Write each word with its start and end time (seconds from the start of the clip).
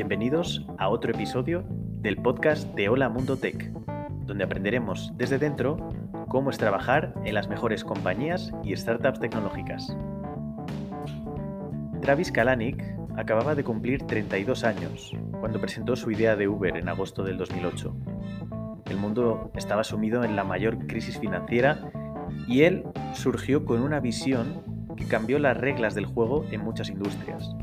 Bienvenidos 0.00 0.64
a 0.78 0.88
otro 0.88 1.12
episodio 1.12 1.62
del 1.68 2.16
podcast 2.16 2.66
de 2.74 2.88
Hola 2.88 3.10
Mundo 3.10 3.36
Tech, 3.36 3.70
donde 4.24 4.44
aprenderemos 4.44 5.12
desde 5.18 5.36
dentro 5.36 5.76
cómo 6.28 6.48
es 6.48 6.56
trabajar 6.56 7.12
en 7.26 7.34
las 7.34 7.48
mejores 7.48 7.84
compañías 7.84 8.50
y 8.64 8.74
startups 8.74 9.20
tecnológicas. 9.20 9.94
Travis 12.00 12.32
Kalanick 12.32 12.82
acababa 13.14 13.54
de 13.54 13.62
cumplir 13.62 14.06
32 14.06 14.64
años 14.64 15.12
cuando 15.38 15.60
presentó 15.60 15.94
su 15.96 16.10
idea 16.10 16.34
de 16.34 16.48
Uber 16.48 16.78
en 16.78 16.88
agosto 16.88 17.22
del 17.22 17.36
2008. 17.36 17.94
El 18.86 18.96
mundo 18.96 19.52
estaba 19.54 19.84
sumido 19.84 20.24
en 20.24 20.34
la 20.34 20.44
mayor 20.44 20.86
crisis 20.86 21.18
financiera 21.18 21.92
y 22.48 22.62
él 22.62 22.84
surgió 23.12 23.66
con 23.66 23.82
una 23.82 24.00
visión 24.00 24.62
que 24.96 25.04
cambió 25.04 25.38
las 25.38 25.58
reglas 25.58 25.94
del 25.94 26.06
juego 26.06 26.46
en 26.50 26.62
muchas 26.62 26.88
industrias. 26.88 27.54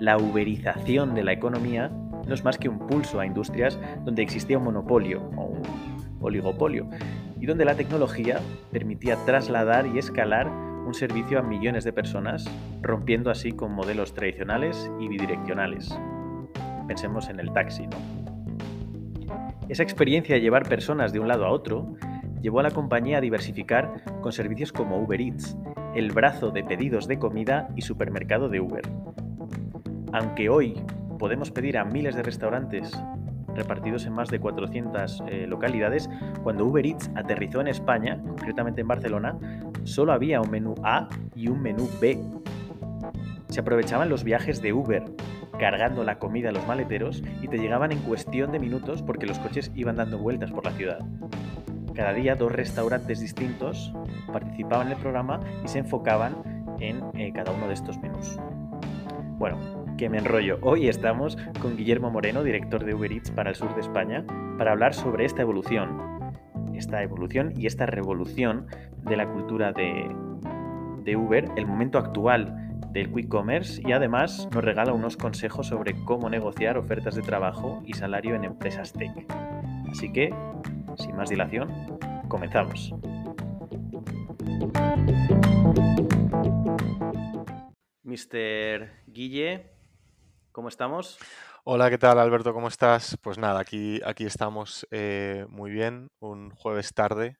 La 0.00 0.16
uberización 0.16 1.14
de 1.14 1.24
la 1.24 1.32
economía 1.32 1.88
no 1.88 2.34
es 2.34 2.44
más 2.44 2.56
que 2.56 2.68
un 2.68 2.86
pulso 2.86 3.18
a 3.18 3.26
industrias 3.26 3.78
donde 4.04 4.22
existía 4.22 4.58
un 4.58 4.64
monopolio 4.64 5.28
o 5.36 5.46
un 5.46 5.62
oligopolio 6.20 6.88
y 7.40 7.46
donde 7.46 7.64
la 7.64 7.74
tecnología 7.74 8.40
permitía 8.70 9.16
trasladar 9.24 9.86
y 9.86 9.98
escalar 9.98 10.48
un 10.48 10.94
servicio 10.94 11.38
a 11.38 11.42
millones 11.42 11.84
de 11.84 11.92
personas, 11.92 12.48
rompiendo 12.80 13.30
así 13.30 13.52
con 13.52 13.72
modelos 13.72 14.14
tradicionales 14.14 14.90
y 15.00 15.08
bidireccionales. 15.08 15.98
Pensemos 16.86 17.28
en 17.28 17.40
el 17.40 17.52
taxi, 17.52 17.86
¿no? 17.86 17.96
Esa 19.68 19.82
experiencia 19.82 20.34
de 20.34 20.40
llevar 20.40 20.66
personas 20.66 21.12
de 21.12 21.20
un 21.20 21.28
lado 21.28 21.44
a 21.44 21.50
otro 21.50 21.94
llevó 22.40 22.60
a 22.60 22.62
la 22.62 22.70
compañía 22.70 23.18
a 23.18 23.20
diversificar 23.20 24.02
con 24.22 24.32
servicios 24.32 24.72
como 24.72 24.98
Uber 24.98 25.20
Eats, 25.20 25.58
el 25.94 26.12
brazo 26.12 26.50
de 26.50 26.64
pedidos 26.64 27.06
de 27.06 27.18
comida 27.18 27.68
y 27.76 27.82
supermercado 27.82 28.48
de 28.48 28.60
Uber. 28.60 28.82
Aunque 30.12 30.48
hoy 30.48 30.74
podemos 31.18 31.50
pedir 31.50 31.76
a 31.78 31.84
miles 31.84 32.14
de 32.14 32.22
restaurantes 32.22 32.92
repartidos 33.54 34.06
en 34.06 34.12
más 34.12 34.28
de 34.28 34.38
400 34.38 35.24
eh, 35.26 35.46
localidades, 35.46 36.08
cuando 36.42 36.64
Uber 36.64 36.86
Eats 36.86 37.10
aterrizó 37.14 37.60
en 37.60 37.68
España, 37.68 38.20
concretamente 38.22 38.80
en 38.80 38.88
Barcelona, 38.88 39.36
solo 39.84 40.12
había 40.12 40.40
un 40.40 40.50
menú 40.50 40.74
A 40.84 41.08
y 41.34 41.48
un 41.48 41.60
menú 41.60 41.88
B. 42.00 42.18
Se 43.48 43.60
aprovechaban 43.60 44.08
los 44.08 44.24
viajes 44.24 44.62
de 44.62 44.72
Uber, 44.72 45.04
cargando 45.58 46.04
la 46.04 46.18
comida 46.18 46.50
a 46.50 46.52
los 46.52 46.66
maleteros 46.66 47.22
y 47.42 47.48
te 47.48 47.58
llegaban 47.58 47.90
en 47.90 47.98
cuestión 47.98 48.52
de 48.52 48.60
minutos 48.60 49.02
porque 49.02 49.26
los 49.26 49.38
coches 49.40 49.72
iban 49.74 49.96
dando 49.96 50.18
vueltas 50.18 50.52
por 50.52 50.64
la 50.64 50.72
ciudad. 50.72 51.00
Cada 51.94 52.12
día 52.12 52.36
dos 52.36 52.52
restaurantes 52.52 53.18
distintos 53.20 53.92
participaban 54.32 54.86
en 54.86 54.92
el 54.92 54.98
programa 55.00 55.40
y 55.64 55.68
se 55.68 55.80
enfocaban 55.80 56.36
en 56.78 57.02
eh, 57.14 57.32
cada 57.34 57.50
uno 57.50 57.66
de 57.66 57.74
estos 57.74 57.98
menús. 57.98 58.38
Bueno, 59.38 59.58
que 59.98 60.08
me 60.08 60.18
enrollo. 60.18 60.58
Hoy 60.62 60.88
estamos 60.88 61.36
con 61.60 61.76
Guillermo 61.76 62.10
Moreno, 62.10 62.42
director 62.42 62.84
de 62.84 62.94
Uber 62.94 63.12
Eats 63.12 63.32
para 63.32 63.50
el 63.50 63.56
sur 63.56 63.74
de 63.74 63.80
España, 63.80 64.24
para 64.56 64.72
hablar 64.72 64.94
sobre 64.94 65.24
esta 65.24 65.42
evolución, 65.42 66.32
esta 66.72 67.02
evolución 67.02 67.52
y 67.56 67.66
esta 67.66 67.84
revolución 67.84 68.68
de 69.02 69.16
la 69.16 69.28
cultura 69.28 69.72
de, 69.72 70.08
de 71.02 71.16
Uber, 71.16 71.50
el 71.56 71.66
momento 71.66 71.98
actual 71.98 72.70
del 72.92 73.12
quick 73.12 73.28
commerce 73.28 73.82
y 73.84 73.92
además 73.92 74.48
nos 74.52 74.64
regala 74.64 74.92
unos 74.92 75.16
consejos 75.16 75.66
sobre 75.66 75.94
cómo 76.04 76.30
negociar 76.30 76.78
ofertas 76.78 77.16
de 77.16 77.22
trabajo 77.22 77.82
y 77.84 77.94
salario 77.94 78.36
en 78.36 78.44
empresas 78.44 78.92
tech. 78.92 79.10
Así 79.90 80.12
que 80.12 80.32
sin 80.96 81.16
más 81.16 81.28
dilación, 81.28 81.68
comenzamos. 82.28 82.94
Mr. 88.04 88.88
Guille, 89.06 89.77
¿cómo 90.58 90.70
estamos? 90.70 91.20
Hola, 91.62 91.88
¿qué 91.88 91.98
tal 91.98 92.18
Alberto? 92.18 92.52
¿Cómo 92.52 92.66
estás? 92.66 93.16
Pues 93.22 93.38
nada, 93.38 93.60
aquí, 93.60 94.00
aquí 94.04 94.24
estamos 94.24 94.84
eh, 94.90 95.46
muy 95.48 95.70
bien, 95.70 96.10
un 96.18 96.50
jueves 96.50 96.92
tarde, 96.92 97.38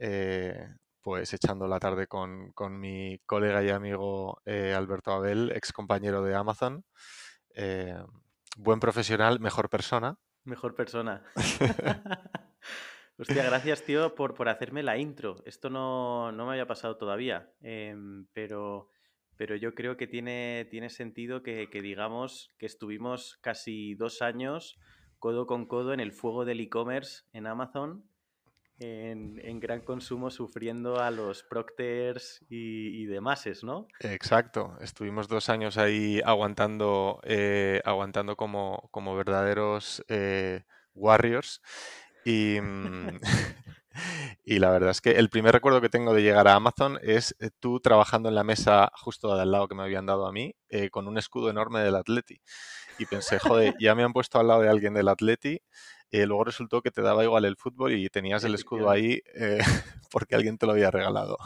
eh, 0.00 0.74
pues 1.00 1.32
echando 1.32 1.68
la 1.68 1.78
tarde 1.78 2.08
con, 2.08 2.52
mi 2.70 3.20
colega 3.24 3.62
y 3.62 3.70
amigo 3.70 4.42
eh, 4.46 4.74
Alberto 4.76 5.12
Abel, 5.12 5.52
ex 5.54 5.72
compañero 5.72 6.24
de 6.24 6.34
Amazon. 6.34 6.84
buen 8.56 8.80
profesional, 8.80 9.38
mejor 9.38 9.70
persona. 9.70 10.16
Mejor 10.42 10.74
persona. 10.74 11.22
Hostia, 13.16 13.44
gracias, 13.44 13.84
tío, 13.84 14.16
por, 14.16 14.34
por 14.34 14.48
hacerme 14.48 14.82
la 14.82 14.98
intro. 14.98 15.36
Esto 15.44 15.70
no, 15.70 16.32
me 16.32 16.50
había 16.50 16.66
pasado 16.66 16.96
todavía, 16.96 17.52
em, 17.60 18.26
pero, 18.32 18.88
pero 19.40 19.56
yo 19.56 19.74
creo 19.74 19.96
que 19.96 20.06
tiene, 20.06 20.68
tiene 20.70 20.90
sentido 20.90 21.42
que, 21.42 21.66
digamos 21.72 22.50
que 22.58 22.66
estuvimos 22.66 23.38
casi 23.40 23.94
dos 23.94 24.20
años 24.20 24.78
codo 25.18 25.46
con 25.46 25.64
codo 25.64 25.94
en 25.94 26.00
el 26.00 26.12
fuego 26.12 26.44
del 26.44 26.60
e-commerce 26.60 27.22
en 27.32 27.46
Amazon, 27.46 28.04
en, 28.80 29.58
gran 29.58 29.80
consumo, 29.80 30.30
sufriendo 30.30 31.00
a 31.00 31.10
los 31.10 31.42
procters 31.42 32.44
y, 32.50 33.02
y 33.02 33.06
demás, 33.06 33.48
¿no? 33.62 33.88
Exacto, 34.00 34.76
estuvimos 34.82 35.26
dos 35.26 35.48
años 35.48 35.78
ahí 35.78 36.20
aguantando, 36.22 37.22
eh, 37.24 37.80
aguantando 37.86 38.36
como, 38.36 38.90
como 38.90 39.16
verdaderos 39.16 40.04
eh, 40.08 40.64
warriors. 40.92 41.62
Y, 42.26 42.60
mm, 42.60 43.20
y 44.44 44.58
la 44.58 44.70
verdad 44.70 44.90
es 44.90 45.00
que 45.00 45.12
el 45.12 45.30
primer 45.30 45.52
recuerdo 45.52 45.80
que 45.80 45.88
tengo 45.88 46.14
de 46.14 46.22
llegar 46.22 46.48
a 46.48 46.54
Amazon 46.54 46.98
es 47.02 47.34
eh, 47.40 47.50
tú 47.58 47.80
trabajando 47.80 48.28
en 48.28 48.34
la 48.34 48.44
mesa 48.44 48.90
justo 48.94 49.32
al 49.32 49.50
lado 49.50 49.68
que 49.68 49.74
me 49.74 49.82
habían 49.82 50.06
dado 50.06 50.26
a 50.26 50.32
mí, 50.32 50.54
eh, 50.68 50.90
con 50.90 51.08
un 51.08 51.18
escudo 51.18 51.50
enorme 51.50 51.80
del 51.80 51.96
Atleti. 51.96 52.40
Y 52.98 53.06
pensé, 53.06 53.38
joder, 53.38 53.74
ya 53.80 53.94
me 53.94 54.02
han 54.02 54.12
puesto 54.12 54.38
al 54.38 54.48
lado 54.48 54.62
de 54.62 54.68
alguien 54.68 54.94
del 54.94 55.08
Atleti. 55.08 55.60
y 56.10 56.24
luego 56.26 56.44
resultó 56.44 56.82
que 56.82 56.90
te 56.90 57.02
daba 57.02 57.24
igual 57.24 57.44
el 57.44 57.56
fútbol 57.56 57.92
y 57.92 58.08
tenías 58.08 58.44
el 58.44 58.54
escudo 58.54 58.90
ahí 58.90 59.22
eh, 59.34 59.58
porque 60.10 60.34
alguien 60.34 60.58
te 60.58 60.66
lo 60.66 60.72
había 60.72 60.90
regalado. 60.90 61.38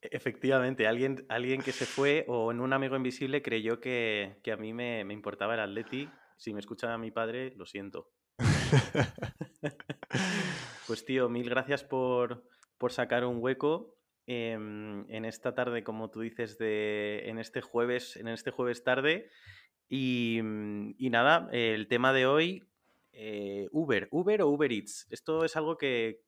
E-, 0.00 0.08
efectivamente, 0.12 0.86
alguien, 0.86 1.26
alguien 1.28 1.62
que 1.62 1.72
se 1.72 1.86
fue 1.86 2.24
o 2.28 2.50
en 2.50 2.60
un 2.60 2.72
amigo 2.72 2.96
invisible 2.96 3.42
creyó 3.42 3.80
que, 3.80 4.40
a 4.52 4.56
mí 4.56 4.72
me, 4.72 5.04
me 5.04 5.14
importaba 5.14 5.54
el 5.54 5.60
Atleti. 5.60 6.08
Si 6.36 6.52
me 6.52 6.60
escucha 6.60 6.96
mi 6.98 7.10
padre, 7.10 7.54
lo 7.56 7.66
siento. 7.66 8.13
Pues 10.86 11.04
tío, 11.04 11.28
mil 11.28 11.48
gracias 11.48 11.84
por, 11.84 12.44
sacar 12.88 13.24
un 13.24 13.38
hueco 13.42 13.96
em, 14.26 15.08
en 15.10 15.24
esta 15.24 15.54
tarde, 15.54 15.82
como 15.82 16.10
tú 16.10 16.20
dices, 16.20 16.58
de, 16.58 17.22
en 17.26 17.38
este 17.38 17.60
jueves, 17.62 18.16
en 18.16 18.28
este 18.28 18.50
jueves 18.50 18.84
tarde. 18.84 19.30
Y, 19.88 20.40
nada, 20.42 21.48
el 21.52 21.88
tema 21.88 22.12
de 22.12 22.26
hoy, 22.26 22.64
eh, 23.12 23.68
Uber, 23.70 24.08
Uber 24.10 24.42
o 24.42 24.48
Uber 24.48 24.72
Eats. 24.72 25.06
Esto 25.10 25.44
es 25.44 25.56
algo 25.56 25.78
que, 25.78 26.20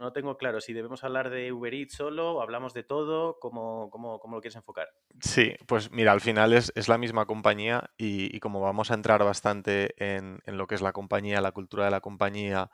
no 0.00 0.12
tengo 0.12 0.36
claro 0.36 0.60
si 0.60 0.72
debemos 0.72 1.04
hablar 1.04 1.30
de 1.30 1.52
Uber 1.52 1.72
Eats 1.74 1.94
solo, 1.94 2.42
hablamos 2.42 2.74
de 2.74 2.82
todo, 2.82 3.38
¿cómo, 3.38 3.88
cómo, 3.90 4.18
cómo 4.18 4.36
lo 4.36 4.42
quieres 4.42 4.56
enfocar? 4.56 4.88
Sí, 5.20 5.54
pues 5.66 5.90
mira, 5.92 6.12
al 6.12 6.20
final 6.20 6.52
es, 6.52 6.72
la 6.88 6.98
misma 6.98 7.26
compañía 7.26 7.90
y, 7.96 8.40
como 8.40 8.60
vamos 8.60 8.90
a 8.90 8.94
entrar 8.94 9.22
bastante 9.22 9.94
en, 9.98 10.40
lo 10.46 10.66
que 10.66 10.74
es 10.74 10.82
la 10.82 10.92
compañía, 10.92 11.40
la 11.40 11.52
cultura 11.52 11.84
de 11.84 11.92
la 11.92 12.00
compañía 12.00 12.70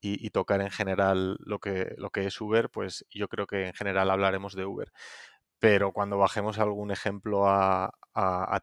y, 0.00 0.30
tocar 0.30 0.60
en 0.60 0.70
general 0.70 1.36
lo 1.40 1.58
que, 1.58 1.94
lo 1.96 2.10
que 2.10 2.26
es 2.26 2.40
Uber, 2.40 2.70
pues 2.70 3.04
yo 3.10 3.28
creo 3.28 3.46
que 3.46 3.66
en 3.66 3.74
general 3.74 4.10
hablaremos 4.10 4.54
de 4.54 4.64
Uber 4.64 4.92
pero 5.58 5.92
cuando 5.92 6.18
bajemos 6.18 6.58
algún 6.58 6.90
ejemplo 6.90 7.48
a, 7.48 7.90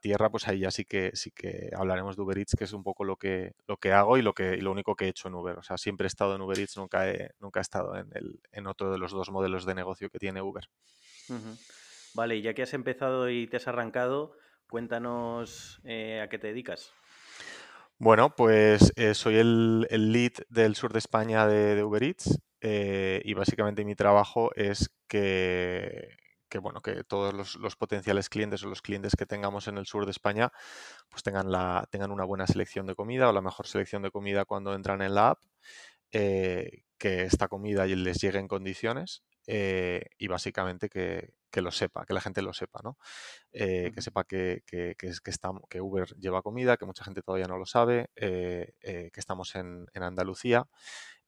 tierra, 0.01 0.29
pues 0.29 0.47
ahí 0.47 0.59
ya 0.59 0.71
sí 0.71 0.83
que 0.83 1.11
sí 1.13 1.31
que 1.31 1.69
hablaremos 1.75 2.17
de 2.17 2.21
Uber 2.21 2.37
Eats, 2.37 2.55
que 2.57 2.65
es 2.65 2.73
un 2.73 2.83
poco 2.83 3.05
lo 3.05 3.15
que, 3.15 3.53
lo 3.67 3.77
que 3.77 3.93
hago 3.93 4.17
y 4.17 4.21
lo 4.21 4.33
que 4.33 4.57
lo 4.57 4.71
único 4.71 4.95
que 4.95 5.05
he 5.05 5.07
hecho 5.07 5.29
en 5.29 5.35
Uber. 5.35 5.57
O 5.57 5.63
sea, 5.63 5.77
siempre 5.77 6.05
he 6.05 6.07
estado 6.07 6.35
en 6.35 6.41
Uber 6.41 6.59
Eats, 6.59 6.75
nunca 6.75 7.09
he, 7.09 7.31
nunca 7.39 7.59
he 7.59 7.61
estado 7.61 7.95
en, 7.95 8.09
el, 8.13 8.41
en 8.51 8.67
otro 8.67 8.91
de 8.91 8.97
los 8.97 9.13
dos 9.13 9.31
modelos 9.31 9.65
de 9.65 9.73
negocio 9.73 10.09
que 10.09 10.19
tiene 10.19 10.41
Uber. 10.41 10.65
Vale, 12.13 12.35
y 12.35 12.41
ya 12.41 12.53
que 12.53 12.63
has 12.63 12.73
empezado 12.73 13.29
y 13.29 13.47
te 13.47 13.57
has 13.57 13.67
arrancado, 13.67 14.33
cuéntanos 14.69 15.81
eh, 15.85 16.21
a 16.21 16.27
qué 16.27 16.37
te 16.37 16.47
dedicas. 16.47 16.93
Bueno, 17.97 18.35
pues 18.35 18.91
eh, 18.97 19.13
soy 19.13 19.37
el, 19.37 19.87
lead 19.89 20.33
del 20.49 20.75
sur 20.75 20.91
de 20.91 20.99
España 20.99 21.47
de, 21.47 21.81
Uber 21.81 22.03
Eats 22.03 22.41
eh, 22.59 23.21
y 23.23 23.33
básicamente 23.33 23.85
mi 23.85 23.95
trabajo 23.95 24.53
es 24.55 24.91
que 25.07 26.09
que 26.55 26.59
bueno, 26.59 26.81
que 26.81 27.03
todos 27.03 27.57
los, 27.57 27.75
potenciales 27.75 28.29
clientes 28.29 28.63
o 28.63 28.69
los 28.69 28.81
clientes 28.81 29.13
que 29.17 29.25
tengamos 29.25 29.67
en 29.67 29.77
el 29.77 29.85
sur 29.85 30.05
de 30.05 30.11
España 30.11 30.53
pues 31.09 31.21
tengan, 31.21 31.51
la, 31.51 31.85
tengan 31.91 32.11
una 32.11 32.23
buena 32.23 32.47
selección 32.47 32.85
de 32.85 32.95
comida 32.95 33.27
o 33.27 33.33
la 33.33 33.41
mejor 33.41 33.67
selección 33.67 34.01
de 34.03 34.09
comida 34.09 34.45
cuando 34.45 34.73
entran 34.73 35.01
en 35.01 35.15
la 35.15 35.31
app, 35.31 35.39
eh, 36.13 36.83
que 36.97 37.23
esta 37.23 37.49
comida 37.49 37.85
les 37.85 38.21
llegue 38.21 38.39
en 38.39 38.47
condiciones 38.47 39.25
eh, 39.47 40.05
y 40.17 40.27
básicamente 40.27 40.87
que, 40.87 41.33
lo 41.61 41.71
sepa, 41.71 42.05
que 42.05 42.13
la 42.13 42.21
gente 42.21 42.41
lo 42.41 42.53
sepa, 42.53 42.79
¿no? 42.85 42.97
Eh, 43.51 43.91
que 43.93 44.01
sepa 44.01 44.23
que, 44.23 44.63
que, 44.65 44.95
que, 44.97 45.11
que 45.69 45.81
Uber 45.81 46.15
lleva 46.15 46.41
comida, 46.41 46.77
que 46.77 46.85
mucha 46.85 47.03
gente 47.03 47.21
todavía 47.21 47.47
no 47.47 47.57
lo 47.57 47.65
sabe, 47.65 48.11
que 48.15 49.11
estamos 49.13 49.55
en, 49.55 49.87
en 49.93 50.03
Andalucía 50.03 50.69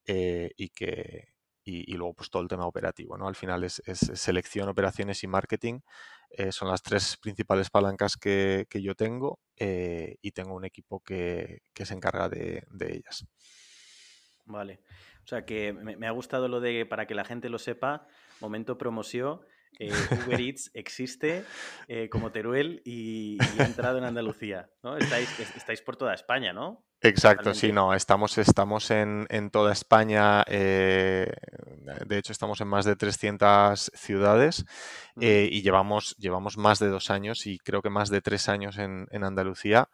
y 0.05 0.69
que, 0.69 1.36
y, 1.69 1.93
luego 1.93 2.13
pues 2.13 2.29
todo 2.29 2.41
el 2.41 2.47
tema 2.47 2.65
operativo, 2.65 3.17
¿no? 3.17 3.27
Al 3.27 3.35
final 3.35 3.63
es, 3.63 3.81
selección, 3.85 4.69
operaciones 4.69 5.23
y 5.23 5.27
marketing 5.27 5.81
Eh, 6.29 6.51
son 6.51 6.67
las 6.67 6.81
tres 6.81 7.17
principales 7.17 7.69
palancas 7.69 8.17
que, 8.17 8.67
yo 8.73 8.95
tengo 8.95 9.39
y 9.57 10.31
tengo 10.31 10.55
un 10.55 10.65
equipo 10.65 11.01
que, 11.01 11.61
se 11.73 11.93
encarga 11.93 12.29
de, 12.29 12.63
ellas. 12.79 13.25
Vale. 14.45 14.81
O 15.23 15.27
sea 15.27 15.45
que 15.45 15.73
me, 15.73 15.97
me, 15.97 16.07
ha 16.07 16.11
gustado 16.11 16.47
lo 16.47 16.59
de, 16.61 16.85
para 16.85 17.05
que 17.05 17.15
la 17.15 17.25
gente 17.25 17.49
lo 17.49 17.59
sepa, 17.59 18.07
momento 18.39 18.77
promoción, 18.77 19.41
eh, 19.79 19.91
Uber 20.25 20.39
Eats 20.41 20.71
existe 20.73 21.43
eh, 21.87 22.09
como 22.09 22.31
Teruel 22.31 22.81
y, 22.85 23.37
ha 23.59 23.65
entrado 23.65 23.97
en 23.97 24.05
Andalucía, 24.05 24.69
¿no? 24.83 24.97
Estáis, 24.97 25.39
estáis 25.55 25.81
por 25.81 25.97
toda 25.97 26.13
España, 26.13 26.53
¿no? 26.53 26.85
Exacto, 27.01 27.53
sí, 27.53 27.71
no, 27.71 27.93
estamos, 27.93 28.37
estamos 28.37 28.89
en, 28.91 29.27
toda 29.51 29.71
España, 29.71 30.43
eh, 30.47 31.31
de 32.05 32.17
hecho 32.17 32.31
estamos 32.31 32.59
en 32.59 32.67
más 32.67 32.85
de 32.85 32.95
300 32.95 33.91
ciudades 33.93 34.65
y 35.15 35.61
llevamos, 35.61 36.15
llevamos 36.17 36.57
más 36.57 36.79
de 36.79 36.89
dos 36.89 37.11
años 37.11 37.45
y 37.45 37.59
creo 37.59 37.81
que 37.81 37.91
más 37.91 38.09
de 38.09 38.21
tres 38.21 38.49
años 38.49 38.77
en, 38.77 39.07
en 39.11 39.23
Andalucía 39.23 39.89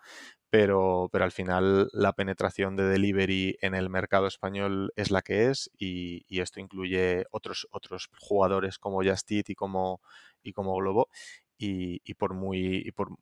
pero, 0.53 1.09
pero 1.11 1.23
al 1.23 1.31
final 1.31 1.89
la 1.93 2.13
penetración 2.13 2.75
de 2.75 2.83
delivery 2.83 3.57
en 3.59 3.73
el 3.73 3.89
mercado 3.89 4.27
español 4.27 4.93
es 4.95 5.09
la 5.09 5.23
que 5.23 5.49
es 5.49 5.71
y, 5.79 6.23
esto 6.29 6.59
incluye 6.59 7.25
otros, 7.31 7.67
otros 7.71 8.11
jugadores 8.19 8.77
como 8.77 9.01
Just 9.03 9.31
Eat 9.31 9.49
y 9.49 9.55
como, 9.55 9.99
y 10.43 10.53
como 10.53 10.75
Globo 10.75 11.09
y, 11.57 12.13
por 12.13 12.35
muy 12.35 12.91
por 12.91 13.17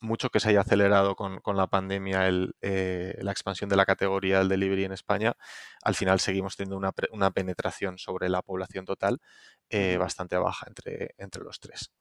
mucho 0.00 0.30
que 0.30 0.40
se 0.40 0.50
haya 0.50 0.60
acelerado 0.60 1.14
con, 1.14 1.40
la 1.56 1.66
pandemia 1.66 2.28
eh, 2.60 3.18
la 3.20 3.30
expansión 3.30 3.68
de 3.70 3.76
la 3.76 3.86
categoría 3.86 4.38
del 4.38 4.48
delivery 4.48 4.84
en 4.84 4.92
España, 4.92 5.36
al 5.82 5.94
final 5.94 6.20
seguimos 6.20 6.56
teniendo 6.56 6.92
una, 7.12 7.30
penetración 7.30 7.98
sobre 7.98 8.28
la 8.28 8.42
población 8.42 8.84
total 8.84 9.20
eh, 9.68 9.96
bastante 9.98 10.36
baja 10.36 10.66
entre, 10.68 11.14
entre 11.18 11.44
los 11.44 11.60
tres. 11.60 11.92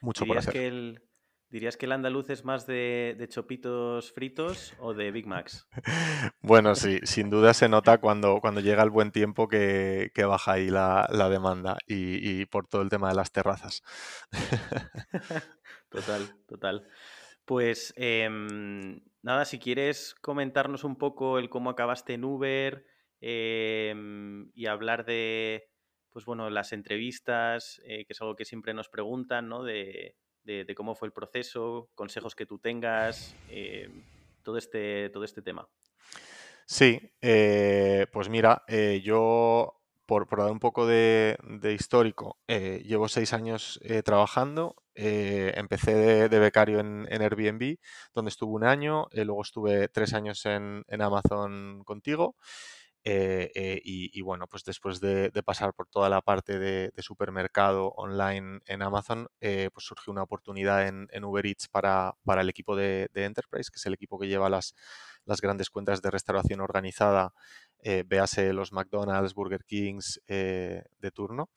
Mucho 0.00 0.26
por 0.26 0.38
hacer. 0.38 0.52
que 0.52 0.66
el, 0.66 1.02
¿Dirías 1.50 1.76
que 1.76 1.86
el 1.86 1.92
andaluz 1.92 2.30
es 2.30 2.44
más 2.44 2.64
de, 2.64 3.26
chopitos 3.28 4.12
fritos 4.12 4.72
o 4.78 4.94
de 4.94 5.10
Big 5.10 5.26
Macs? 5.26 5.66
Bueno, 6.42 6.76
sí, 6.76 7.00
sin 7.02 7.28
duda 7.28 7.54
se 7.54 7.68
nota 7.68 7.98
cuando, 7.98 8.40
cuando 8.40 8.60
llega 8.60 8.84
el 8.84 8.90
buen 8.90 9.10
tiempo 9.10 9.48
que, 9.48 10.12
baja 10.16 10.52
ahí 10.52 10.70
la, 10.70 11.08
demanda 11.28 11.76
y, 11.86 12.46
por 12.46 12.68
todo 12.68 12.82
el 12.82 12.88
tema 12.88 13.08
de 13.08 13.16
las 13.16 13.32
terrazas. 13.32 13.82
total, 15.90 16.22
total. 16.46 16.86
Pues 17.50 17.92
em, 17.96 19.00
nada, 19.22 19.44
si 19.44 19.58
quieres 19.58 20.14
comentarnos 20.20 20.84
un 20.84 20.94
poco 20.94 21.36
el 21.36 21.50
cómo 21.50 21.70
acabaste 21.70 22.14
en 22.14 22.24
Uber 22.24 22.86
em, 23.20 24.52
y 24.54 24.66
hablar 24.66 25.04
de, 25.04 25.68
pues 26.10 26.24
bueno, 26.26 26.48
las 26.48 26.72
entrevistas, 26.72 27.82
eh, 27.84 28.04
que 28.06 28.12
es 28.12 28.20
algo 28.20 28.36
que 28.36 28.44
siempre 28.44 28.72
nos 28.72 28.88
preguntan, 28.88 29.48
¿no? 29.48 29.64
De, 29.64 30.14
de, 30.44 30.74
cómo 30.76 30.94
fue 30.94 31.08
el 31.08 31.12
proceso, 31.12 31.90
consejos 31.96 32.36
que 32.36 32.46
tú 32.46 32.60
tengas, 32.60 33.34
eh, 33.48 33.90
todo, 34.44 34.56
este, 34.56 35.10
todo 35.10 35.24
este 35.24 35.42
tema. 35.42 35.68
Sí, 36.66 37.00
eh, 37.20 38.06
pues 38.12 38.28
mira, 38.28 38.62
eh, 38.68 39.00
yo 39.02 39.82
por, 40.06 40.28
dar 40.38 40.52
un 40.52 40.60
poco 40.60 40.86
de, 40.86 41.36
histórico, 41.76 42.38
llevo 42.46 43.08
seis 43.08 43.32
años 43.32 43.80
trabajando. 44.04 44.79
Empecé 45.00 46.28
de, 46.28 46.38
becario 46.38 46.80
en, 46.80 47.06
Airbnb, 47.10 47.76
donde 48.14 48.28
estuve 48.28 48.52
un 48.52 48.64
año, 48.64 49.08
luego 49.12 49.42
estuve 49.42 49.88
tres 49.88 50.14
años 50.14 50.44
en, 50.46 50.84
Amazon 51.00 51.82
contigo. 51.84 52.36
Eh, 53.02 53.50
eh, 53.54 53.80
y, 53.82 54.20
bueno, 54.20 54.46
pues 54.46 54.62
después 54.64 55.00
de, 55.00 55.30
pasar 55.44 55.72
por 55.74 55.86
toda 55.88 56.08
la 56.08 56.20
parte 56.20 56.58
de, 56.58 56.92
supermercado 56.98 57.88
online 57.96 58.60
en 58.66 58.82
Amazon, 58.82 59.28
eh, 59.40 59.70
pues 59.72 59.86
surgió 59.86 60.12
una 60.12 60.22
oportunidad 60.22 60.86
en, 60.86 61.24
Uber 61.24 61.46
Eats 61.46 61.68
para, 61.68 62.14
para 62.24 62.42
el 62.42 62.50
equipo 62.50 62.76
de, 62.76 63.08
Enterprise, 63.14 63.70
que 63.70 63.76
es 63.76 63.86
el 63.86 63.94
equipo 63.94 64.18
que 64.18 64.28
lleva 64.28 64.50
las, 64.50 64.74
las 65.24 65.40
grandes 65.40 65.70
cuentas 65.70 66.02
de 66.02 66.10
restauración 66.10 66.60
organizada, 66.60 67.32
véase 68.06 68.52
los 68.52 68.72
McDonald's, 68.72 69.34
Burger 69.34 69.64
Kings 69.64 70.20
de 70.26 71.10
turno. 71.14 71.50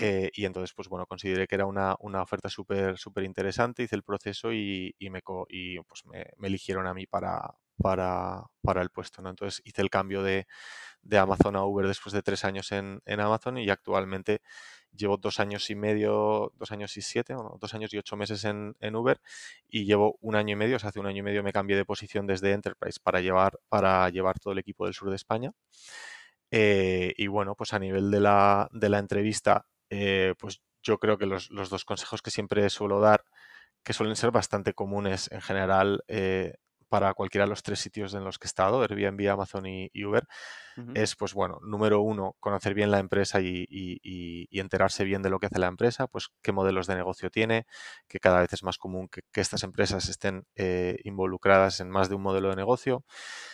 y 0.00 0.44
entonces, 0.44 0.74
pues 0.74 0.88
bueno, 0.88 1.06
consideré 1.06 1.46
que 1.46 1.54
era 1.54 1.66
una, 1.66 1.96
una 2.00 2.22
oferta 2.22 2.48
súper 2.48 2.98
súper 2.98 3.24
interesante, 3.24 3.82
hice 3.82 3.96
el 3.96 4.02
proceso 4.02 4.52
y, 4.52 4.94
me, 5.10 5.22
y 5.48 5.78
pues 5.80 6.04
me, 6.06 6.26
me 6.38 6.48
eligieron 6.48 6.86
a 6.86 6.94
mí 6.94 7.06
para, 7.06 7.54
para, 7.78 8.44
para 8.62 8.82
el 8.82 8.90
puesto. 8.90 9.22
¿no? 9.22 9.30
Entonces 9.30 9.62
hice 9.64 9.82
el 9.82 9.90
cambio 9.90 10.22
de, 10.22 10.46
de, 11.02 11.18
Amazon 11.18 11.56
a 11.56 11.64
Uber 11.64 11.86
después 11.86 12.12
de 12.12 12.22
tres 12.22 12.44
años 12.44 12.72
en, 12.72 13.00
en, 13.06 13.20
Amazon 13.20 13.58
y 13.58 13.70
actualmente 13.70 14.40
llevo 14.96 15.16
dos 15.16 15.40
años 15.40 15.70
y 15.70 15.74
medio, 15.74 16.52
dos 16.56 16.72
años 16.72 16.96
y 16.96 17.02
siete, 17.02 17.34
dos 17.34 17.74
años 17.74 17.92
y 17.94 17.98
ocho 17.98 18.16
meses 18.16 18.44
en, 18.44 18.74
Uber 18.96 19.20
y 19.68 19.84
llevo 19.84 20.18
un 20.20 20.36
año 20.36 20.52
y 20.52 20.56
medio, 20.56 20.76
o 20.76 20.78
sea, 20.78 20.90
hace 20.90 21.00
un 21.00 21.06
año 21.06 21.18
y 21.18 21.22
medio 21.22 21.42
me 21.42 21.52
cambié 21.52 21.76
de 21.76 21.84
posición 21.84 22.26
desde 22.26 22.52
Enterprise 22.52 22.98
para 23.02 23.20
llevar, 23.20 23.58
para 23.68 24.08
llevar 24.10 24.38
todo 24.38 24.52
el 24.52 24.58
equipo 24.58 24.84
del 24.84 24.94
sur 24.94 25.10
de 25.10 25.16
España. 25.16 25.52
Eh, 26.50 27.12
y 27.16 27.26
bueno, 27.26 27.54
pues 27.54 27.72
a 27.72 27.78
nivel 27.78 28.10
de 28.10 28.20
la, 28.20 28.68
de 28.72 28.88
la 28.88 28.98
entrevista, 28.98 29.66
eh, 29.90 30.34
pues 30.38 30.62
yo 30.82 30.98
creo 30.98 31.18
que 31.18 31.26
los, 31.26 31.50
los, 31.50 31.70
dos 31.70 31.84
consejos 31.84 32.22
que 32.22 32.30
siempre 32.30 32.68
suelo 32.70 33.00
dar, 33.00 33.24
que 33.82 33.92
suelen 33.92 34.16
ser 34.16 34.30
bastante 34.30 34.74
comunes 34.74 35.30
en 35.32 35.42
general, 35.42 36.04
eh, 36.08 36.54
para 36.88 37.14
cualquiera 37.14 37.44
de 37.44 37.50
los 37.50 37.62
tres 37.62 37.80
sitios 37.80 38.14
en 38.14 38.24
los 38.24 38.38
que 38.38 38.46
he 38.46 38.48
estado, 38.48 38.82
Airbnb, 38.82 39.28
Amazon 39.30 39.66
y, 39.66 39.90
Uber, 40.04 40.24
es, 40.94 41.16
pues 41.16 41.32
bueno, 41.32 41.58
número 41.62 42.02
uno, 42.02 42.36
conocer 42.38 42.74
bien 42.74 42.90
la 42.90 42.98
empresa 42.98 43.40
y, 43.40 44.48
enterarse 44.50 45.04
bien 45.04 45.22
de 45.22 45.30
lo 45.30 45.38
que 45.38 45.46
hace 45.46 45.58
la 45.58 45.68
empresa, 45.68 46.06
pues 46.06 46.28
qué 46.42 46.52
modelos 46.52 46.86
de 46.86 46.96
negocio 46.96 47.30
tiene, 47.30 47.66
que 48.08 48.18
cada 48.18 48.40
vez 48.40 48.52
es 48.52 48.62
más 48.62 48.78
común 48.78 49.08
que, 49.08 49.22
estas 49.40 49.62
empresas 49.62 50.08
estén 50.08 50.44
eh, 50.54 50.98
involucradas 51.04 51.80
en 51.80 51.90
más 51.90 52.08
de 52.08 52.14
un 52.14 52.22
modelo 52.22 52.50
de 52.50 52.56
negocio, 52.56 53.04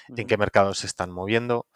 en 0.08 0.26
qué 0.26 0.36
mercados 0.36 0.78
se 0.78 0.86
están 0.86 1.10
moviendo, 1.10 1.66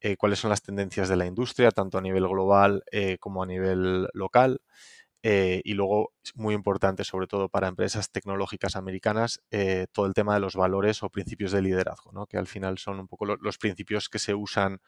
eh, 0.00 0.16
cuáles 0.16 0.38
son 0.38 0.50
las 0.50 0.62
tendencias 0.62 1.08
de 1.08 1.16
la 1.16 1.26
industria, 1.26 1.72
tanto 1.72 1.98
a 1.98 2.00
nivel 2.00 2.28
global 2.28 2.84
eh, 2.92 3.18
como 3.18 3.42
a 3.42 3.46
nivel 3.46 4.08
local. 4.12 4.60
Eh, 5.22 5.62
y 5.64 5.74
luego, 5.74 6.12
muy 6.34 6.54
importante, 6.54 7.02
sobre 7.04 7.26
todo 7.26 7.48
para 7.48 7.68
empresas 7.68 8.10
tecnológicas 8.10 8.76
americanas, 8.76 9.42
eh, 9.50 9.86
todo 9.92 10.06
el 10.06 10.14
tema 10.14 10.34
de 10.34 10.40
los 10.40 10.54
valores 10.54 11.02
o 11.02 11.10
principios 11.10 11.50
de 11.50 11.62
liderazgo, 11.62 12.12
¿no? 12.12 12.26
que 12.26 12.38
al 12.38 12.46
final 12.46 12.78
son 12.78 13.00
un 13.00 13.08
poco 13.08 13.26
los 13.26 13.58
principios 13.58 14.08
que 14.08 14.20
se 14.20 14.34
usan 14.34 14.80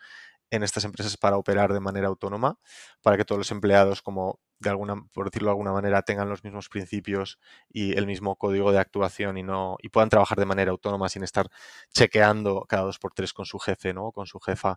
en 0.52 0.62
estas 0.64 0.84
empresas 0.84 1.16
para 1.16 1.36
operar 1.36 1.72
de 1.72 1.80
manera 1.80 2.08
autónoma, 2.08 2.58
para 3.02 3.16
que 3.16 3.24
todos 3.24 3.38
los 3.38 3.50
empleados, 3.52 4.02
como 4.02 4.40
de 4.58 4.68
alguna, 4.68 4.96
por 5.12 5.26
decirlo 5.26 5.46
de 5.46 5.52
alguna 5.52 5.72
manera, 5.72 6.02
tengan 6.02 6.28
los 6.28 6.44
mismos 6.44 6.68
principios 6.68 7.38
y 7.68 7.96
el 7.96 8.06
mismo 8.06 8.36
código 8.36 8.72
de 8.72 8.78
actuación 8.78 9.38
y 9.38 9.42
no 9.42 9.76
y 9.80 9.88
puedan 9.88 10.10
trabajar 10.10 10.38
de 10.38 10.46
manera 10.46 10.72
autónoma 10.72 11.08
sin 11.08 11.22
estar 11.22 11.48
chequeando 11.92 12.66
cada 12.68 12.82
dos 12.82 12.98
por 12.98 13.14
tres 13.14 13.32
con 13.32 13.46
su 13.46 13.58
jefe, 13.60 13.94
¿no? 13.94 14.10
Con 14.10 14.26
su 14.26 14.40
jefa 14.40 14.76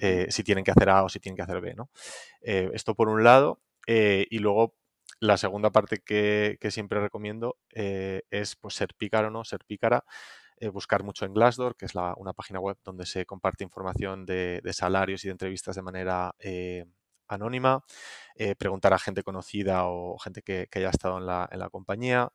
eh, 0.00 0.26
si 0.30 0.44
tienen 0.44 0.64
que 0.64 0.70
hacer 0.70 0.90
A 0.90 1.02
o 1.04 1.08
si 1.08 1.18
tienen 1.18 1.36
que 1.36 1.42
hacer 1.42 1.60
B, 1.60 1.74
¿no? 1.74 1.90
esto 2.42 2.94
por 2.94 3.08
un 3.08 3.24
lado. 3.24 3.60
y 3.86 4.38
luego 4.38 4.74
la 5.20 5.36
segunda 5.36 5.70
parte 5.70 5.98
que, 5.98 6.58
siempre 6.70 7.00
recomiendo 7.00 7.56
eh, 7.74 8.22
es 8.30 8.56
pues, 8.56 8.74
ser 8.74 8.94
pícaro, 8.94 9.30
¿no? 9.30 9.44
Ser 9.44 9.64
pícara, 9.64 10.04
eh, 10.58 10.68
buscar 10.68 11.02
mucho 11.02 11.24
en 11.24 11.34
Glassdoor, 11.34 11.76
que 11.76 11.86
es 11.86 11.94
una 11.94 12.32
página 12.32 12.60
web 12.60 12.76
donde 12.84 13.06
se 13.06 13.26
comparte 13.26 13.64
información 13.64 14.26
de, 14.26 14.60
salarios 14.72 15.24
y 15.24 15.28
de 15.28 15.32
entrevistas 15.32 15.76
de 15.76 15.82
manera 15.82 16.34
eh, 16.38 16.84
anónima, 17.28 17.82
preguntar 18.58 18.92
a 18.92 18.98
gente 18.98 19.22
conocida 19.22 19.86
o 19.86 20.16
gente 20.18 20.42
que, 20.42 20.68
haya 20.74 20.90
estado 20.90 21.18
en 21.18 21.26
la, 21.26 21.68
compañía, 21.70 22.30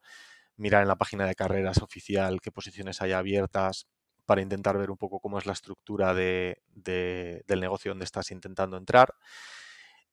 mirar 0.57 0.81
en 0.81 0.87
la 0.89 0.97
página 0.97 1.25
de 1.25 1.35
carreras 1.35 1.81
oficial 1.81 2.41
qué 2.41 2.51
posiciones 2.51 3.01
hay 3.01 3.13
abiertas 3.13 3.87
para 4.25 4.41
intentar 4.41 4.77
ver 4.77 4.91
un 4.91 4.97
poco 4.97 5.19
cómo 5.19 5.39
es 5.39 5.45
la 5.45 5.53
estructura 5.53 6.13
del 6.13 6.57
negocio 7.47 7.91
donde 7.91 8.05
estás 8.05 8.31
intentando 8.31 8.77
entrar. 8.77 9.15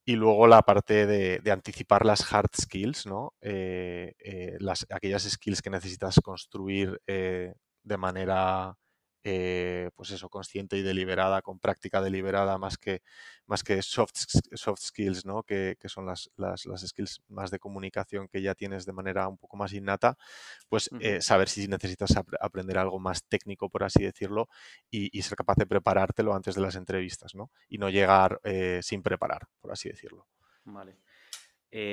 Y 0.09 0.17
luego 0.17 0.47
la 0.47 0.63
parte 0.63 1.07
de, 1.07 1.53
anticipar 1.53 2.07
las 2.07 2.33
hard 2.33 2.49
skills, 2.59 3.05
¿no? 3.05 3.35
Eh, 3.43 4.15
eh, 4.19 4.57
las, 4.59 4.87
aquellas 4.89 5.25
skills 5.25 5.61
que 5.61 5.69
necesitas 5.69 6.19
construir 6.25 6.99
eh, 7.07 7.53
de 7.83 7.97
manera 7.99 8.75
eh, 9.31 9.91
pues 9.95 10.11
eso, 10.11 10.31
consciente 10.31 10.79
y 10.79 10.83
deliberada, 10.83 11.43
con 11.43 11.59
práctica 11.59 12.01
deliberada, 12.01 12.57
más 12.57 12.79
que, 12.79 13.03
más 13.47 13.63
que 13.63 13.83
soft, 13.83 14.15
soft 14.55 14.81
skills, 14.81 15.27
¿no? 15.27 15.43
que, 15.43 15.77
son 15.85 16.07
las, 16.07 16.31
las, 16.37 16.63
skills 16.63 17.21
más 17.29 17.51
de 17.51 17.59
comunicación 17.59 18.29
que 18.29 18.41
ya 18.41 18.55
tienes 18.55 18.87
de 18.87 18.95
manera 18.95 19.29
un 19.29 19.37
poco 19.37 19.59
más 19.59 19.75
innata, 19.75 20.17
pues 20.71 20.89
eh, 21.01 21.21
saber 21.21 21.51
si 21.51 21.69
necesitas 21.69 22.15
aprender 22.41 22.79
algo 22.79 22.99
más 23.01 23.23
técnico, 23.23 23.69
por 23.69 23.85
así 23.85 24.03
decirlo, 24.03 24.49
y, 24.91 25.21
ser 25.21 25.37
capaz 25.37 25.57
de 25.57 25.67
preparártelo 25.67 26.33
antes 26.35 26.55
de 26.55 26.63
las 26.63 26.77
entrevistas, 26.77 27.35
¿no? 27.35 27.51
Y 27.69 27.77
no 27.77 27.91
llegar 27.91 28.41
eh, 28.45 28.81
sin 28.83 29.03
preparar, 29.03 29.47
por 29.61 29.73
así 29.73 29.91
decirlo. 29.91 30.27
Vale. 30.65 30.97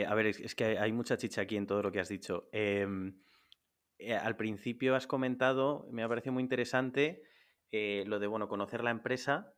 a 0.07 0.15
ver, 0.15 0.27
es, 0.27 0.55
que 0.55 0.79
hay 0.79 0.93
mucha 0.93 1.17
chicha 1.17 1.41
aquí 1.41 1.57
en 1.57 1.67
todo 1.67 1.81
lo 1.81 1.91
que 1.91 1.99
has 1.99 2.07
dicho. 2.07 2.47
Eh, 3.99 4.13
al 4.15 4.35
principio 4.35 4.95
has 4.95 5.07
comentado, 5.07 5.87
me 5.91 6.03
ha 6.03 6.07
parecido 6.07 6.33
muy 6.33 6.43
interesante, 6.43 7.23
eh, 7.71 8.03
lo 8.07 8.19
de, 8.19 8.27
bueno, 8.27 8.47
conocer 8.47 8.83
la 8.83 8.91
empresa, 8.91 9.53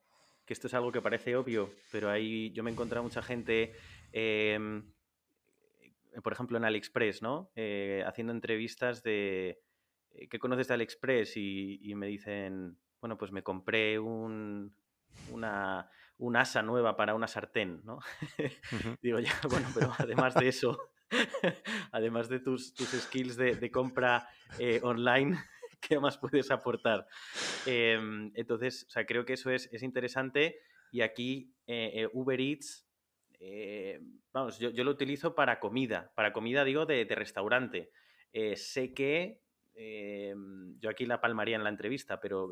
que 0.45 0.53
esto 0.53 0.67
es 0.67 0.73
algo 0.73 0.91
que 0.91 1.01
parece 1.01 1.35
obvio, 1.35 1.71
pero 1.91 2.09
ahí 2.09 2.51
yo 2.51 2.63
me 2.63 2.69
he 2.69 2.73
encontrado 2.73 3.03
mucha 3.03 3.21
gente 3.21 3.73
em, 4.13 4.83
por 6.21 6.33
ejemplo, 6.33 6.57
en 6.57 6.65
AliExpress, 6.65 7.21
¿no? 7.21 7.51
Eh, 7.55 8.03
haciendo 8.05 8.33
entrevistas 8.33 9.03
de 9.03 9.61
eh, 10.11 10.27
¿qué 10.29 10.39
conoces 10.39 10.67
de 10.67 10.73
AliExpress? 10.73 11.37
Y, 11.37 11.93
me 11.95 12.07
dicen, 12.07 12.77
bueno, 13.01 13.17
pues 13.17 13.31
me 13.31 13.43
compré 13.43 13.99
un, 13.99 14.75
una, 15.31 15.89
asa 16.35 16.61
nueva 16.61 16.95
para 16.95 17.15
una 17.15 17.27
sartén, 17.27 17.81
¿no? 17.83 17.99
Digo, 19.01 19.19
ya, 19.19 19.33
bueno, 19.49 19.67
pero 19.73 19.93
además 19.97 20.33
de 20.35 20.47
eso, 20.47 20.89
además 21.91 22.29
de 22.29 22.39
tus, 22.39 22.73
tus 22.73 22.89
skills 22.89 23.37
de, 23.37 23.71
compra 23.71 24.27
eh, 24.59 24.79
online, 24.83 25.37
¿qué 25.81 25.99
más 25.99 26.17
puedes 26.17 26.51
aportar? 26.51 27.07
Em, 27.65 28.31
entonces, 28.35 28.85
o 28.87 28.89
sea, 28.89 29.05
creo 29.05 29.25
que 29.25 29.33
eso 29.33 29.51
es, 29.51 29.69
interesante 29.83 30.59
y 30.91 31.01
aquí 31.01 31.53
Uber 32.13 32.39
Eats 32.39 32.87
eh, 33.39 33.99
vamos, 34.33 34.57
yo, 34.59 34.83
lo 34.83 34.91
utilizo 34.91 35.35
para 35.35 35.59
comida, 35.59 36.11
para 36.15 36.33
comida 36.33 36.63
digo 36.63 36.85
de, 36.85 37.05
restaurante. 37.05 37.91
Eh, 38.33 38.55
sé 38.55 38.93
que, 38.93 39.41
eh, 39.75 40.35
yo 40.79 40.89
aquí 40.89 41.05
la 41.05 41.21
palmaría 41.21 41.55
en 41.55 41.63
la 41.63 41.69
entrevista, 41.69 42.19
pero 42.19 42.51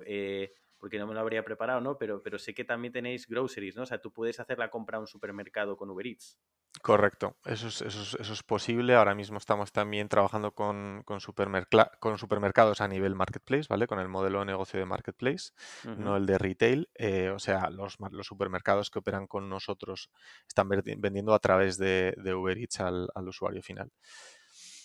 porque 0.77 0.99
no 0.99 1.07
me 1.07 1.13
lo 1.13 1.19
habría 1.19 1.43
preparado, 1.43 1.81
¿no? 1.81 1.97
Pero, 1.97 2.21
pero 2.21 2.37
sé 2.37 2.53
que 2.53 2.65
también 2.65 2.93
tenéis 2.93 3.27
groceries, 3.27 3.75
¿no? 3.75 3.83
O 3.83 3.85
sea, 3.85 3.99
tú 3.99 4.11
puedes 4.11 4.39
hacer 4.39 4.59
la 4.59 4.69
compra 4.69 4.97
a 4.97 5.01
un 5.01 5.07
supermercado 5.07 5.77
con 5.77 5.89
Uber 5.89 6.05
Eats. 6.05 6.39
Correcto, 6.81 7.37
eso 7.45 7.67
es, 7.67 7.81
eso, 7.81 8.17
es, 8.19 8.43
posible. 8.43 8.95
Ahora 8.95 9.15
mismo 9.15 9.37
estamos 9.37 9.71
también 9.71 10.09
trabajando 10.09 10.51
con, 10.51 11.03
con, 11.03 11.19
supermercados 11.19 12.81
a 12.81 12.87
nivel 12.87 13.15
marketplace, 13.15 13.67
¿vale? 13.69 13.87
Con 13.87 13.99
el 13.99 14.07
modelo 14.07 14.39
de 14.39 14.45
negocio 14.45 14.79
de 14.79 14.85
marketplace, 14.85 15.51
no 15.83 16.17
el 16.17 16.25
de 16.25 16.37
retail. 16.37 16.89
Eh, 16.95 17.29
o 17.29 17.39
sea, 17.39 17.69
los, 17.69 17.97
los, 18.11 18.27
supermercados 18.27 18.89
que 18.89 18.99
operan 18.99 19.27
con 19.27 19.49
nosotros 19.49 20.11
están 20.47 20.69
vendiendo 20.69 21.33
a 21.33 21.39
través 21.39 21.77
de, 21.77 22.13
Uber 22.35 22.57
Eats 22.57 22.81
al, 22.81 23.09
usuario 23.27 23.61
final. 23.61 23.91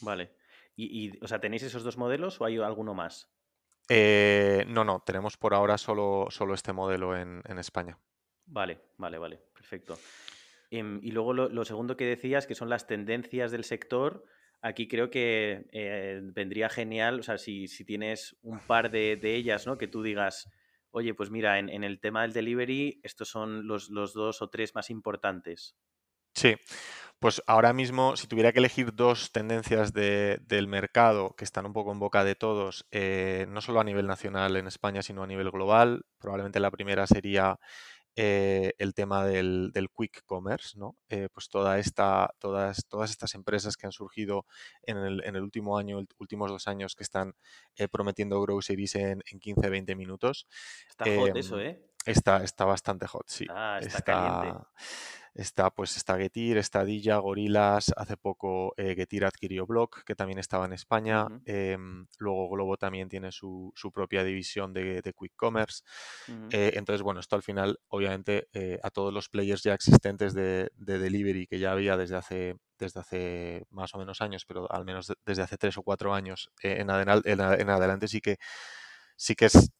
Vale. 0.00 0.36
Y, 0.76 1.22
o 1.22 1.28
sea, 1.28 1.40
¿tenéis 1.40 1.64
esos 1.64 1.82
dos 1.82 1.98
modelos 1.98 2.40
o 2.40 2.44
hay 2.44 2.58
alguno 2.58 2.94
más? 2.94 3.28
Eh, 3.88 4.64
no, 4.68 4.84
no, 4.84 5.02
tenemos 5.04 5.36
por 5.36 5.52
ahora 5.52 5.76
solo, 5.76 6.28
solo 6.30 6.54
este 6.54 6.72
modelo 6.72 7.16
en, 7.16 7.42
en 7.44 7.58
España. 7.58 7.98
Vale, 8.46 8.80
vale, 8.96 9.18
vale, 9.18 9.36
perfecto. 9.52 9.98
Em, 10.70 11.00
y 11.02 11.10
luego 11.10 11.32
lo, 11.32 11.64
segundo 11.64 11.96
que 11.96 12.04
decías, 12.04 12.46
que 12.46 12.54
son 12.54 12.68
las 12.68 12.86
tendencias 12.86 13.50
del 13.50 13.64
sector, 13.64 14.24
aquí 14.62 14.86
creo 14.86 15.10
que 15.10 15.66
eh, 15.72 16.20
vendría 16.22 16.68
genial, 16.68 17.20
o 17.20 17.22
sea, 17.24 17.38
si, 17.38 17.66
tienes 17.84 18.36
un 18.42 18.60
par 18.60 18.90
de, 18.90 19.18
ellas, 19.22 19.66
¿no? 19.66 19.78
Que 19.78 19.88
tú 19.88 20.02
digas, 20.02 20.48
oye, 20.92 21.12
pues 21.14 21.30
mira, 21.30 21.58
en, 21.58 21.82
el 21.82 22.00
tema 22.00 22.22
del 22.22 22.32
delivery, 22.32 23.00
estos 23.02 23.28
son 23.28 23.66
los, 23.66 23.90
dos 23.90 24.42
o 24.42 24.48
tres 24.48 24.74
más 24.76 24.90
importantes. 24.90 25.74
Sí, 26.36 26.54
pues 27.18 27.42
ahora 27.48 27.72
mismo, 27.72 28.16
si 28.16 28.28
tuviera 28.28 28.52
que 28.52 28.60
elegir 28.60 28.94
dos 28.94 29.32
tendencias 29.32 29.92
del 29.92 30.68
mercado 30.68 31.34
que 31.36 31.42
están 31.42 31.66
un 31.66 31.72
poco 31.72 31.90
en 31.90 31.98
boca 31.98 32.22
de 32.22 32.36
todos, 32.36 32.86
eh, 32.92 33.46
no 33.48 33.60
solo 33.60 33.80
a 33.80 33.84
nivel 33.84 34.06
nacional 34.06 34.56
en 34.56 34.68
España, 34.68 35.02
sino 35.02 35.24
a 35.24 35.26
nivel 35.26 35.50
global, 35.50 36.02
probablemente 36.20 36.60
la 36.60 36.70
primera 36.70 37.08
sería 37.08 37.58
eh, 38.22 38.74
el 38.76 38.92
tema 38.92 39.24
del, 39.24 39.72
quick 39.96 40.26
commerce, 40.26 40.78
¿no? 40.78 40.94
Eh, 41.08 41.30
pues 41.32 41.48
toda 41.48 41.78
esta, 41.78 42.30
todas, 42.38 42.84
todas 42.86 43.10
estas 43.10 43.34
empresas 43.34 43.78
que 43.78 43.86
han 43.86 43.92
surgido 43.92 44.44
en 44.82 44.98
el, 44.98 45.24
en 45.24 45.36
el 45.36 45.42
último 45.42 45.78
año, 45.78 46.06
últimos 46.18 46.50
dos 46.50 46.68
años, 46.68 46.94
que 46.94 47.02
están 47.02 47.34
eh, 47.76 47.88
prometiendo 47.88 48.38
groceries 48.42 48.94
en, 48.96 49.22
en 49.24 49.40
15-20 49.40 49.96
minutos. 49.96 50.46
Está 50.86 51.06
hot 51.16 51.34
eso, 51.34 51.58
em, 51.60 51.68
¿eh? 51.68 51.82
Está, 52.04 52.44
está 52.44 52.66
bastante 52.66 53.06
hot, 53.06 53.26
sí. 53.26 53.46
Ah, 53.48 53.78
está, 53.80 54.02
caliente. 54.02 54.66
Está, 55.34 55.70
pues, 55.70 55.96
está 55.96 56.18
Getir, 56.18 56.56
está 56.56 56.84
Dilla, 56.84 57.18
Gorilas, 57.18 57.92
hace 57.96 58.16
poco 58.16 58.74
eh, 58.76 58.94
Getir 58.94 59.24
adquirió 59.24 59.66
Block, 59.66 60.02
que 60.04 60.14
también 60.14 60.38
estaba 60.38 60.64
en 60.64 60.72
España. 60.72 61.26
Em, 61.44 62.06
luego 62.18 62.48
Globo 62.50 62.76
también 62.76 63.08
tiene 63.08 63.30
su, 63.30 63.72
propia 63.94 64.24
división 64.24 64.72
de, 64.72 65.02
Quick 65.16 65.34
Commerce. 65.36 65.82
Eh, 66.50 66.72
entonces, 66.74 67.02
bueno, 67.02 67.20
esto 67.20 67.36
al 67.36 67.42
final, 67.42 67.78
obviamente, 67.88 68.48
eh, 68.52 68.78
a 68.82 68.90
todos 68.90 69.12
los 69.12 69.28
players 69.28 69.62
ya 69.62 69.74
existentes 69.74 70.34
de, 70.34 70.70
delivery 70.76 71.46
que 71.46 71.58
ya 71.58 71.72
había 71.72 71.96
desde 71.96 72.16
hace, 72.16 72.56
desde 72.78 73.00
hace 73.00 73.66
más 73.70 73.94
o 73.94 73.98
menos 73.98 74.20
años, 74.20 74.44
pero 74.46 74.70
al 74.70 74.84
menos 74.84 75.12
desde 75.24 75.42
hace 75.42 75.56
tres 75.58 75.76
o 75.78 75.82
cuatro 75.82 76.12
años 76.14 76.50
en, 76.62 76.90
en 76.90 77.70
adelante 77.70 78.08
sí 78.08 78.20
que 78.20 78.38
sí 79.16 79.34
que 79.34 79.46
es 79.46 79.70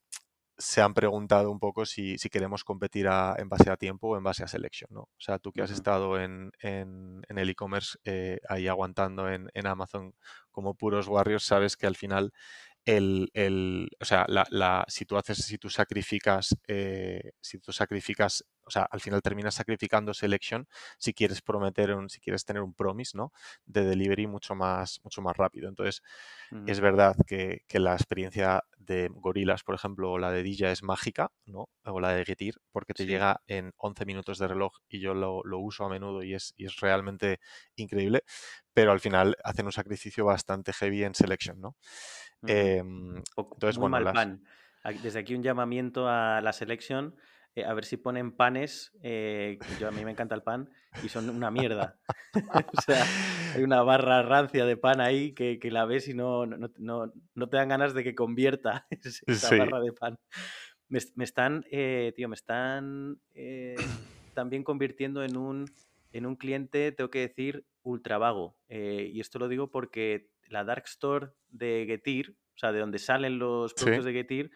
se 0.61 0.83
han 0.83 0.93
preguntado 0.93 1.51
un 1.51 1.59
poco 1.59 1.87
si, 1.87 2.17
queremos 2.31 2.65
competir 2.65 3.09
en 3.39 3.49
base 3.49 3.71
a 3.71 3.77
tiempo 3.77 4.09
o 4.09 4.17
en 4.17 4.23
base 4.23 4.45
a 4.45 4.49
selección, 4.49 4.91
¿no? 4.93 5.01
O 5.01 5.19
sea, 5.19 5.39
tú 5.39 5.53
que 5.53 5.63
has 5.63 5.71
estado 5.71 6.21
en, 6.21 6.53
el 6.61 7.49
e-commerce 7.49 7.99
eh, 8.05 8.41
ahí 8.49 8.69
aguantando 8.69 9.29
en, 9.31 9.49
Amazon 9.67 10.15
como 10.51 10.75
puros 10.75 11.09
warriors, 11.09 11.45
sabes 11.45 11.77
que 11.77 11.87
al 11.87 11.97
final 11.97 12.33
el, 12.85 13.89
o 14.01 14.05
sea, 14.05 14.27
la, 14.29 14.85
si 14.89 15.05
tú 15.05 15.17
haces, 15.17 15.39
si 15.39 15.59
tú 15.59 15.69
sacrificas, 15.71 16.57
eh, 16.67 17.33
si 17.41 17.59
tú 17.59 17.73
sacrificas, 17.73 18.45
o 18.65 18.71
sea, 18.71 18.87
al 18.91 19.01
final 19.01 19.21
terminas 19.23 19.55
sacrificando 19.55 20.15
selection 20.15 20.67
si 20.99 21.13
quieres 21.13 21.43
prometer 21.43 21.93
un, 21.93 22.09
si 22.09 22.21
quieres 22.21 22.45
tener 22.45 22.63
un 22.63 22.75
promise, 22.75 23.17
¿no? 23.17 23.33
De 23.65 23.85
delivery 23.85 24.27
mucho 24.27 24.55
más, 24.55 25.01
mucho 25.05 25.23
más 25.23 25.37
rápido. 25.37 25.69
Entonces, 25.69 26.03
es 26.67 26.81
verdad 26.81 27.17
que, 27.27 27.63
que, 27.69 27.79
la 27.79 27.93
experiencia 27.93 28.63
de 28.79 29.09
Gorilas, 29.13 29.63
por 29.63 29.75
ejemplo, 29.75 30.13
o 30.13 30.19
la 30.19 30.31
de 30.31 30.43
Dilla 30.43 30.73
es 30.73 30.83
mágica, 30.83 31.31
¿no? 31.47 31.69
O 31.85 32.01
la 32.01 32.13
de 32.13 32.25
Getir, 32.25 32.57
porque 32.73 32.95
te 32.95 33.07
llega 33.07 33.41
en 33.47 33.73
11 33.77 34.05
minutos 34.07 34.39
de 34.39 34.49
reloj 34.49 34.79
y 34.89 35.01
yo 35.01 35.15
lo, 35.15 35.43
uso 35.59 35.85
a 35.85 35.89
menudo 35.89 36.23
y 36.23 36.35
es, 36.35 36.55
es, 36.57 36.77
realmente 36.81 37.41
increíble, 37.77 38.25
pero 38.73 38.93
al 38.93 39.01
final 39.01 39.37
hacen 39.45 39.67
un 39.67 39.73
sacrificio 39.73 40.25
bastante 40.25 40.73
heavy 40.73 41.05
en 41.05 41.15
selection, 41.15 41.61
¿no? 41.61 41.77
Em, 42.47 43.23
entonces, 43.37 43.79
Muy 43.79 43.91
bueno, 43.91 44.05
mal 44.05 44.15
pan. 44.15 44.45
Desde 45.03 45.19
aquí 45.19 45.35
un 45.35 45.43
llamamiento 45.43 46.09
a 46.09 46.41
la 46.41 46.53
selección 46.53 47.15
eh, 47.57 47.65
a 47.65 47.75
ver 47.75 47.85
si 47.85 47.97
ponen 47.97 48.31
panes, 48.31 48.93
eh, 49.03 49.59
yo 49.81 49.89
a 49.89 49.91
mí 49.91 50.05
me 50.05 50.13
encanta 50.13 50.37
el 50.37 50.43
pan, 50.43 50.71
y 51.03 51.09
son 51.09 51.29
una 51.29 51.51
mierda. 51.51 51.99
o 52.79 52.83
sea, 52.83 53.05
hay 53.55 53.65
una 53.65 53.83
barra 53.83 54.23
rancia 54.23 54.65
de 54.65 54.77
pan 54.77 55.01
ahí 55.01 55.33
que, 55.33 55.59
la 55.65 55.85
ves 55.85 56.07
y 56.07 56.15
no, 56.15 56.47
no, 56.47 57.09
te 57.11 57.57
dan 57.57 57.69
ganas 57.69 57.93
de 57.93 58.05
que 58.05 58.15
convierta 58.15 58.87
esa 59.27 59.57
barra 59.57 59.81
de 59.81 59.93
pan. 59.93 60.19
Me, 60.89 61.25
están, 61.25 61.65
eh, 61.71 62.13
tío, 62.15 62.29
me 62.29 62.37
están 62.37 63.21
también 64.35 64.63
convirtiendo 64.63 65.25
en 65.25 65.37
un, 65.37 65.65
en 66.13 66.27
un 66.27 66.37
cliente, 66.37 66.93
tengo 66.93 67.11
que 67.11 67.21
decir, 67.21 67.65
ultra 67.83 68.19
vago. 68.19 68.57
y 68.69 69.19
esto 69.19 69.41
lo 69.41 69.49
digo 69.49 69.71
porque 69.71 70.29
la 70.51 70.65
Dark 70.65 70.85
Store 70.87 71.29
de 71.49 71.85
Getir, 71.87 72.37
o 72.55 72.59
sea, 72.59 72.73
de 72.73 72.81
donde 72.81 72.99
salen 72.99 73.39
los 73.39 73.73
productos 73.73 74.05
de 74.05 74.13
Getir, 74.13 74.51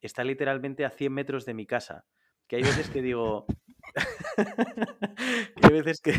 está 0.00 0.24
literalmente 0.24 0.84
a 0.84 0.90
100 0.90 1.12
metros 1.12 1.44
de 1.44 1.54
mi 1.54 1.66
casa 1.66 2.04
que 2.48 2.56
hay 2.56 2.62
veces 2.62 2.90
que 2.90 3.02
digo, 3.02 3.46
hay 5.62 5.70
veces 5.70 6.00
que 6.00 6.14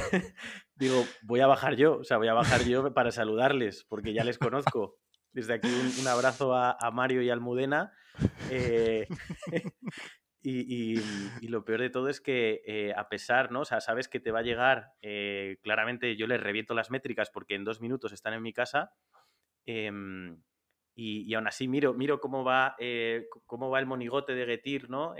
digo, 0.75 1.05
voy 1.23 1.41
a 1.41 1.47
bajar 1.47 1.75
yo, 1.75 1.97
o 1.97 2.03
sea, 2.03 2.17
voy 2.17 2.27
a 2.27 2.33
bajar 2.33 2.63
yo 2.63 2.93
para 2.93 3.11
saludarles, 3.11 3.85
porque 3.87 4.13
ya 4.13 4.23
les 4.23 4.37
conozco. 4.37 4.97
Desde 5.31 5.53
aquí 5.53 5.67
un, 5.67 6.07
abrazo 6.07 6.55
a, 6.55 6.77
Mario 6.93 7.21
y 7.21 7.29
Almudena. 7.29 7.91
Eh, 8.49 9.05
y, 10.51 11.47
lo 11.47 11.65
peor 11.65 11.81
de 11.81 11.89
todo 11.89 12.09
es 12.09 12.21
que 12.21 12.61
eh, 12.65 12.93
a 12.95 13.09
pesar, 13.09 13.51
¿no? 13.51 13.61
O 13.61 13.65
sea, 13.65 13.81
sabes 13.81 14.07
que 14.07 14.19
te 14.19 14.31
va 14.31 14.39
a 14.39 14.43
llegar, 14.43 14.93
eh, 15.01 15.57
claramente 15.63 16.15
yo 16.15 16.27
les 16.27 16.41
reviento 16.41 16.73
las 16.73 16.91
métricas 16.91 17.29
porque 17.29 17.55
en 17.55 17.63
dos 17.63 17.81
minutos 17.81 18.11
están 18.11 18.33
en 18.33 18.41
mi 18.41 18.53
casa. 18.53 18.93
Em, 19.65 20.41
y, 20.95 21.33
aún 21.33 21.47
así 21.47 21.67
miro, 21.67 21.93
miro 21.93 22.19
cómo 22.19 22.43
va, 22.43 22.75
cómo 23.45 23.69
va 23.69 23.79
el 23.79 23.85
monigote 23.85 24.33
de 24.33 24.45
Getir, 24.45 24.89
¿no? 24.89 25.15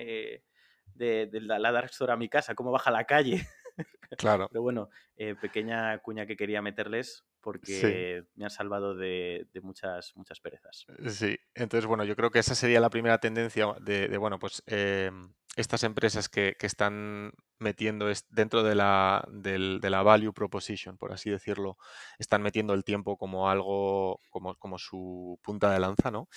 de, 0.95 1.29
la, 1.41 1.71
Dark 1.71 1.89
Store 1.91 2.13
a 2.13 2.17
mi 2.17 2.29
casa, 2.29 2.55
cómo 2.55 2.71
baja 2.71 2.91
la 2.91 3.05
calle. 3.05 3.47
Claro. 4.17 4.47
Pero 4.49 4.61
bueno, 4.61 4.89
eh, 5.17 5.35
pequeña 5.35 5.97
cuña 5.97 6.25
que 6.25 6.37
quería 6.37 6.61
meterles 6.61 7.25
porque 7.45 8.25
me 8.33 8.45
han 8.45 8.49
salvado 8.49 8.95
de, 8.95 9.47
muchas, 9.61 10.13
muchas 10.15 10.39
perezas. 10.39 10.87
Sí, 11.09 11.37
entonces 11.53 11.85
bueno, 11.85 12.03
yo 12.03 12.15
creo 12.15 12.31
que 12.31 12.39
esa 12.39 12.55
sería 12.55 12.79
la 12.79 12.89
primera 12.89 13.19
tendencia 13.19 13.67
de, 13.81 14.17
bueno, 14.17 14.39
pues 14.39 14.63
em, 14.65 15.31
estas 15.55 15.83
empresas 15.83 16.27
que, 16.27 16.57
están 16.59 17.33
metiendo 17.65 18.05
dentro 18.29 18.61
de 18.61 18.75
la, 18.75 19.27
de 19.27 19.89
la 19.89 20.03
value 20.03 20.33
proposition, 20.33 20.97
por 20.97 21.11
así 21.11 21.31
decirlo, 21.31 21.77
están 22.19 22.43
metiendo 22.43 22.75
el 22.75 22.83
tiempo 22.83 23.17
como 23.17 23.49
algo, 23.49 24.21
como, 24.29 24.53
como 24.55 24.77
su 24.77 25.39
punta 25.41 25.71
de 25.71 25.79
lanza, 25.79 26.11
¿no? 26.11 26.29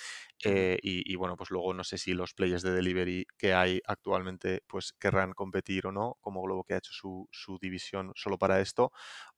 Eh, 0.43 0.79
y, 0.81 1.15
bueno, 1.17 1.37
pues 1.37 1.51
luego 1.51 1.71
no 1.75 1.83
sé 1.83 1.99
si 1.99 2.13
los 2.13 2.33
players 2.33 2.63
de 2.63 2.71
delivery 2.71 3.27
que 3.37 3.53
hay 3.53 3.79
actualmente 3.85 4.63
pues 4.65 4.91
querrán 4.93 5.33
competir 5.33 5.85
o 5.85 5.91
no, 5.91 6.17
como 6.19 6.41
Globo 6.41 6.63
que 6.63 6.73
ha 6.73 6.77
hecho 6.77 6.93
su, 6.93 7.27
su 7.31 7.59
división 7.59 8.11
solo 8.15 8.39
para 8.39 8.59
esto, 8.59 8.91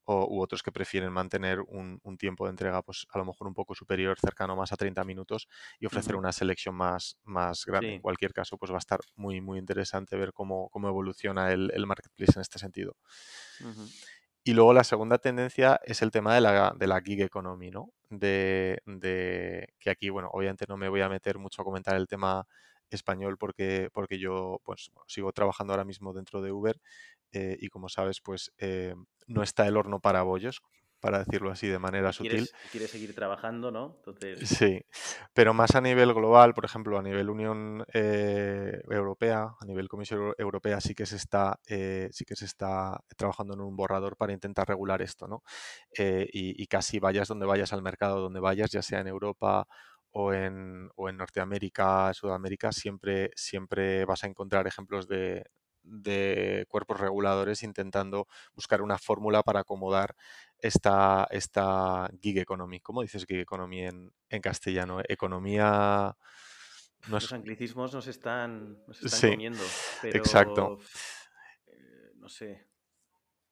o, 0.04 0.26
u 0.34 0.40
otros 0.40 0.62
que 0.62 0.72
prefieren 0.72 1.12
mantener 1.12 1.60
un, 1.60 2.00
tiempo 2.18 2.44
de 2.44 2.50
entrega 2.50 2.82
pues 2.82 3.06
a 3.10 3.18
lo 3.18 3.24
mejor 3.24 3.48
un 3.48 3.54
poco 3.54 3.74
superior, 3.74 4.18
cercano 4.18 4.54
más 4.54 4.72
a 4.72 4.76
30 4.76 5.04
minutos 5.04 5.48
y 5.78 5.86
ofrecer 5.86 6.14
una 6.14 6.32
selección 6.32 6.74
más, 6.74 7.18
más 7.24 7.64
grande. 7.66 7.94
En 7.94 8.00
cualquier 8.00 8.32
caso, 8.32 8.56
pues 8.56 8.70
va 8.70 8.76
a 8.76 8.78
estar 8.78 9.00
muy, 9.16 9.40
muy 9.40 9.58
interesante 9.58 10.16
ver 10.16 10.32
cómo, 10.32 10.68
cómo 10.70 10.88
evoluciona 10.88 11.52
el, 11.52 11.70
el 11.74 11.81
marketplace 11.86 12.32
en 12.36 12.42
este 12.42 12.58
sentido. 12.58 12.96
Y 14.44 14.54
luego 14.54 14.72
la 14.72 14.82
segunda 14.82 15.18
tendencia 15.18 15.80
es 15.84 16.02
el 16.02 16.10
tema 16.10 16.34
de 16.34 16.40
la, 16.40 16.74
de 16.76 16.86
la 16.88 17.00
gig 17.00 17.20
economy, 17.22 17.70
¿no? 17.70 17.92
De, 18.10 18.82
que 19.78 19.90
aquí, 19.90 20.10
bueno, 20.10 20.30
obviamente 20.32 20.64
no 20.68 20.76
me 20.76 20.88
voy 20.88 21.00
a 21.00 21.08
meter 21.08 21.38
mucho 21.38 21.62
a 21.62 21.64
comentar 21.64 21.94
el 21.96 22.08
tema 22.08 22.46
español 22.90 23.38
porque, 23.38 23.88
porque 23.92 24.18
yo 24.18 24.60
pues 24.64 24.90
sigo 25.06 25.32
trabajando 25.32 25.72
ahora 25.72 25.84
mismo 25.84 26.12
dentro 26.12 26.42
de 26.42 26.52
Uber 26.52 26.80
eh, 27.32 27.56
y 27.60 27.68
como 27.68 27.88
sabes, 27.88 28.20
pues 28.20 28.52
eh, 28.58 28.94
no 29.26 29.42
está 29.42 29.66
el 29.66 29.76
horno 29.76 30.00
para 30.00 30.22
bollos, 30.22 30.60
para 31.02 31.18
decirlo 31.18 31.50
así 31.50 31.66
de 31.66 31.80
manera 31.80 32.12
sutil. 32.12 32.48
Quieres 32.70 32.92
seguir 32.92 33.12
trabajando, 33.12 33.72
¿no? 33.72 33.96
Entonces... 33.98 34.48
Sí, 34.48 34.80
pero 35.34 35.52
más 35.52 35.74
a 35.74 35.80
nivel 35.80 36.14
global, 36.14 36.54
por 36.54 36.64
ejemplo, 36.64 36.96
a 36.96 37.02
nivel 37.02 37.28
Unión 37.28 37.84
eh, 37.92 38.80
Europea, 38.88 39.56
a 39.60 39.64
nivel 39.66 39.88
Comisión 39.88 40.32
Europea, 40.38 40.80
sí 40.80 40.94
que 40.94 41.04
se 41.04 41.16
está, 41.16 41.58
eh, 41.66 42.08
sí 42.12 42.24
que 42.24 42.36
se 42.36 42.44
está 42.44 43.02
trabajando 43.16 43.54
en 43.54 43.62
un 43.62 43.74
borrador 43.74 44.16
para 44.16 44.32
intentar 44.32 44.68
regular 44.68 45.02
esto, 45.02 45.26
¿no? 45.26 45.42
Eh, 45.98 46.28
y, 46.32 46.64
casi 46.68 47.00
vayas 47.00 47.26
donde 47.26 47.46
vayas 47.46 47.72
al 47.72 47.82
mercado, 47.82 48.20
donde 48.20 48.38
vayas, 48.38 48.70
ya 48.70 48.80
sea 48.80 49.00
en 49.00 49.08
Europa 49.08 49.66
o 50.12 50.32
en, 50.32 50.88
o 50.94 51.08
en 51.08 51.16
Norteamérica, 51.16 52.14
Sudamérica, 52.14 52.70
siempre, 52.70 53.30
siempre 53.34 54.04
vas 54.04 54.22
a 54.22 54.28
encontrar 54.28 54.68
ejemplos 54.68 55.08
de, 55.08 55.44
de 55.82 56.66
cuerpos 56.68 57.00
reguladores 57.00 57.62
intentando 57.62 58.26
buscar 58.54 58.82
una 58.82 58.98
fórmula 58.98 59.42
para 59.42 59.60
acomodar 59.60 60.14
esta, 60.58 61.26
esta 61.30 62.10
gig 62.20 62.38
economy. 62.38 62.80
¿Cómo 62.80 63.02
dices 63.02 63.26
gig 63.26 63.40
economy 63.40 63.84
en, 63.84 64.40
castellano? 64.40 65.00
Economía... 65.08 66.16
Los 67.08 67.32
anglicismos 67.32 67.92
nos 67.92 68.06
están, 68.06 68.78
nos 68.86 69.02
están 69.02 69.32
comiendo. 69.32 69.62
exacto. 70.04 70.78
Eh, 71.66 72.12
no 72.14 72.28
sé. 72.28 72.68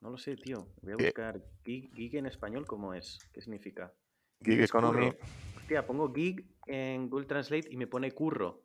No 0.01 0.11
lo 0.11 0.17
sé, 0.17 0.37
tío. 0.37 0.73
Voy 0.81 0.93
a 0.93 0.95
eh 0.95 1.05
buscar 1.05 1.43
gig, 1.65 2.15
en 2.15 2.27
español, 2.27 2.65
¿cómo 2.67 2.95
es? 2.95 3.19
¿Qué 3.33 3.41
significa? 3.41 3.93
Gig, 4.41 4.63
economy. 4.63 5.13
Hostia, 5.57 5.87
pongo 5.87 6.13
gig 6.15 6.47
en 6.67 7.11
Google 7.11 7.27
Translate 7.27 7.69
y 7.71 7.77
me 7.77 7.87
pone 7.87 8.13
curro. 8.13 8.63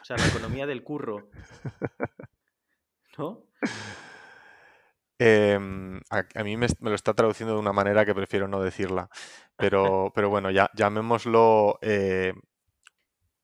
O 0.00 0.04
sea, 0.04 0.16
la 0.16 0.26
economía 0.26 0.66
del 0.66 0.82
curro. 0.82 1.30
¿No? 3.18 3.44
Em, 5.20 6.00
a, 6.10 6.44
mí 6.44 6.56
me, 6.56 6.68
lo 6.80 6.94
está 6.94 7.12
traduciendo 7.12 7.54
de 7.54 7.60
una 7.60 7.72
manera 7.72 8.06
que 8.06 8.14
prefiero 8.14 8.46
no 8.46 8.62
decirla. 8.62 9.10
Pero, 9.56 10.12
pero 10.14 10.30
bueno, 10.30 10.50
ya, 10.52 10.70
llamémoslo 10.74 11.78
eh, 11.82 12.32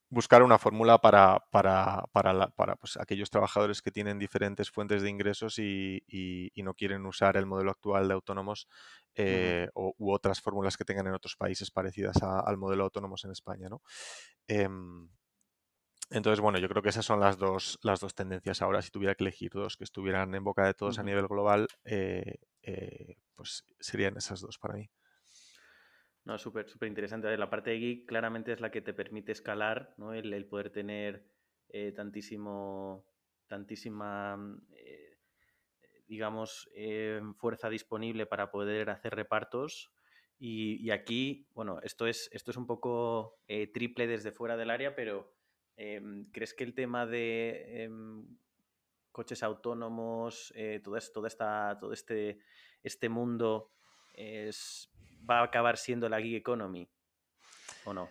buscar 0.08 0.44
una 0.44 0.58
fórmula 0.58 0.98
para, 0.98 1.44
para, 1.50 2.04
para, 2.12 2.48
para 2.50 2.76
pues, 2.76 2.96
aquellos 2.96 3.28
trabajadores 3.28 3.82
que 3.82 3.90
tienen 3.90 4.20
diferentes 4.20 4.70
fuentes 4.70 5.02
de 5.02 5.10
ingresos 5.10 5.58
y, 5.58 6.52
no 6.54 6.74
quieren 6.74 7.04
usar 7.06 7.36
el 7.36 7.46
modelo 7.46 7.72
actual 7.72 8.06
de 8.06 8.14
autónomos 8.14 8.68
eh, 9.16 9.68
u 9.74 10.12
otras 10.12 10.40
fórmulas 10.40 10.76
que 10.76 10.84
tengan 10.84 11.08
en 11.08 11.14
otros 11.14 11.34
países 11.36 11.72
parecidas 11.72 12.22
al 12.22 12.56
modelo 12.56 12.84
autónomos 12.84 13.24
en 13.24 13.32
España. 13.32 13.68
¿no? 13.68 13.82
Entonces, 16.10 16.40
bueno, 16.40 16.58
yo 16.58 16.68
creo 16.68 16.82
que 16.82 16.90
esas 16.90 17.04
son 17.04 17.20
las 17.20 17.38
dos, 17.38 17.78
las 17.82 18.00
dos 18.00 18.14
tendencias 18.14 18.60
ahora. 18.62 18.82
Si 18.82 18.90
tuviera 18.90 19.14
que 19.14 19.24
elegir 19.24 19.52
dos 19.52 19.76
que 19.76 19.84
estuvieran 19.84 20.34
en 20.34 20.44
boca 20.44 20.66
de 20.66 20.74
todos 20.74 20.98
a 20.98 21.02
nivel 21.02 21.26
global, 21.26 21.66
eh, 21.84 22.40
eh, 22.62 23.16
pues 23.34 23.64
serían 23.80 24.16
esas 24.16 24.40
dos 24.40 24.58
para 24.58 24.74
mí. 24.74 24.90
No, 26.24 26.38
súper, 26.38 26.68
súper 26.68 26.88
interesante. 26.88 27.36
La 27.36 27.50
parte 27.50 27.70
de 27.70 27.78
geek 27.78 28.06
claramente 28.06 28.52
es 28.52 28.60
la 28.60 28.70
que 28.70 28.80
te 28.80 28.94
permite 28.94 29.32
escalar, 29.32 29.94
¿no? 29.96 30.12
El, 30.14 30.46
poder 30.46 30.70
tener 30.70 31.26
eh, 31.68 31.92
tantísimo, 31.92 33.06
tantísima, 33.46 34.38
digamos, 36.06 36.70
fuerza 37.36 37.68
disponible 37.68 38.26
para 38.26 38.50
poder 38.50 38.90
hacer 38.90 39.14
repartos. 39.14 39.90
Y, 40.38 40.76
y, 40.84 40.90
aquí, 40.90 41.48
bueno, 41.54 41.80
esto 41.82 42.06
es, 42.06 42.28
esto 42.32 42.50
es 42.50 42.56
un 42.56 42.66
poco 42.66 43.38
triple 43.72 44.06
desde 44.06 44.32
fuera 44.32 44.56
del 44.56 44.70
área, 44.70 44.94
pero 44.94 45.33
¿Crees 45.76 46.54
que 46.54 46.64
el 46.64 46.74
tema 46.74 47.06
de 47.06 47.84
em, 47.84 48.26
coches 49.12 49.42
autónomos, 49.42 50.52
eh, 50.56 50.80
todo, 50.82 50.96
esto, 50.96 51.26
esta, 51.26 51.76
todo 51.78 51.92
este, 51.92 52.38
este 52.82 53.08
mundo 53.08 53.72
va 55.28 55.40
a 55.40 55.44
acabar 55.44 55.76
siendo 55.76 56.08
la 56.08 56.20
gig 56.20 56.36
economy 56.36 56.88
o 57.84 57.94
no? 57.94 58.08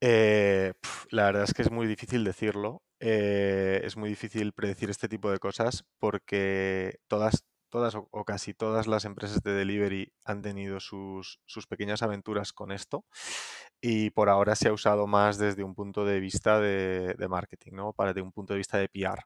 Eh, 0.00 0.72
la 1.10 1.24
verdad 1.26 1.44
es 1.44 1.54
que 1.54 1.62
es 1.62 1.70
muy 1.70 1.86
difícil 1.86 2.24
decirlo. 2.24 2.82
Eh, 3.00 3.80
es 3.84 3.96
muy 3.96 4.10
difícil 4.10 4.52
predecir 4.52 4.90
este 4.90 5.08
tipo 5.08 5.30
de 5.30 5.38
cosas 5.38 5.84
porque 5.98 6.98
todas, 7.08 7.44
todas 7.70 7.94
o, 7.94 8.24
casi 8.24 8.52
todas 8.52 8.86
las 8.86 9.04
empresas 9.04 9.42
de 9.42 9.52
delivery 9.52 10.12
han 10.24 10.42
tenido 10.42 10.80
sus, 10.80 11.40
sus, 11.46 11.66
pequeñas 11.66 12.02
aventuras 12.02 12.52
con 12.52 12.72
esto 12.72 13.04
y 13.80 14.10
por 14.10 14.28
ahora 14.28 14.54
se 14.56 14.68
ha 14.68 14.72
usado 14.72 15.06
más 15.06 15.38
desde 15.38 15.64
un 15.64 15.74
punto 15.74 16.04
de 16.04 16.20
vista 16.20 16.60
de, 16.60 17.14
marketing, 17.28 17.72
¿no? 17.72 17.92
Para 17.92 18.12
de 18.12 18.22
un 18.22 18.32
punto 18.32 18.52
de 18.52 18.58
vista 18.58 18.78
de 18.78 18.88
PR. 18.88 19.24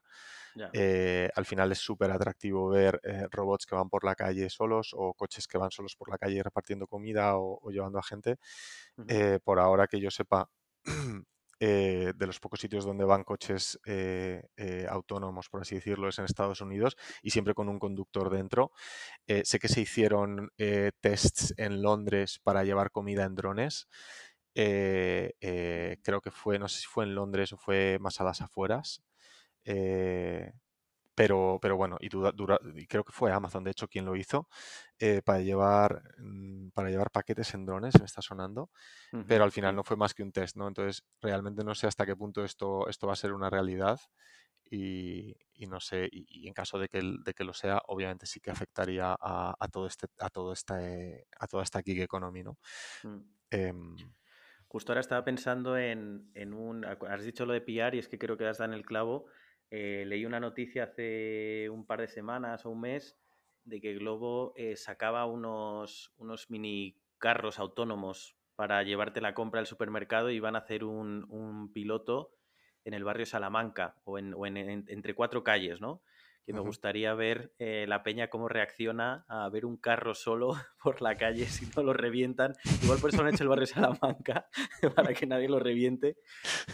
Eh, 0.71 1.29
al 1.35 1.45
final 1.45 1.71
es 1.73 1.79
súper 1.79 2.11
atractivo 2.11 2.69
ver 2.69 3.01
eh, 3.03 3.27
robots 3.29 3.65
que 3.65 3.75
van 3.75 3.89
por 3.89 4.05
la 4.05 4.15
calle 4.15 4.49
solos 4.49 4.91
o 4.95 5.13
coches 5.13 5.47
que 5.47 5.57
van 5.57 5.69
solos 5.69 5.97
por 5.97 6.09
la 6.09 6.17
calle 6.17 6.41
repartiendo 6.41 6.87
comida 6.87 7.35
o, 7.35 7.69
llevando 7.69 7.99
a 7.99 8.03
gente. 8.03 8.37
Eh, 9.07 9.39
por 9.43 9.59
ahora 9.59 9.87
que 9.87 9.99
yo 9.99 10.09
sepa, 10.09 10.49
de 11.59 12.27
los 12.27 12.39
pocos 12.39 12.59
sitios 12.59 12.85
donde 12.85 13.05
van 13.05 13.23
coches 13.23 13.79
autónomos, 14.89 15.49
por 15.49 15.61
así 15.61 15.75
decirlo, 15.75 16.09
es 16.09 16.19
en 16.19 16.25
Estados 16.25 16.61
Unidos 16.61 16.97
y 17.21 17.31
siempre 17.31 17.53
con 17.53 17.69
un 17.69 17.79
conductor 17.79 18.29
dentro. 18.29 18.71
sé 19.25 19.59
que 19.59 19.67
se 19.67 19.81
hicieron 19.81 20.51
tests 21.01 21.53
en 21.57 21.81
Londres 21.81 22.39
para 22.43 22.63
llevar 22.63 22.91
comida 22.91 23.23
en 23.23 23.35
drones. 23.35 23.87
Eh, 24.55 25.33
eh, 25.41 25.97
creo 26.01 26.21
que 26.21 26.31
fue, 26.31 26.57
no 26.59 26.69
sé 26.69 26.79
si 26.79 26.87
fue 26.87 27.03
en 27.03 27.13
Londres 27.13 27.51
o 27.53 27.57
fue 27.57 27.97
más 27.99 28.21
a 28.21 28.23
las 28.23 28.41
afueras. 28.41 29.03
Eh, 29.65 30.53
pero, 31.15 31.59
pero 31.61 31.77
bueno, 31.77 31.97
y, 31.99 32.09
creo 32.09 33.03
que 33.03 33.11
fue 33.11 33.31
Amazon, 33.31 33.63
de 33.63 33.71
hecho, 33.71 33.87
quien 33.87 34.05
lo 34.05 34.15
hizo, 34.15 34.47
para, 35.23 35.39
llevar, 35.39 36.03
mm, 36.17 36.69
para 36.69 36.89
llevar 36.89 37.11
paquetes 37.11 37.53
en 37.53 37.65
drones, 37.65 37.97
me 37.99 38.05
está 38.05 38.21
sonando, 38.21 38.69
pero 39.27 39.43
al 39.43 39.51
final 39.51 39.75
no 39.75 39.83
fue 39.83 39.97
más 39.97 40.13
que 40.13 40.23
un 40.23 40.31
test, 40.31 40.57
¿no? 40.57 40.67
Entonces, 40.67 41.03
realmente 41.21 41.63
no 41.63 41.73
sé 41.73 41.87
hasta 41.87 42.05
qué 42.05 42.15
punto 42.15 42.43
esto, 42.43 42.87
esto 42.89 43.07
va 43.07 43.13
a 43.13 43.17
ser 43.17 43.33
una 43.33 43.49
realidad 43.49 43.99
y, 44.69 45.35
no 45.67 45.79
sé, 45.79 46.09
y, 46.11 46.47
en 46.47 46.53
caso 46.53 46.77
de 46.77 46.89
que, 46.89 47.01
de 47.01 47.33
que 47.33 47.43
lo 47.43 47.53
sea, 47.53 47.81
obviamente 47.87 48.25
sí 48.25 48.39
que 48.39 48.51
afectaría 48.51 49.15
a, 49.19 49.67
todo 49.71 49.87
este, 49.87 50.07
a 50.19 50.29
todo 50.29 50.51
este, 50.53 51.27
a 51.39 51.47
toda 51.47 51.63
esta 51.63 51.81
gig 51.81 52.01
economy, 52.01 52.43
¿no? 52.43 52.57
Mm. 53.03 53.19
Em, 53.51 53.95
Justo 54.67 54.91
ahora 54.91 54.99
estaba 54.99 55.23
pensando 55.23 55.77
en, 55.77 56.53
un... 56.53 56.83
Has 56.83 57.23
dicho 57.23 57.45
lo 57.45 57.53
de 57.53 57.61
PR 57.61 57.95
y 57.95 57.99
es 57.99 58.09
que 58.09 58.17
creo 58.17 58.35
que 58.35 58.45
has 58.45 58.57
dado 58.57 58.73
en 58.73 58.77
el 58.77 58.85
clavo. 58.85 59.27
Eh, 59.71 60.03
leí 60.07 60.25
una 60.25 60.39
noticia 60.39 60.83
hace 60.83 61.69
un 61.69 61.85
par 61.85 62.01
de 62.01 62.07
semanas 62.07 62.65
o 62.65 62.69
un 62.69 62.81
mes 62.81 63.17
de 63.63 63.81
que 63.81 63.95
Globo 63.95 64.53
eh, 64.55 64.75
sacaba 64.75 65.25
unos, 65.25 66.13
unos 66.17 66.49
mini 66.49 66.97
carros 67.17 67.59
autónomos 67.59 68.37
para 68.55 68.83
llevarte 68.83 69.21
la 69.21 69.33
compra 69.33 69.59
al 69.59 69.67
supermercado 69.67 70.29
y 70.29 70.39
van 70.39 70.55
a 70.55 70.59
hacer 70.59 70.83
un, 70.83 71.71
piloto 71.73 72.31
en 72.85 72.93
el 72.93 73.03
barrio 73.03 73.25
Salamanca 73.25 73.95
o, 74.03 74.17
en, 74.17 74.35
entre 74.87 75.15
cuatro 75.15 75.43
calles, 75.43 75.81
¿no? 75.81 76.01
Que 76.45 76.53
me 76.53 76.59
gustaría 76.59 77.13
ver 77.15 77.53
eh, 77.57 77.85
la 77.87 78.03
peña 78.03 78.29
cómo 78.29 78.47
reacciona 78.47 79.25
a 79.27 79.49
ver 79.49 79.65
un 79.65 79.77
carro 79.77 80.13
solo 80.13 80.53
por 80.83 81.01
la 81.01 81.15
calle 81.15 81.45
si 81.47 81.67
no 81.75 81.83
lo 81.83 81.93
revientan. 81.93 82.53
Igual 82.83 82.99
por 82.99 83.09
eso 83.09 83.21
han 83.21 83.33
hecho 83.33 83.43
el 83.43 83.49
barrio 83.49 83.65
Salamanca, 83.65 84.47
para 84.95 85.13
que 85.13 85.25
nadie 85.25 85.49
lo 85.49 85.59
reviente, 85.59 86.17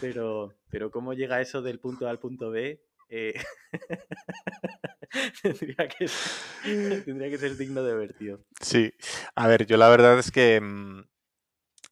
pero, 0.02 0.54
pero 0.70 0.92
cómo 0.92 1.14
llega 1.14 1.42
eso 1.42 1.62
del 1.62 1.80
punto 1.80 2.08
A 2.08 2.10
al 2.10 2.20
punto 2.20 2.52
B, 2.52 2.84
eh, 3.08 3.34
tendría, 5.42 5.88
que 5.88 6.08
ser, 6.08 7.04
tendría 7.06 7.30
que 7.30 7.38
ser 7.38 7.56
digno 7.56 7.84
de 7.84 7.96
ver, 7.96 8.14
tío. 8.14 8.44
Sí, 8.60 8.92
a 9.36 9.48
ver, 9.48 9.66
yo 9.66 9.78
la 9.78 9.90
verdad 9.90 10.20
es 10.20 10.32
que 10.32 10.60
mm, 10.60 11.04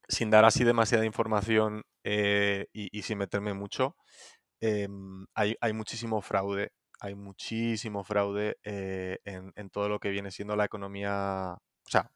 sin 0.07 0.29
dar 0.29 0.43
así 0.43 0.65
demasiada 0.65 1.05
información 1.05 1.83
eh, 2.03 2.67
y, 2.73 3.01
sin 3.03 3.17
meterme 3.17 3.53
mucho, 3.53 3.95
em, 4.61 5.25
hay, 5.33 5.55
hay 5.61 5.73
muchísimo 5.73 6.21
fraude 6.21 6.71
hay 6.99 7.15
muchísimo 7.15 8.03
fraude 8.03 8.57
eh, 8.63 9.19
en, 9.25 9.69
todo 9.69 9.89
lo 9.89 9.99
que 9.99 10.09
viene 10.09 10.31
siendo 10.31 10.55
la 10.55 10.65
economía, 10.65 11.53
o 11.53 11.89
sea, 11.89 12.11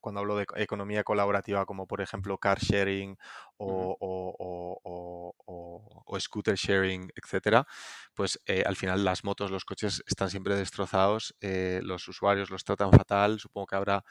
cuando 0.00 0.20
hablo 0.20 0.36
de 0.36 0.46
economía 0.56 1.04
colaborativa, 1.04 1.66
como 1.66 1.86
por 1.86 2.00
ejemplo 2.00 2.38
car 2.38 2.58
sharing 2.58 3.16
o, 3.58 3.96
scooter 6.18 6.56
sharing, 6.56 7.10
etcétera, 7.14 7.66
pues 8.14 8.40
eh, 8.46 8.62
al 8.66 8.76
final 8.76 9.04
las 9.04 9.24
motos, 9.24 9.50
los 9.50 9.64
coches 9.64 10.02
están 10.06 10.28
siempre 10.30 10.56
destrozados, 10.56 11.34
eh, 11.40 11.80
los 11.82 12.06
usuarios 12.08 12.50
los 12.50 12.64
tratan 12.64 12.90
fatal, 12.90 13.38
supongo 13.38 13.66
que 13.66 13.76
habrá 13.76 14.04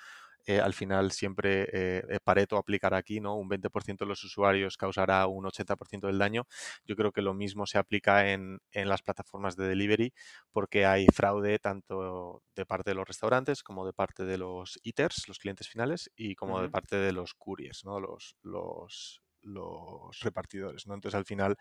eh, 0.45 0.60
al 0.60 0.73
final 0.73 1.12
siempre 1.12 1.67
eh, 1.71 2.19
Pareto 2.23 2.58
aplicará 2.58 2.97
aquí, 2.97 3.19
¿no? 3.19 3.36
Un 3.36 3.49
20% 3.49 3.97
de 3.99 4.06
los 4.06 4.23
usuarios 4.23 4.78
causará 4.78 5.28
un 5.28 5.45
80% 5.45 6.08
del 6.08 6.17
daño. 6.17 6.47
Yo 6.86 6.95
creo 6.95 7.12
que 7.12 7.21
lo 7.21 7.34
mismo 7.34 7.65
se 7.65 7.78
aplica 7.78 8.32
en, 8.32 8.60
las 8.73 9.02
plataformas 9.02 9.56
de 9.56 9.67
delivery 9.67 10.13
porque 10.52 10.86
hay 10.86 11.06
fraude 11.13 11.60
tanto 11.60 12.43
de 12.56 12.65
parte 12.65 12.91
de 12.91 12.95
los 12.95 13.08
restaurantes 13.08 13.63
como 13.63 13.86
de 13.86 13.93
parte 13.93 14.25
de 14.25 14.38
los 14.38 14.80
eaters, 14.84 15.28
los 15.28 15.39
clientes 15.39 15.67
finales, 15.67 16.12
y 16.15 16.36
como 16.36 16.62
de 16.62 16.69
parte 16.69 16.95
de 16.95 17.12
los 17.12 17.34
couriers, 17.34 17.86
¿no? 17.86 17.99
Los, 17.99 18.36
los, 18.41 19.21
los 19.41 20.19
repartidores, 20.21 20.88
¿no? 20.88 20.93
Entonces 20.93 21.17
al 21.17 21.25
final 21.25 21.58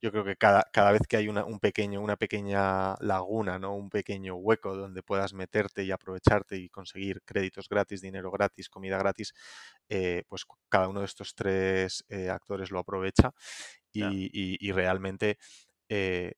yo 0.00 0.10
creo 0.10 0.24
que 0.24 0.36
cada, 0.36 0.68
cada 0.72 0.92
vez 0.92 1.02
que 1.08 1.16
hay 1.16 1.28
una, 1.28 1.44
un 1.44 1.60
pequeño, 1.60 2.00
una 2.00 2.16
pequeña 2.16 2.96
laguna, 3.00 3.58
¿no? 3.58 3.74
Un 3.76 3.88
pequeño 3.88 4.34
hueco 4.36 4.76
donde 4.76 5.02
puedas 5.02 5.32
meterte 5.32 5.84
y 5.84 5.92
aprovecharte 5.92 6.56
y 6.56 6.68
conseguir 6.68 7.22
créditos 7.24 7.68
gratis, 7.68 8.00
dinero 8.00 8.30
gratis, 8.30 8.68
comida 8.68 8.98
gratis, 8.98 9.32
eh, 9.88 10.24
pues 10.28 10.44
cada 10.68 10.88
uno 10.88 11.00
de 11.00 11.06
estos 11.06 11.34
tres 11.34 12.04
eh, 12.08 12.30
actores 12.30 12.70
lo 12.70 12.80
aprovecha 12.80 13.32
y, 13.92 14.72
realmente 14.72 15.38
eh, 15.88 16.34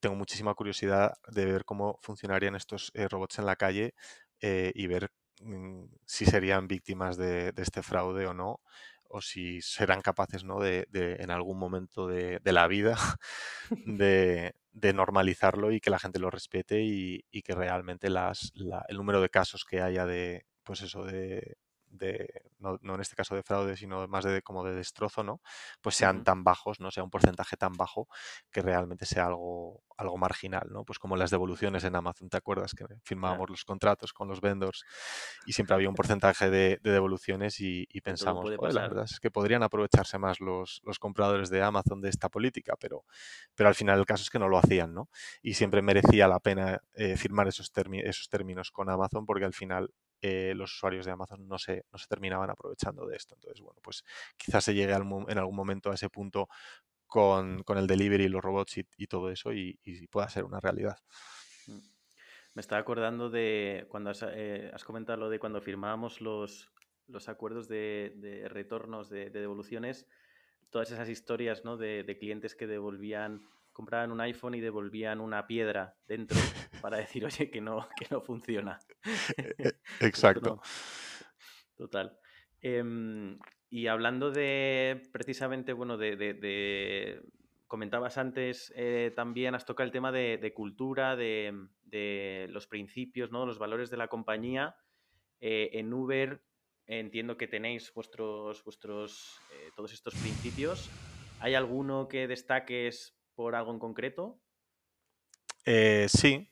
tengo 0.00 0.16
muchísima 0.16 0.54
curiosidad 0.54 1.12
de 1.28 1.44
ver 1.44 1.64
cómo 1.64 1.98
funcionarían 2.00 2.54
estos 2.54 2.92
robots 3.10 3.38
en 3.38 3.46
la 3.46 3.56
calle 3.56 3.94
y 4.40 4.86
ver 4.86 5.10
mm, 5.42 5.84
si 6.06 6.24
serían 6.24 6.68
víctimas 6.68 7.16
de, 7.16 7.52
de, 7.52 7.62
este 7.62 7.82
fraude 7.82 8.26
o 8.26 8.32
no 8.32 8.60
o 9.08 9.20
si 9.20 9.60
serán 9.62 10.00
capaces 10.00 10.44
¿no? 10.44 10.60
de, 10.60 10.86
en 10.92 11.30
algún 11.30 11.58
momento 11.58 12.06
de, 12.06 12.40
la 12.44 12.66
vida 12.66 12.96
de, 13.86 14.54
normalizarlo 14.94 15.72
y 15.72 15.80
que 15.80 15.90
la 15.90 15.98
gente 15.98 16.18
lo 16.18 16.30
respete 16.30 16.82
y, 16.82 17.42
que 17.42 17.54
realmente 17.54 18.10
las, 18.10 18.52
el 18.88 18.96
número 18.96 19.20
de 19.20 19.28
casos 19.28 19.64
que 19.64 19.80
haya 19.80 20.06
de 20.06 20.44
pues 20.62 20.82
eso 20.82 21.04
de, 21.04 21.56
de 21.90 22.48
no, 22.58 22.78
en 22.82 23.00
este 23.00 23.14
caso 23.14 23.34
de 23.34 23.42
fraude, 23.42 23.76
sino 23.76 24.06
más 24.08 24.24
de 24.24 24.42
como 24.42 24.64
de 24.64 24.74
destrozo, 24.74 25.22
¿no? 25.22 25.40
Pues 25.80 25.94
sean 25.94 26.24
tan 26.24 26.44
bajos, 26.44 26.80
¿no? 26.80 26.90
Sea 26.90 27.04
un 27.04 27.10
porcentaje 27.10 27.56
tan 27.56 27.72
bajo 27.74 28.08
que 28.50 28.62
realmente 28.62 29.06
sea 29.06 29.26
algo, 29.26 29.82
algo 29.96 30.16
marginal, 30.16 30.68
¿no? 30.70 30.84
Pues 30.84 30.98
como 30.98 31.16
las 31.16 31.30
devoluciones 31.30 31.84
en 31.84 31.94
Amazon, 31.94 32.28
¿te 32.28 32.36
acuerdas? 32.36 32.74
Que 32.74 32.84
firmábamos 33.04 33.50
los 33.50 33.64
contratos 33.64 34.12
con 34.12 34.28
los 34.28 34.40
vendors 34.40 34.84
y 35.46 35.52
siempre 35.52 35.74
había 35.74 35.88
un 35.88 35.94
porcentaje 35.94 36.50
de, 36.50 36.80
devoluciones 36.82 37.60
y, 37.60 37.86
pensamos, 38.02 38.48
la 38.48 38.80
verdad 38.82 39.04
es 39.04 39.20
que 39.20 39.30
podrían 39.30 39.62
aprovecharse 39.62 40.18
más 40.18 40.40
los, 40.40 40.80
los, 40.84 40.98
compradores 40.98 41.50
de 41.50 41.62
Amazon 41.62 42.00
de 42.00 42.08
esta 42.08 42.28
política, 42.28 42.74
pero, 42.80 43.04
pero 43.54 43.68
al 43.68 43.74
final 43.74 43.98
el 43.98 44.06
caso 44.06 44.22
es 44.22 44.30
que 44.30 44.38
no 44.38 44.48
lo 44.48 44.58
hacían, 44.58 44.94
¿no? 44.94 45.08
Y 45.42 45.54
siempre 45.54 45.82
merecía 45.82 46.26
la 46.26 46.40
pena 46.40 46.80
eh, 46.94 47.16
firmar 47.16 47.48
esos, 47.48 47.70
esos 47.74 48.28
términos 48.28 48.70
con 48.70 48.88
Amazon 48.88 49.26
porque 49.26 49.44
al 49.44 49.52
final 49.52 49.92
eh, 50.20 50.52
los 50.54 50.74
usuarios 50.74 51.06
de 51.06 51.12
Amazon 51.12 51.46
no 51.46 51.58
se, 51.58 51.84
no 51.92 51.98
se 51.98 52.06
terminaban 52.06 52.50
aprovechando 52.50 53.06
de 53.06 53.16
esto. 53.16 53.34
Entonces, 53.34 53.60
bueno, 53.60 53.80
pues 53.82 54.04
quizás 54.36 54.64
se 54.64 54.74
llegue 54.74 54.92
en 54.92 55.38
algún 55.38 55.56
momento 55.56 55.90
a 55.90 55.94
ese 55.94 56.10
punto 56.10 56.48
con, 57.08 57.64
el 57.66 57.86
delivery, 57.86 58.28
los 58.28 58.42
robots 58.42 58.78
y, 58.96 59.06
todo 59.06 59.30
eso 59.30 59.52
y, 59.52 59.78
pueda 60.10 60.28
ser 60.28 60.44
una 60.44 60.60
realidad. 60.60 60.98
Mm. 61.66 61.78
Me 62.54 62.60
estaba 62.60 62.80
acordando 62.80 63.30
de 63.30 63.86
cuando 63.88 64.12
eh, 64.32 64.70
has, 64.72 64.84
comentado 64.84 65.18
lo 65.18 65.30
de 65.30 65.38
cuando 65.38 65.60
firmábamos 65.60 66.20
los, 66.20 66.70
los 67.06 67.28
acuerdos 67.28 67.68
de, 67.68 68.46
retornos, 68.48 69.08
de, 69.08 69.30
devoluciones, 69.30 70.06
todas 70.70 70.90
esas 70.90 71.08
historias 71.08 71.64
¿no? 71.64 71.76
de, 71.76 72.16
clientes 72.18 72.54
que 72.54 72.66
devolvían 72.66 73.48
compraban 73.78 74.10
un 74.10 74.20
iPhone 74.20 74.56
y 74.56 74.60
devolvían 74.60 75.20
una 75.20 75.46
piedra 75.46 75.94
dentro 76.08 76.36
para 76.82 76.96
decir, 77.04 77.24
oye, 77.24 77.48
que 77.48 77.60
no, 77.60 77.88
que 77.96 78.08
no 78.10 78.20
funciona. 78.20 78.76
E, 79.36 79.54
e, 80.00 80.04
exacto. 80.04 80.60
Total. 81.76 82.18
Em, 82.60 83.38
y 83.70 83.86
hablando 83.86 84.32
de, 84.32 85.08
precisamente, 85.12 85.72
bueno, 85.72 85.96
de, 85.96 87.22
comentabas 87.68 88.18
antes 88.18 88.72
eh, 88.74 89.12
también, 89.14 89.54
has 89.54 89.64
tocado 89.64 89.84
el 89.84 89.92
tema 89.92 90.10
de, 90.10 90.52
cultura, 90.56 91.14
de, 91.14 92.48
los 92.50 92.66
principios, 92.66 93.30
¿no? 93.30 93.46
Los 93.46 93.60
valores 93.60 93.90
de 93.90 93.96
la 93.96 94.08
compañía. 94.08 94.74
Eh, 95.40 95.70
en 95.74 95.92
Uber 95.92 96.42
entiendo 96.86 97.36
que 97.36 97.46
tenéis 97.46 97.94
vuestros, 97.94 98.64
vuestros, 98.64 99.38
eh, 99.52 99.70
todos 99.76 99.92
estos 99.92 100.16
principios. 100.16 100.90
¿Hay 101.38 101.54
alguno 101.54 102.08
que 102.08 102.26
destaques 102.26 103.17
por 103.38 103.54
algo 103.54 103.70
en 103.70 103.78
concreto? 103.78 104.40
Eh, 105.64 106.08
sí. 106.08 106.48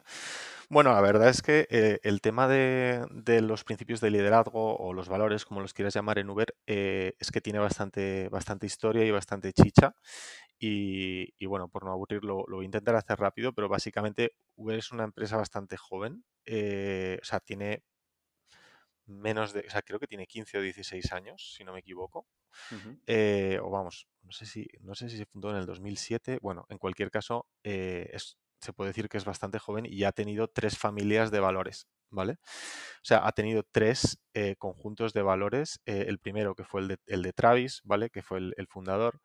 Bueno, 0.70 0.92
la 0.92 1.00
verdad 1.00 1.28
es 1.28 1.42
que 1.42 1.66
eh, 1.68 1.98
el 2.04 2.20
tema 2.20 2.46
de, 2.46 3.04
los 3.42 3.64
principios 3.64 4.00
de 4.00 4.12
liderazgo 4.12 4.76
o 4.76 4.92
los 4.92 5.08
valores, 5.08 5.44
como 5.44 5.60
los 5.60 5.74
quieras 5.74 5.94
llamar 5.94 6.20
en 6.20 6.30
Uber, 6.30 6.54
eh, 6.64 7.14
es 7.18 7.32
que 7.32 7.40
tiene 7.40 7.58
bastante, 7.58 8.28
bastante 8.28 8.66
historia 8.66 9.04
y 9.04 9.10
bastante 9.10 9.52
chicha. 9.52 9.96
Y, 10.60 11.44
bueno, 11.46 11.68
por 11.68 11.84
no 11.84 11.90
aburrirlo, 11.90 12.44
lo 12.46 12.56
voy 12.56 12.66
a 12.66 12.66
intentar 12.66 12.94
hacer 12.94 13.18
rápido, 13.18 13.52
pero 13.52 13.68
básicamente 13.68 14.36
Uber 14.54 14.78
es 14.78 14.92
una 14.92 15.04
empresa 15.04 15.36
bastante 15.36 15.76
joven. 15.76 16.24
o 16.46 17.24
sea, 17.24 17.40
tiene 17.44 17.82
menos 19.06 19.52
de, 19.52 19.60
o 19.66 19.70
sea, 19.70 19.82
creo 19.82 19.98
que 19.98 20.06
tiene 20.06 20.26
15 20.26 20.58
o 20.58 20.60
16 20.60 21.12
años, 21.12 21.54
si 21.56 21.64
no 21.64 21.72
me 21.72 21.80
equivoco. 21.80 22.26
o 23.62 23.70
vamos, 23.70 24.08
no 24.26 24.32
sé 24.32 24.44
si, 24.44 24.68
no 24.80 24.94
sé 24.94 25.08
si 25.08 25.16
se 25.16 25.26
fundó 25.26 25.50
en 25.50 25.56
el 25.56 25.66
2007. 25.66 26.38
Bueno, 26.42 26.66
en 26.68 26.78
cualquier 26.78 27.10
caso, 27.10 27.46
eh, 27.62 28.14
se 28.60 28.72
puede 28.72 28.90
decir 28.90 29.08
que 29.08 29.18
es 29.18 29.24
bastante 29.24 29.58
joven 29.58 29.86
y 29.86 30.04
ha 30.04 30.12
tenido 30.12 30.48
tres 30.48 30.76
familias 30.76 31.30
de 31.30 31.40
valores, 31.40 31.86
¿vale? 32.10 32.32
O 32.32 33.04
sea, 33.04 33.26
ha 33.26 33.32
tenido 33.32 33.62
tres 33.70 34.18
eh, 34.34 34.56
conjuntos 34.56 35.12
de 35.12 35.22
valores. 35.22 35.80
Eh, 35.86 36.06
el 36.08 36.18
primero, 36.18 36.54
que 36.54 36.64
fue 36.64 36.80
el 36.80 36.88
de, 36.88 36.98
el 37.06 37.22
de, 37.22 37.32
Travis, 37.32 37.80
¿vale? 37.84 38.10
Que 38.10 38.22
fue 38.22 38.38
el, 38.38 38.66
fundador, 38.68 39.20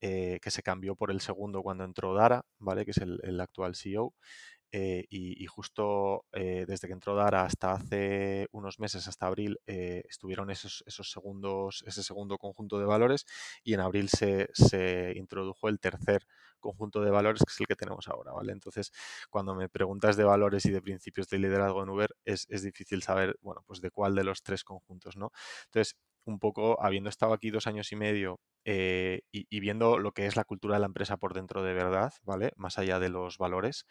que 0.00 0.40
se 0.50 0.62
cambió 0.62 0.96
por 0.96 1.10
el 1.10 1.20
segundo 1.20 1.62
cuando 1.62 1.84
entró 1.84 2.12
Dara, 2.12 2.44
¿vale? 2.58 2.84
Que 2.84 2.90
es 2.90 2.98
el, 2.98 3.20
el 3.22 3.40
actual 3.40 3.76
CEO. 3.76 4.14
Eh, 4.74 5.04
y, 5.10 5.44
justo 5.46 6.24
eh, 6.32 6.64
desde 6.66 6.88
que 6.88 6.94
entró 6.94 7.14
Dara 7.14 7.42
hasta 7.44 7.72
hace 7.72 8.48
unos 8.52 8.80
meses, 8.80 9.06
hasta 9.06 9.26
abril, 9.26 9.60
eh, 9.66 10.02
estuvieron 10.08 10.50
esos, 10.50 10.82
esos, 10.86 11.10
segundos, 11.10 11.84
ese 11.86 12.02
segundo 12.02 12.38
conjunto 12.38 12.78
de 12.78 12.86
valores 12.86 13.26
y 13.62 13.74
en 13.74 13.80
abril 13.80 14.08
se, 14.08 14.48
se, 14.54 15.12
introdujo 15.14 15.68
el 15.68 15.78
tercer 15.78 16.26
conjunto 16.58 17.02
de 17.02 17.10
valores 17.10 17.42
que 17.44 17.52
es 17.52 17.60
el 17.60 17.66
que 17.66 17.76
tenemos 17.76 18.08
ahora, 18.08 18.32
¿vale? 18.32 18.52
Entonces, 18.52 18.92
cuando 19.28 19.54
me 19.54 19.68
preguntas 19.68 20.16
de 20.16 20.24
valores 20.24 20.64
y 20.64 20.70
de 20.70 20.80
principios 20.80 21.28
de 21.28 21.38
liderazgo 21.38 21.82
en 21.82 21.90
Uber, 21.90 22.16
es, 22.24 22.46
es 22.48 22.62
difícil 22.62 23.02
saber, 23.02 23.36
bueno, 23.42 23.62
pues 23.66 23.82
de 23.82 23.90
cuál 23.90 24.14
de 24.14 24.24
los 24.24 24.42
tres 24.42 24.64
conjuntos, 24.64 25.18
¿no? 25.18 25.32
Entonces, 25.66 25.96
un 26.24 26.38
poco, 26.38 26.82
habiendo 26.82 27.10
estado 27.10 27.34
aquí 27.34 27.50
dos 27.50 27.66
años 27.66 27.92
y 27.92 27.96
medio 27.96 28.40
y, 28.64 29.20
y, 29.32 29.60
viendo 29.60 29.98
lo 29.98 30.12
que 30.12 30.26
es 30.26 30.36
la 30.36 30.44
cultura 30.44 30.76
de 30.76 30.80
la 30.80 30.86
empresa 30.86 31.16
por 31.16 31.34
dentro 31.34 31.64
de 31.64 31.74
verdad, 31.74 32.12
¿vale? 32.22 32.52
Más 32.56 32.78
allá 32.78 33.00
de 33.00 33.08
los 33.08 33.36
valores, 33.36 33.86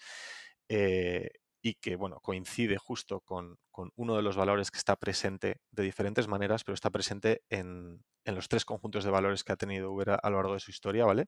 eh, 0.73 1.31
y 1.61 1.73
que 1.75 1.97
bueno, 1.97 2.21
coincide 2.21 2.77
justo 2.77 3.19
con, 3.19 3.57
uno 3.95 4.15
de 4.15 4.21
los 4.21 4.37
valores 4.37 4.71
que 4.71 4.77
está 4.77 4.95
presente 4.95 5.57
de 5.69 5.83
diferentes 5.83 6.29
maneras, 6.29 6.63
pero 6.63 6.75
está 6.75 6.89
presente 6.89 7.43
en, 7.49 8.01
los 8.25 8.47
tres 8.47 8.63
conjuntos 8.63 9.03
de 9.03 9.11
valores 9.11 9.43
que 9.43 9.51
ha 9.51 9.57
tenido 9.57 9.91
Uber 9.91 10.11
a, 10.11 10.29
lo 10.29 10.37
largo 10.37 10.53
de 10.53 10.61
su 10.61 10.71
historia, 10.71 11.03
¿vale? 11.03 11.27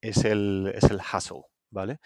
Es 0.00 0.24
el, 0.24 0.72
es 0.74 0.84
el 0.84 1.00
hustle, 1.00 1.42
¿vale? 1.70 1.98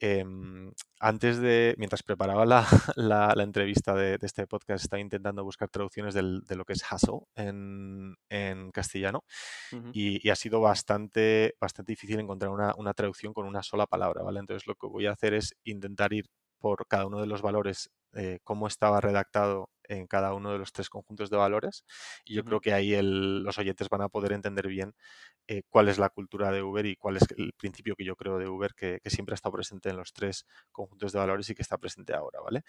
Em, 0.00 0.72
antes 1.00 1.38
de, 1.38 1.74
mientras 1.78 2.02
preparaba 2.02 2.44
la, 2.44 2.66
entrevista 3.42 3.94
de, 3.94 4.18
este 4.20 4.46
podcast, 4.46 4.84
estaba 4.84 5.00
intentando 5.00 5.44
buscar 5.44 5.68
traducciones 5.68 6.14
de 6.14 6.56
lo 6.56 6.64
que 6.64 6.72
es 6.72 6.84
hustle 6.90 7.20
en, 7.36 8.16
castellano 8.72 9.24
y, 9.92 10.28
ha 10.28 10.36
sido 10.36 10.60
bastante, 10.60 11.54
bastante 11.60 11.92
difícil 11.92 12.20
encontrar 12.20 12.50
una, 12.50 12.74
una, 12.76 12.94
traducción 12.94 13.32
con 13.32 13.46
una 13.46 13.62
sola 13.62 13.86
palabra, 13.86 14.22
¿vale? 14.22 14.40
Entonces 14.40 14.66
lo 14.66 14.74
que 14.74 14.86
voy 14.86 15.06
a 15.06 15.12
hacer 15.12 15.34
es 15.34 15.54
intentar 15.64 16.12
ir 16.12 16.26
por 16.64 16.86
cada 16.86 17.04
uno 17.04 17.20
de 17.20 17.26
los 17.26 17.42
valores, 17.42 17.90
eh, 18.14 18.38
cómo 18.42 18.66
estaba 18.68 18.98
redactado 18.98 19.68
en 19.82 20.06
cada 20.06 20.32
uno 20.32 20.50
de 20.50 20.58
los 20.58 20.72
tres 20.72 20.88
conjuntos 20.88 21.28
de 21.28 21.36
valores. 21.36 21.84
Y 22.24 22.32
yo 22.32 22.42
creo 22.42 22.58
que 22.58 22.72
ahí 22.72 22.96
los 23.02 23.58
oyentes 23.58 23.90
van 23.90 24.00
a 24.00 24.08
poder 24.08 24.32
entender 24.32 24.66
bien 24.66 24.94
eh, 25.46 25.60
cuál 25.68 25.90
es 25.90 25.98
la 25.98 26.08
cultura 26.08 26.50
de 26.52 26.62
Uber 26.62 26.86
y 26.86 26.96
cuál 26.96 27.18
es 27.18 27.24
el 27.36 27.52
principio 27.52 27.94
que 27.94 28.06
yo 28.06 28.16
creo 28.16 28.38
de 28.38 28.48
Uber, 28.48 28.72
que, 28.74 28.98
siempre 29.04 29.34
ha 29.34 29.36
estado 29.36 29.52
presente 29.52 29.90
en 29.90 29.98
los 29.98 30.14
tres 30.14 30.46
conjuntos 30.72 31.12
de 31.12 31.18
valores 31.18 31.50
y 31.50 31.54
que 31.54 31.60
está 31.60 31.76
presente 31.76 32.14
ahora, 32.14 32.40
¿vale? 32.40 32.62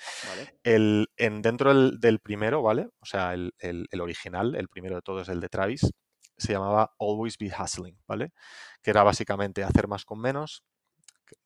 El, 0.62 1.08
en, 1.16 1.42
dentro 1.42 1.74
del, 1.74 2.20
primero, 2.20 2.62
¿vale? 2.62 2.90
O 3.00 3.06
sea, 3.06 3.34
el, 3.34 3.54
el, 3.60 4.02
original, 4.02 4.56
el 4.56 4.68
primero 4.68 4.96
de 4.98 5.04
todos, 5.04 5.30
el 5.30 5.40
de 5.40 5.48
Travis, 5.48 5.90
se 6.38 6.52
llamaba 6.52 6.94
Always 7.00 7.38
Be 7.38 7.50
Hustling, 7.58 7.98
¿vale? 8.06 8.34
Que 8.82 8.90
era 8.90 9.04
básicamente 9.04 9.64
hacer 9.64 9.88
más 9.88 10.04
con 10.04 10.20
menos, 10.20 10.66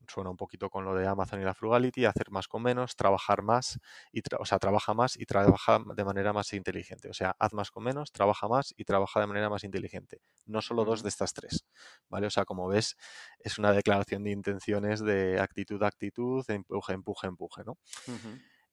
suena 0.08 0.30
un 0.30 0.38
poquito 0.38 0.70
con 0.70 0.86
lo 0.86 0.96
de 0.96 1.08
Amazon 1.08 1.42
y 1.42 1.44
la 1.44 1.54
frugality, 1.54 2.06
hacer 2.06 2.32
más 2.32 2.48
con 2.48 2.64
menos, 2.64 2.96
trabajar 2.96 3.42
más, 3.42 3.80
y 4.12 4.22
o 4.38 4.46
sea, 4.46 4.60
trabaja 4.60 4.94
más 4.94 5.18
y 5.18 5.26
trabaja 5.26 5.80
de 5.96 6.04
manera 6.04 6.34
más 6.34 6.54
inteligente. 6.54 7.10
O 7.10 7.14
sea, 7.14 7.36
haz 7.40 7.54
más 7.54 7.72
con 7.72 7.84
menos, 7.84 8.12
trabaja 8.12 8.48
más 8.48 8.74
y 8.78 8.84
trabaja 8.84 9.20
de 9.20 9.28
manera 9.28 9.50
más 9.50 9.64
inteligente. 9.64 10.22
No 10.46 10.62
solo 10.62 10.86
dos 10.86 11.04
de 11.04 11.10
estas 11.10 11.34
tres, 11.34 11.66
¿vale? 12.10 12.28
O 12.28 12.30
sea, 12.32 12.46
como 12.46 12.68
ves, 12.68 12.98
es 13.40 13.58
una 13.58 13.72
declaración 13.72 14.24
de 14.24 14.32
intenciones 14.32 15.02
de 15.02 15.40
actitud, 15.40 15.82
actitud, 15.84 16.44
empuje, 16.50 16.94
empuje, 16.94 17.28
empuje, 17.28 17.64
¿no? 17.66 17.78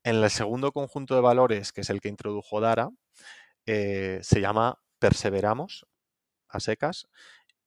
En 0.02 0.16
el 0.16 0.30
segundo 0.30 0.72
conjunto 0.72 1.14
de 1.14 1.20
valores, 1.20 1.72
que 1.72 1.80
es 1.80 1.90
el 1.90 2.00
que 2.00 2.08
introdujo 2.08 2.60
Dara, 2.60 2.90
eh, 3.66 4.20
se 4.22 4.40
llama 4.40 4.80
perseveramos 4.98 5.86
a 6.48 6.60
secas 6.60 7.08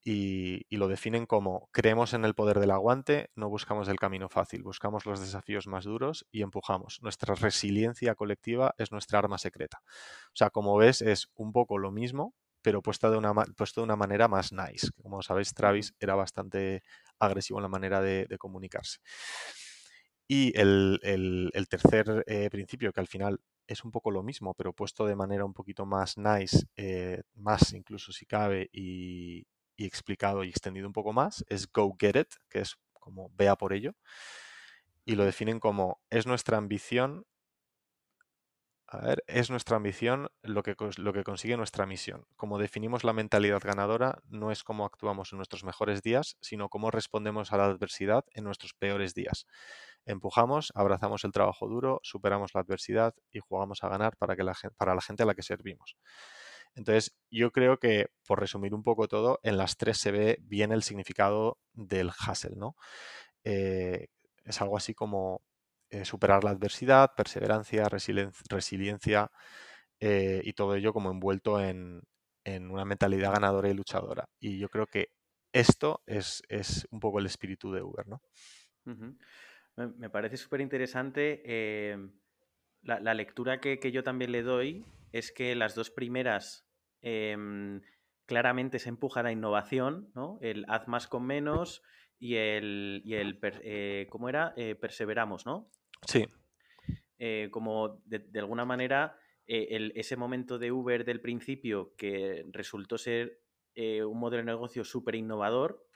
y, 0.03 0.65
lo 0.77 0.87
definen 0.87 1.25
como 1.25 1.69
creemos 1.71 2.13
en 2.13 2.23
el 2.25 2.33
poder 2.33 2.59
del 2.59 2.71
aguante, 2.71 3.29
no 3.35 3.49
buscamos 3.49 3.89
el 3.89 3.97
camino 3.97 4.29
fácil, 4.29 4.63
buscamos 4.63 5.05
los 5.05 5.19
desafíos 5.19 5.67
más 5.67 5.83
duros 5.83 6.25
y 6.31 6.41
empujamos. 6.41 6.99
Nuestra 7.01 7.35
resiliencia 7.35 8.15
colectiva 8.15 8.73
es 8.77 8.91
nuestra 8.91 9.19
arma 9.19 9.37
secreta. 9.37 9.81
O 10.27 10.35
sea, 10.35 10.49
como 10.49 10.77
ves, 10.77 11.01
es 11.01 11.29
un 11.35 11.51
poco 11.51 11.77
lo 11.77 11.91
mismo, 11.91 12.33
pero 12.61 12.81
puesto 12.81 13.11
de 13.11 13.17
una, 13.17 13.33
puesto 13.33 13.81
de 13.81 13.85
una 13.85 13.95
manera 13.95 14.27
más 14.27 14.53
nice. 14.53 14.89
Como 15.01 15.21
sabéis, 15.21 15.53
Travis 15.53 15.93
era 15.99 16.15
bastante 16.15 16.83
agresivo 17.19 17.59
en 17.59 17.63
la 17.63 17.69
manera 17.69 18.01
de, 18.01 18.27
comunicarse. 18.37 18.99
Y 20.27 20.57
el, 20.57 20.99
tercer 21.69 22.23
eh, 22.27 22.49
principio, 22.49 22.93
que 22.93 23.01
al 23.01 23.07
final 23.07 23.41
es 23.67 23.83
un 23.83 23.91
poco 23.91 24.11
lo 24.11 24.23
mismo, 24.23 24.53
pero 24.53 24.73
puesto 24.73 25.05
de 25.05 25.15
manera 25.15 25.45
un 25.45 25.53
poquito 25.53 25.85
más 25.85 26.17
nice, 26.17 26.65
eh, 26.75 27.21
más 27.35 27.73
incluso 27.73 28.11
si 28.11 28.25
cabe, 28.25 28.69
y, 28.71 29.45
y 29.79 29.85
explicado 29.85 30.43
y 30.43 30.49
extendido 30.49 30.87
un 30.87 30.93
poco 30.93 31.13
más, 31.13 31.45
es 31.47 31.71
Go 31.71 31.95
Get 31.97 32.17
It, 32.17 32.27
que 32.49 32.59
es 32.59 32.75
como 32.91 33.31
vea 33.33 33.55
por 33.55 33.71
ello. 33.71 33.93
Y 35.05 35.15
lo 35.15 35.23
definen 35.23 35.61
como 35.61 36.01
es 36.09 36.27
nuestra 36.27 36.57
ambición 36.57 37.25
a 38.91 38.97
ver, 38.97 39.23
es 39.27 39.51
nuestra 39.51 39.77
ambición 39.77 40.29
lo 40.41 40.63
que, 40.63 40.75
lo 40.97 41.13
que 41.13 41.23
consigue 41.23 41.55
nuestra 41.55 41.85
misión. 41.85 42.25
Como 42.35 42.57
definimos 42.57 43.03
la 43.03 43.13
mentalidad 43.13 43.61
ganadora, 43.63 44.19
no 44.27 44.51
es 44.51 44.63
cómo 44.63 44.83
actuamos 44.83 45.31
en 45.31 45.37
nuestros 45.37 45.63
mejores 45.63 46.01
días, 46.01 46.37
sino 46.41 46.69
cómo 46.69 46.89
respondemos 46.89 47.53
a 47.53 47.57
la 47.57 47.65
adversidad 47.65 48.25
en 48.33 48.45
nuestros 48.45 48.73
peores 48.73 49.13
días. 49.13 49.45
Empujamos, 50.05 50.73
abrazamos 50.73 51.23
el 51.23 51.31
trabajo 51.31 51.67
duro, 51.67 51.99
superamos 52.01 52.55
la 52.55 52.61
adversidad 52.61 53.13
y 53.31 53.39
jugamos 53.39 53.83
a 53.83 53.89
ganar 53.89 54.17
para, 54.17 54.35
que 54.35 54.43
la, 54.43 54.55
para 54.75 54.95
la 54.95 55.01
gente 55.01 55.21
a 55.21 55.27
la 55.27 55.35
que 55.35 55.43
servimos. 55.43 55.95
Entonces, 56.75 57.17
yo 57.29 57.51
creo 57.51 57.77
que, 57.77 58.07
por 58.25 58.39
resumir 58.39 58.73
un 58.73 58.83
poco 58.83 59.07
todo, 59.07 59.39
en 59.43 59.57
las 59.57 59.77
tres 59.77 59.97
se 59.97 60.11
ve 60.11 60.37
bien 60.41 60.71
el 60.71 60.83
significado 60.83 61.57
del 61.73 62.09
hustle, 62.09 62.55
¿no? 62.55 62.75
Eh, 63.43 64.07
es 64.45 64.61
algo 64.61 64.77
así 64.77 64.93
como 64.93 65.41
eh, 65.89 66.05
superar 66.05 66.43
la 66.43 66.51
adversidad, 66.51 67.11
perseverancia, 67.15 67.87
resiliencia 67.89 69.31
eh, 69.99 70.41
y 70.43 70.53
todo 70.53 70.75
ello 70.75 70.93
como 70.93 71.11
envuelto 71.11 71.59
en, 71.59 72.01
una 72.45 72.83
mentalidad 72.83 73.33
ganadora 73.33 73.69
y 73.69 73.75
luchadora. 73.75 74.27
Y 74.39 74.57
yo 74.57 74.69
creo 74.69 74.87
que 74.87 75.09
esto 75.53 76.01
es, 76.07 76.41
un 76.89 76.99
poco 76.99 77.19
el 77.19 77.27
espíritu 77.27 77.71
de 77.71 77.83
Uber, 77.83 78.07
¿no? 78.07 78.21
Me 79.75 80.09
parece 80.09 80.35
súper 80.35 80.61
interesante. 80.61 81.43
la, 82.81 83.13
lectura 83.13 83.59
que, 83.59 83.91
yo 83.91 84.03
también 84.03 84.31
le 84.31 84.41
doy 84.41 84.83
es 85.11 85.31
que 85.31 85.55
las 85.55 85.75
dos 85.75 85.89
primeras 85.89 86.67
em, 87.01 87.81
claramente 88.25 88.79
se 88.79 88.89
empujan 88.89 89.25
a 89.25 89.31
innovación, 89.31 90.11
¿no? 90.13 90.37
El 90.41 90.65
haz 90.67 90.87
más 90.87 91.07
con 91.07 91.25
menos 91.25 91.81
y 92.19 92.35
el, 92.35 93.01
y 93.03 93.15
el 93.15 93.39
eh, 93.41 94.07
¿cómo 94.09 94.29
era? 94.29 94.53
Eh, 94.55 94.75
perseveramos, 94.75 95.45
¿no? 95.45 95.71
Sí. 96.05 96.25
Eh, 97.17 97.49
como 97.51 98.01
de, 98.05 98.39
alguna 98.39 98.65
manera 98.65 99.17
ese 99.45 100.15
momento 100.15 100.59
de 100.59 100.71
Uber 100.71 101.03
del 101.05 101.21
principio 101.21 101.95
que 101.97 102.45
resultó 102.51 102.99
ser 102.99 103.41
un 103.75 104.19
modelo 104.19 104.43
de 104.43 104.45
negocio 104.45 104.83
súper 104.83 105.15
innovador, 105.15 105.88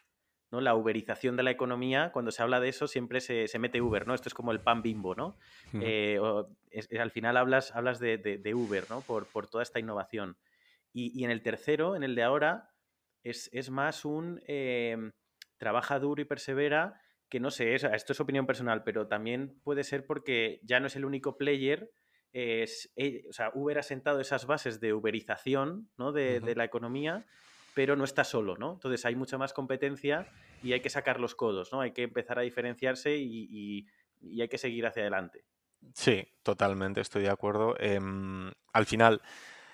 ¿no? 0.54 0.62
La 0.62 0.76
uberización 0.76 1.36
de 1.36 1.44
la 1.44 1.52
economía, 1.52 2.12
cuando 2.14 2.32
se 2.32 2.44
habla 2.44 2.60
de 2.60 2.70
eso, 2.70 2.88
siempre 2.88 3.20
se, 3.20 3.50
mete 3.58 3.82
Uber, 3.82 4.08
¿no? 4.08 4.14
Esto 4.14 4.30
es 4.30 4.36
como 4.36 4.52
el 4.52 4.62
pan 4.62 4.84
bimbo, 4.84 5.16
¿no? 5.16 5.36
al 5.74 7.12
final 7.12 7.38
hablas, 7.38 7.76
hablas 7.76 8.00
de, 8.00 8.54
Uber, 8.56 8.86
¿no? 8.90 9.02
Por, 9.02 9.26
por 9.26 9.48
toda 9.48 9.64
esta 9.64 9.80
innovación. 9.80 10.38
Y, 10.94 11.24
en 11.24 11.32
el 11.32 11.42
tercero, 11.42 11.96
en 11.96 12.04
el 12.04 12.14
de 12.14 12.22
ahora, 12.22 12.70
es, 13.24 13.70
más 13.72 14.06
un 14.06 14.42
em, 14.46 15.12
trabaja 15.58 15.98
duro 15.98 16.22
y 16.22 16.26
persevera, 16.26 17.02
que 17.30 17.40
no 17.40 17.50
sé, 17.50 17.74
esto 17.74 18.14
es 18.14 18.20
opinión 18.20 18.46
personal, 18.46 18.84
pero 18.84 19.08
también 19.08 19.60
puede 19.64 19.84
ser 19.84 20.06
porque 20.06 20.60
ya 20.62 20.80
no 20.80 20.86
es 20.86 20.96
el 20.96 21.06
único 21.06 21.36
player. 21.36 21.92
Es, 22.32 22.92
eh, 22.96 23.26
o 23.28 23.34
sea, 23.34 23.50
Uber 23.56 23.80
ha 23.80 23.84
sentado 23.84 24.20
esas 24.20 24.46
bases 24.46 24.80
de 24.80 24.94
uberización 24.94 25.90
¿no? 25.98 26.12
de, 26.12 26.54
la 26.56 26.64
economía, 26.64 27.26
pero 27.74 27.96
no 27.96 28.04
está 28.04 28.24
solo, 28.24 28.56
¿no? 28.58 28.74
Entonces 28.74 29.06
hay 29.06 29.16
mucha 29.16 29.38
más 29.38 29.54
competencia 29.54 30.28
y 30.62 30.74
hay 30.74 30.82
que 30.82 30.90
sacar 30.90 31.20
los 31.20 31.36
codos, 31.36 31.72
¿no? 31.72 31.82
Hay 31.82 31.92
que 31.92 32.04
empezar 32.04 32.40
a 32.40 32.44
diferenciarse 32.44 33.18
y, 33.18 33.88
hay 34.40 34.48
que 34.48 34.58
seguir 34.58 34.86
hacia 34.86 35.02
adelante. 35.02 35.46
Sí, 35.94 36.26
totalmente, 36.44 37.02
estoy 37.02 37.24
de 37.24 37.30
acuerdo. 37.30 37.76
Em, 37.78 38.52
al 38.72 38.86
final, 38.86 39.22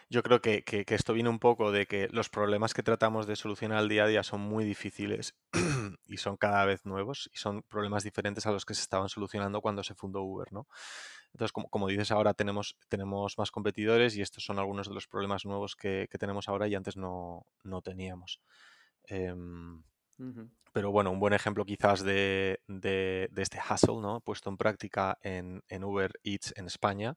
yo 0.10 0.24
creo 0.24 0.42
que, 0.42 0.64
esto 0.88 1.14
viene 1.14 1.30
un 1.30 1.38
poco 1.38 1.72
de 1.72 1.86
que 1.86 2.08
los 2.12 2.30
problemas 2.30 2.74
que 2.74 2.82
tratamos 2.82 3.28
de 3.28 3.36
solucionar 3.36 3.78
al 3.78 3.90
día 3.90 4.06
a 4.06 4.08
día 4.08 4.24
son 4.24 4.42
muy 4.42 4.66
difíciles 4.66 5.36
y 6.08 6.18
son 6.18 6.36
cada 6.36 6.66
vez 6.66 6.86
nuevos 6.86 7.30
y 7.32 7.38
son 7.38 7.62
problemas 7.62 8.04
diferentes 8.04 8.48
a 8.48 8.52
los 8.52 8.66
que 8.66 8.74
se 8.74 8.82
estaban 8.82 9.10
solucionando 9.10 9.62
cuando 9.62 9.84
se 9.84 9.94
fundó 9.94 10.24
Uber, 10.24 10.52
¿no? 10.52 10.68
Entonces, 11.34 11.52
como, 11.52 11.88
dices, 11.88 12.12
ahora 12.12 12.34
tenemos, 12.34 12.76
tenemos 12.88 13.38
más 13.38 13.52
competidores 13.52 14.16
y 14.18 14.22
estos 14.22 14.44
son 14.44 14.60
algunos 14.60 14.88
de 14.88 14.94
los 14.94 15.08
problemas 15.08 15.46
nuevos 15.46 15.76
que, 15.76 16.08
tenemos 16.20 16.50
ahora 16.50 16.68
y 16.68 16.76
antes 16.76 16.98
no, 16.98 17.46
teníamos. 17.84 18.42
Em, 19.06 19.84
pero 20.74 20.92
bueno, 20.92 21.12
un 21.12 21.20
buen 21.20 21.34
ejemplo 21.34 21.66
quizás 21.66 22.04
de, 22.04 22.60
este 23.36 23.60
hustle, 23.60 24.02
¿no? 24.02 24.22
Puesto 24.22 24.50
en 24.50 24.58
práctica 24.58 25.18
en, 25.22 25.84
Uber 25.84 26.12
Eats 26.24 26.54
en 26.58 26.68
España, 26.68 27.16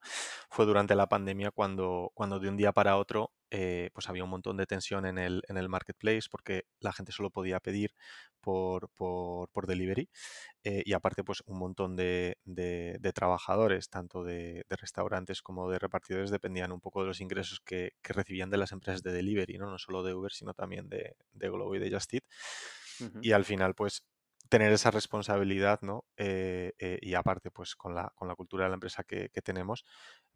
fue 0.48 0.66
durante 0.66 0.94
la 0.94 1.08
pandemia 1.08 1.50
cuando, 1.50 2.10
cuando 2.14 2.38
de 2.38 2.48
un 2.48 2.56
día 2.56 2.72
para 2.72 2.96
otro 2.96 3.32
eh, 3.54 3.90
pues 3.92 4.08
había 4.08 4.24
un 4.24 4.30
montón 4.30 4.56
de 4.56 4.64
tensión 4.64 5.04
en 5.04 5.18
el, 5.18 5.42
en 5.46 5.58
el 5.58 5.68
marketplace 5.68 6.22
porque 6.30 6.64
la 6.80 6.90
gente 6.90 7.12
solo 7.12 7.28
podía 7.28 7.60
pedir 7.60 7.94
por, 8.40 8.88
por, 8.88 9.66
delivery 9.66 10.08
eh, 10.64 10.82
y 10.86 10.94
aparte 10.94 11.22
pues 11.22 11.42
un 11.44 11.58
montón 11.58 11.94
de, 11.94 12.38
trabajadores, 13.14 13.90
tanto 13.90 14.24
de, 14.24 14.64
restaurantes 14.70 15.42
como 15.42 15.68
de 15.68 15.78
repartidores, 15.78 16.30
dependían 16.30 16.72
un 16.72 16.80
poco 16.80 17.02
de 17.02 17.08
los 17.08 17.20
ingresos 17.20 17.60
que, 17.60 17.92
recibían 18.02 18.48
de 18.48 18.56
las 18.56 18.72
empresas 18.72 19.02
de 19.02 19.12
delivery, 19.12 19.58
¿no? 19.58 19.70
no 19.70 19.76
solo 19.76 20.02
de 20.02 20.14
Uber, 20.14 20.32
sino 20.32 20.54
también 20.54 20.88
de, 20.88 21.14
Globo 21.34 21.74
y 21.76 21.78
de 21.78 21.90
Just 21.90 22.14
Eat. 22.14 22.24
Y 23.20 23.32
al 23.32 23.44
final, 23.44 23.74
pues, 23.74 24.04
tener 24.52 24.70
esa 24.70 24.90
responsabilidad, 24.90 25.80
¿no? 25.80 26.04
Eh, 26.18 26.74
eh, 26.78 26.98
y 27.00 27.14
aparte, 27.14 27.50
pues, 27.50 27.74
con 27.74 27.94
la, 27.94 28.12
con 28.14 28.28
la 28.28 28.34
cultura 28.34 28.64
de 28.64 28.68
la 28.68 28.74
empresa 28.74 29.02
que, 29.02 29.30
tenemos, 29.42 29.86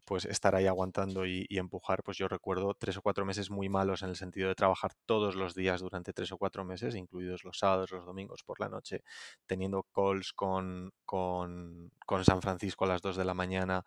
pues 0.07 0.23
estar 0.23 0.55
ahí 0.55 0.67
aguantando 0.67 1.25
y, 1.25 1.45
empujar, 1.49 2.01
pues 2.01 2.17
yo 2.17 2.29
recuerdo 2.29 2.73
tres 2.73 2.95
o 2.95 3.01
cuatro 3.01 3.25
meses 3.25 3.49
muy 3.51 3.67
malos 3.67 4.03
en 4.03 4.09
el 4.09 4.15
sentido 4.15 4.47
de 4.47 4.55
trabajar 4.55 4.93
todos 5.05 5.35
los 5.35 5.53
días 5.53 5.81
durante 5.81 6.13
tres 6.13 6.31
o 6.31 6.37
cuatro 6.37 6.63
meses, 6.63 6.95
incluidos 6.95 7.43
los 7.43 7.59
sábados, 7.59 7.91
los 7.91 8.05
domingos 8.05 8.41
por 8.43 8.61
la 8.61 8.69
noche, 8.69 9.03
teniendo 9.47 9.83
calls 9.93 10.31
con, 10.31 10.93
con, 11.05 11.91
San 12.23 12.41
Francisco 12.41 12.85
a 12.85 12.87
las 12.87 13.01
dos 13.01 13.17
de 13.17 13.25
la 13.25 13.33
mañana, 13.33 13.83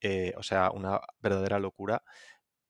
eh, 0.00 0.34
o 0.36 0.42
sea, 0.42 0.72
una 0.72 1.00
verdadera 1.20 1.60
locura. 1.60 2.02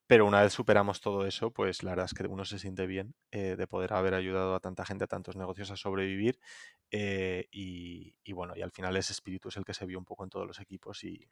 Pero 0.06 0.26
una 0.26 0.42
vez 0.42 0.52
superamos 0.52 1.00
todo 1.00 1.26
eso, 1.26 1.50
pues 1.50 1.82
la 1.82 1.92
verdad 1.92 2.06
es 2.06 2.14
que 2.14 2.26
uno 2.26 2.44
se 2.44 2.58
siente 2.58 2.86
bien 2.86 3.14
eh, 3.30 3.56
de 3.56 3.66
poder 3.66 3.94
haber 3.94 4.12
ayudado 4.14 4.54
a 4.54 4.60
tanta 4.60 4.84
gente, 4.84 5.04
a 5.04 5.06
tantos 5.06 5.36
negocios 5.36 5.70
a 5.70 5.76
sobrevivir. 5.76 6.38
Eh, 6.90 7.48
y, 7.50 8.32
bueno, 8.34 8.54
y 8.56 8.62
al 8.62 8.70
final 8.72 8.96
ese 8.98 9.14
espíritu 9.14 9.48
es 9.48 9.56
el 9.56 9.64
que 9.64 9.72
se 9.72 9.86
vio 9.86 9.98
un 9.98 10.04
poco 10.04 10.24
en 10.24 10.30
todos 10.30 10.46
los 10.46 10.60
equipos 10.60 11.02
y, 11.04 11.26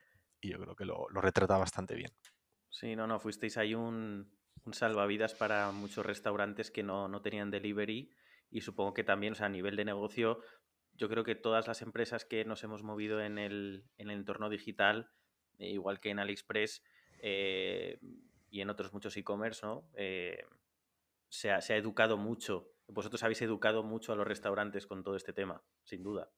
yo 0.51 0.59
creo 0.59 0.75
que 0.75 0.85
lo, 0.85 1.09
retrata 1.09 1.57
bastante 1.59 1.95
bien. 1.95 2.11
Sí, 2.69 2.97
no, 2.97 3.07
no, 3.07 3.21
fuisteis 3.21 3.57
ahí 3.59 3.75
un, 3.75 4.33
salvavidas 4.71 5.35
para 5.35 5.71
muchos 5.73 6.05
restaurantes 6.05 6.71
que 6.71 6.83
no, 6.83 7.23
tenían 7.23 7.51
delivery 7.51 8.11
y 8.51 8.61
supongo 8.61 8.95
que 8.95 9.05
también, 9.05 9.33
o 9.33 9.37
sea, 9.37 9.47
a 9.47 9.51
nivel 9.51 9.77
de 9.77 9.85
negocio, 9.85 10.41
yo 10.95 11.09
creo 11.09 11.25
que 11.25 11.35
todas 11.35 11.67
las 11.69 11.83
empresas 11.83 12.25
que 12.25 12.45
nos 12.45 12.63
hemos 12.65 12.83
movido 12.83 13.23
en 13.23 13.39
el, 13.39 13.85
en 13.97 14.11
el 14.11 14.19
entorno 14.19 14.51
digital, 14.51 15.11
eh, 15.59 15.71
igual 15.71 16.01
que 16.01 16.11
en 16.11 16.19
AliExpress, 16.19 16.83
eh, 17.21 17.99
y 18.51 18.61
en 18.61 18.69
otros 18.69 18.93
muchos 18.93 19.17
e-commerce, 19.17 19.65
¿no? 19.65 19.89
Eh, 19.95 20.45
se, 21.31 21.51
ha, 21.51 21.59
educado 21.71 22.19
mucho. 22.19 22.69
Vosotros 22.87 23.23
habéis 23.23 23.41
educado 23.41 23.83
mucho 23.83 24.13
a 24.13 24.17
los 24.17 24.27
restaurantes 24.27 24.87
con 24.87 25.03
todo 25.03 25.17
este 25.17 25.33
tema, 25.33 25.63
sin 25.85 26.03
duda. 26.03 26.31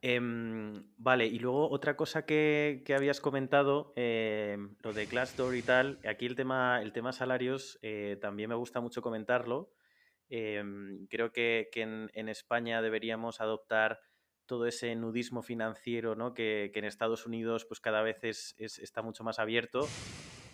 Em, 0.00 0.84
vale, 0.96 1.26
y 1.26 1.38
luego 1.40 1.70
otra 1.70 1.96
cosa 1.96 2.24
que, 2.24 2.84
habías 2.96 3.20
comentado, 3.20 3.92
em, 3.96 4.76
lo 4.82 4.92
de 4.92 5.06
Glassdoor 5.06 5.56
y 5.56 5.62
tal, 5.62 5.98
aquí 6.08 6.26
el 6.26 6.36
tema, 6.36 6.80
el 6.82 6.92
tema 6.92 7.12
salarios 7.12 7.78
eh, 7.82 8.16
también 8.20 8.48
me 8.48 8.54
gusta 8.54 8.80
mucho 8.80 9.02
comentarlo. 9.02 9.72
Em, 10.28 11.06
creo 11.08 11.32
que, 11.32 11.68
en, 11.74 12.28
España 12.28 12.82
deberíamos 12.82 13.40
adoptar 13.40 14.00
todo 14.46 14.66
ese 14.66 14.94
nudismo 14.94 15.42
financiero 15.42 16.14
¿no? 16.14 16.32
que, 16.34 16.70
en 16.74 16.84
Estados 16.84 17.26
Unidos 17.26 17.64
pues 17.66 17.80
cada 17.80 18.02
vez 18.02 18.18
es, 18.22 18.54
está 18.58 19.02
mucho 19.02 19.24
más 19.24 19.38
abierto. 19.38 19.86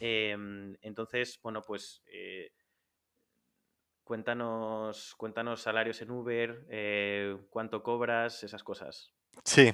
Entonces, 0.01 1.41
bueno, 1.43 1.63
pues 1.63 2.03
eh, 2.07 2.53
cuéntanos, 4.05 5.15
cuéntanos 5.17 5.63
salarios 5.63 6.01
en 6.03 6.11
Uber, 6.11 6.67
eh, 6.69 7.37
cuánto 7.51 7.83
cobras, 7.83 8.45
esas 8.45 8.63
cosas. 8.63 9.15
Sí. 9.45 9.73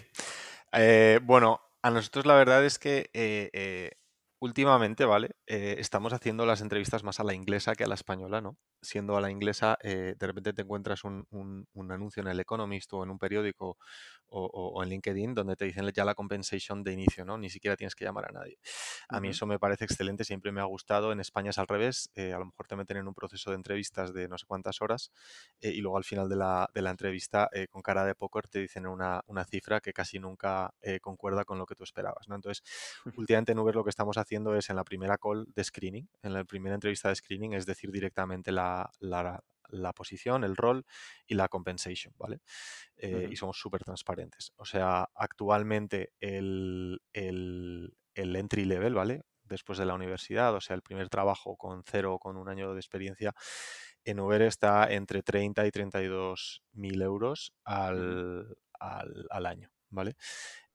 Eh, 0.72 1.20
bueno, 1.24 1.60
a 1.82 1.90
nosotros 1.90 2.26
la 2.26 2.34
verdad 2.34 2.64
es 2.64 2.78
que 2.78 3.10
eh, 3.14 3.50
eh, 3.52 3.92
últimamente, 4.40 5.04
¿vale? 5.04 5.30
estamos 5.46 6.12
haciendo 6.12 6.46
las 6.46 6.60
entrevistas 6.60 7.04
más 7.04 7.20
a 7.20 7.24
la 7.24 7.34
inglesa 7.34 7.74
que 7.74 7.84
a 7.84 7.86
la 7.86 7.94
española, 7.94 8.40
¿no? 8.40 8.56
Siendo 8.82 9.16
a 9.16 9.20
la 9.20 9.30
inglesa, 9.30 9.76
de 9.82 10.16
repente 10.18 10.52
te 10.52 10.62
encuentras 10.62 11.04
un, 11.04 11.26
un, 11.30 11.92
anuncio 11.92 12.22
en 12.22 12.28
el 12.28 12.40
Economist 12.40 12.92
o 12.92 13.02
en 13.02 13.10
un 13.10 13.18
periódico 13.18 13.76
o, 14.30 14.82
en 14.82 14.88
LinkedIn 14.88 15.34
donde 15.34 15.56
te 15.56 15.64
dicen 15.64 15.90
ya 15.92 16.04
la 16.04 16.14
compensation 16.14 16.82
de 16.82 16.92
inicio, 16.92 17.24
¿no? 17.24 17.36
Ni 17.36 17.50
siquiera 17.50 17.76
tienes 17.76 17.94
que 17.94 18.04
llamar 18.04 18.26
a 18.30 18.32
nadie. 18.32 18.58
A 19.08 19.20
mí 19.20 19.28
eso 19.28 19.46
me 19.46 19.58
parece 19.58 19.84
excelente, 19.84 20.24
siempre 20.24 20.52
me 20.52 20.60
ha 20.60 20.64
gustado. 20.64 21.12
En 21.12 21.20
España 21.20 21.50
es 21.50 21.58
al 21.58 21.66
revés, 21.66 22.10
eh, 22.14 22.32
a 22.32 22.38
lo 22.38 22.46
mejor 22.46 22.66
te 22.66 22.76
meten 22.76 22.98
en 22.98 23.08
un 23.08 23.14
proceso 23.14 23.50
de 23.50 23.56
entrevistas 23.56 24.12
de 24.12 24.28
no 24.28 24.38
sé 24.38 24.46
cuántas 24.46 24.80
horas 24.82 25.10
eh, 25.60 25.70
y 25.70 25.80
luego 25.80 25.96
al 25.96 26.04
final 26.04 26.28
de 26.28 26.36
la, 26.36 26.68
de 26.72 26.82
la 26.82 26.90
entrevista 26.90 27.48
eh, 27.52 27.66
con 27.68 27.82
cara 27.82 28.04
de 28.04 28.14
póker 28.14 28.48
te 28.48 28.60
dicen 28.60 28.86
una, 28.86 29.22
una 29.26 29.44
cifra 29.44 29.80
que 29.80 29.92
casi 29.92 30.18
nunca 30.18 30.72
concuerda 31.00 31.44
con 31.44 31.58
lo 31.58 31.66
que 31.66 31.74
tú 31.74 31.84
esperabas, 31.84 32.28
¿no? 32.28 32.34
Entonces, 32.34 32.62
últimamente 33.16 33.52
en 33.52 33.58
Uber 33.58 33.74
lo 33.74 33.84
que 33.84 33.90
estamos 33.90 34.16
haciendo 34.16 34.29
es 34.30 34.70
en 34.70 34.76
la 34.76 34.84
primera 34.84 35.18
call 35.18 35.46
de 35.54 35.64
screening, 35.64 36.08
en 36.22 36.32
la 36.32 36.44
primera 36.44 36.74
entrevista 36.74 37.08
de 37.08 37.16
screening, 37.16 37.54
es 37.54 37.66
decir, 37.66 37.90
directamente 37.90 38.52
la, 38.52 38.90
la, 39.00 39.42
la 39.72 39.92
posición, 39.92 40.44
el 40.44 40.56
rol 40.56 40.84
y 41.26 41.34
la 41.34 41.48
compensation, 41.48 42.14
¿vale? 42.18 42.40
Eh, 42.96 43.28
y 43.30 43.36
somos 43.36 43.58
súper 43.58 43.84
transparentes. 43.84 44.52
O 44.56 44.64
sea, 44.64 45.08
actualmente 45.14 46.12
el, 46.20 47.00
el, 47.12 47.92
entry 48.14 48.64
level, 48.64 48.94
¿vale? 48.94 49.22
Después 49.44 49.78
de 49.78 49.86
la 49.86 49.94
universidad, 49.94 50.54
o 50.54 50.60
sea, 50.60 50.76
el 50.76 50.82
primer 50.82 51.08
trabajo 51.08 51.56
con 51.56 51.82
cero 51.84 52.14
o 52.14 52.18
con 52.18 52.36
un 52.36 52.48
año 52.48 52.72
de 52.72 52.80
experiencia 52.80 53.34
en 54.04 54.20
Uber 54.20 54.42
está 54.42 54.90
entre 54.92 55.22
30 55.22 55.66
y 55.66 55.70
32 55.70 56.62
mil 56.72 57.02
euros 57.02 57.52
al, 57.64 58.56
al, 58.78 59.46
año, 59.46 59.70
¿vale? 59.90 60.16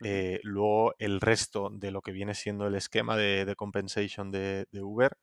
Eh, 0.03 0.39
luego 0.43 0.93
el 0.99 1.21
resto 1.21 1.69
de 1.71 1.91
lo 1.91 2.01
que 2.01 2.11
viene 2.11 2.35
siendo 2.35 2.67
el 2.67 2.75
esquema 2.75 3.15
de, 3.17 3.45
de 3.45 3.55
compensation 3.55 4.31
de, 4.31 4.67
de 4.71 4.81
Uber, 4.81 5.17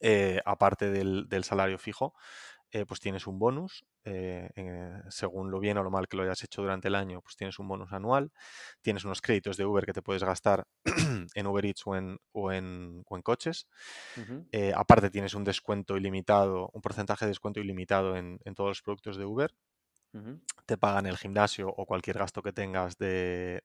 eh, 0.00 0.40
aparte 0.44 0.90
del, 0.90 1.28
del, 1.28 1.44
salario 1.44 1.78
fijo, 1.78 2.14
eh, 2.72 2.84
pues 2.86 2.98
tienes 3.00 3.26
un 3.26 3.38
bonus, 3.38 3.84
según 5.10 5.50
lo 5.50 5.60
bien 5.60 5.78
o 5.78 5.84
lo 5.84 5.90
mal 5.90 6.08
que 6.08 6.16
lo 6.16 6.24
hayas 6.24 6.42
hecho 6.42 6.62
durante 6.62 6.88
el 6.88 6.96
año, 6.96 7.20
pues 7.20 7.36
tienes 7.36 7.58
un 7.60 7.68
bonus 7.68 7.92
anual, 7.92 8.32
tienes 8.80 9.04
unos 9.04 9.20
créditos 9.20 9.56
de 9.56 9.64
Uber 9.64 9.84
que 9.84 9.92
te 9.92 10.02
puedes 10.02 10.24
gastar 10.24 10.66
en 11.34 11.46
Uber 11.46 11.66
Eats 11.66 11.82
o 11.86 11.94
en, 11.94 12.18
o 12.32 12.50
en, 12.50 13.04
coches, 13.22 13.68
aparte 14.74 15.10
tienes 15.10 15.34
un 15.34 15.44
descuento 15.44 15.96
ilimitado, 15.96 16.70
un 16.72 16.80
porcentaje 16.80 17.26
de 17.26 17.30
descuento 17.30 17.60
ilimitado 17.60 18.16
en, 18.16 18.40
en 18.44 18.54
todos 18.54 18.70
los 18.70 18.82
productos 18.82 19.16
de 19.18 19.26
Uber, 19.26 19.54
te 20.66 20.78
pagan 20.78 21.06
el 21.06 21.16
gimnasio 21.18 21.68
o 21.68 21.86
cualquier 21.86 22.18
gasto 22.18 22.42
que 22.42 22.52
tengas 22.52 22.96
de, 22.98 23.62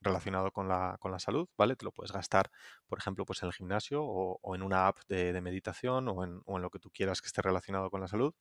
relacionado 0.00 0.50
con 0.52 0.68
la, 0.68 0.96
con 1.00 1.12
la, 1.12 1.18
salud, 1.18 1.48
¿vale? 1.56 1.76
Te 1.76 1.84
lo 1.84 1.92
puedes 1.92 2.12
gastar, 2.12 2.50
por 2.86 2.98
ejemplo, 2.98 3.24
pues 3.24 3.42
en 3.42 3.48
el 3.48 3.52
gimnasio 3.52 4.02
o, 4.04 4.54
en 4.54 4.62
una 4.62 4.88
app 4.88 4.98
de, 5.08 5.38
meditación 5.40 6.08
o 6.08 6.24
en, 6.24 6.62
lo 6.62 6.70
que 6.70 6.78
tú 6.78 6.90
quieras 6.90 7.20
que 7.20 7.26
esté 7.26 7.42
relacionado 7.42 7.90
con 7.90 8.00
la 8.00 8.08
salud. 8.08 8.34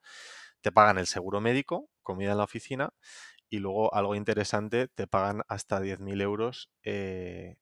Te 0.62 0.72
pagan 0.72 0.98
el 0.98 1.08
seguro 1.08 1.42
médico, 1.42 1.90
comida 2.04 2.32
en 2.32 2.38
la 2.38 2.46
oficina 2.46 2.94
y 3.50 3.60
luego 3.60 3.94
algo 3.94 4.16
interesante, 4.16 4.88
te 4.90 5.08
pagan 5.08 5.44
hasta 5.48 5.80
10.000 5.80 6.22
euros, 6.22 6.70
eh, 6.84 7.58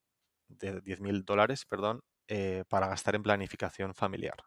de 0.48 0.82
10.000 0.84 1.26
dólares, 1.26 1.66
perdón, 1.66 2.04
eh, 2.28 2.64
para 2.70 2.88
gastar 2.88 3.16
en 3.16 3.24
planificación 3.24 3.94
familiar 3.96 4.38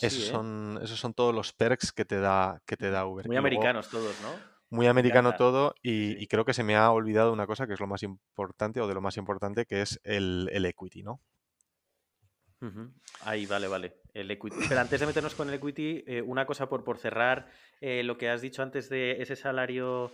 esos, 0.00 0.28
¿eh? 0.28 0.30
son, 0.30 0.80
esos 0.82 0.98
son 0.98 1.14
todos 1.14 1.34
los 1.34 1.52
perks 1.52 1.92
que 1.92 2.04
te 2.04 2.18
da, 2.18 2.62
que 2.66 2.76
te 2.76 2.90
da 2.90 3.06
Uber. 3.06 3.26
Muy 3.26 3.36
americanos 3.36 3.88
todos, 3.88 4.20
¿no? 4.22 4.30
Muy 4.68 4.88
americano 4.88 5.36
todo 5.36 5.74
y, 5.80 6.26
creo 6.26 6.44
que 6.44 6.52
se 6.52 6.64
me 6.64 6.74
ha 6.74 6.90
olvidado 6.90 7.32
una 7.32 7.46
cosa 7.46 7.66
que 7.66 7.74
es 7.74 7.80
lo 7.80 7.86
más 7.86 8.02
importante 8.02 8.80
o 8.80 8.88
de 8.88 8.94
lo 8.94 9.00
más 9.00 9.16
importante 9.16 9.64
que 9.64 9.80
es 9.80 10.00
el, 10.02 10.48
equity, 10.52 11.04
¿no? 11.04 11.20
Ahí, 13.20 13.46
vale, 13.46 13.68
vale. 13.68 14.00
El 14.12 14.28
equity. 14.28 14.56
Pero 14.68 14.80
antes 14.80 14.98
de 14.98 15.06
meternos 15.06 15.36
con 15.36 15.48
el 15.48 15.54
equity, 15.54 16.02
eh, 16.06 16.20
una 16.20 16.46
cosa 16.46 16.68
por, 16.68 16.82
por 16.82 16.98
cerrar 16.98 17.48
eh, 17.80 18.02
lo 18.02 18.18
que 18.18 18.28
has 18.28 18.40
dicho 18.40 18.62
antes 18.62 18.88
de 18.88 19.22
ese 19.22 19.36
salario 19.36 20.12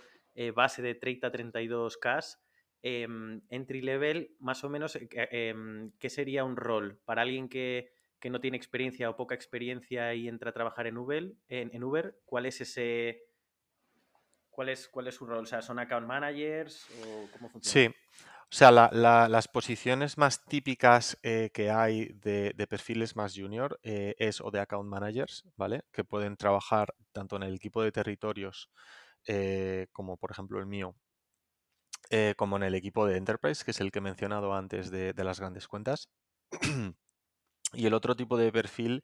base 0.54 0.82
de 0.82 1.00
30-32K. 1.00 2.36
Em, 2.84 3.40
entry 3.48 3.80
level, 3.80 4.34
más 4.40 4.64
o 4.64 4.68
menos, 4.68 4.98
em, 5.00 5.92
¿qué 5.98 6.10
sería 6.10 6.44
un 6.44 6.56
rol 6.56 6.98
para 7.04 7.22
alguien 7.22 7.48
que, 7.48 7.92
que 8.22 8.30
no 8.30 8.40
tiene 8.40 8.56
experiencia 8.56 9.10
o 9.10 9.16
poca 9.16 9.34
experiencia 9.34 10.14
y 10.14 10.28
entra 10.28 10.50
a 10.50 10.52
trabajar 10.52 10.86
en 10.86 10.96
Uber, 10.96 11.34
en, 11.48 11.82
Uber 11.82 12.20
¿cuál 12.24 12.46
es 12.46 12.60
ese... 12.60 13.24
¿Cuál 14.48 14.68
es, 14.68 14.86
¿Cuál 14.86 15.08
es 15.08 15.16
su 15.16 15.26
rol? 15.26 15.42
O 15.42 15.46
sea, 15.46 15.60
¿son 15.60 15.80
account 15.80 16.06
managers 16.06 16.86
o 17.02 17.26
cómo 17.32 17.50
funciona? 17.50 17.90
Sí, 17.90 17.94
o 18.18 18.54
sea, 18.54 18.70
las 18.70 19.48
posiciones 19.48 20.18
más 20.18 20.44
típicas 20.44 21.18
eh, 21.24 21.50
que 21.52 21.70
hay 21.70 22.12
de, 22.12 22.54
perfiles 22.68 23.16
más 23.16 23.34
junior 23.34 23.80
eh, 23.82 24.14
es 24.18 24.40
o 24.40 24.52
de 24.52 24.60
account 24.60 24.88
managers, 24.88 25.44
¿vale? 25.56 25.82
Que 25.90 26.04
pueden 26.04 26.36
trabajar 26.36 26.94
tanto 27.10 27.34
en 27.36 27.42
el 27.42 27.54
equipo 27.56 27.82
de 27.82 27.90
territorios 27.90 28.70
eh, 29.26 29.88
como 29.90 30.16
por 30.16 30.30
ejemplo 30.30 30.60
el 30.60 30.66
mío, 30.66 30.94
como 32.36 32.56
en 32.56 32.62
el 32.62 32.74
equipo 32.76 33.06
de 33.06 33.16
enterprise, 33.16 33.64
que 33.64 33.72
es 33.72 33.80
el 33.80 33.90
que 33.90 33.98
he 33.98 34.02
mencionado 34.02 34.54
antes 34.54 34.92
de, 34.92 35.12
de 35.12 35.24
las 35.24 35.40
grandes 35.40 35.66
cuentas. 35.66 36.08
Y 37.72 37.86
el 37.86 37.94
otro 37.94 38.14
tipo 38.14 38.36
de 38.36 38.52
perfil 38.52 39.02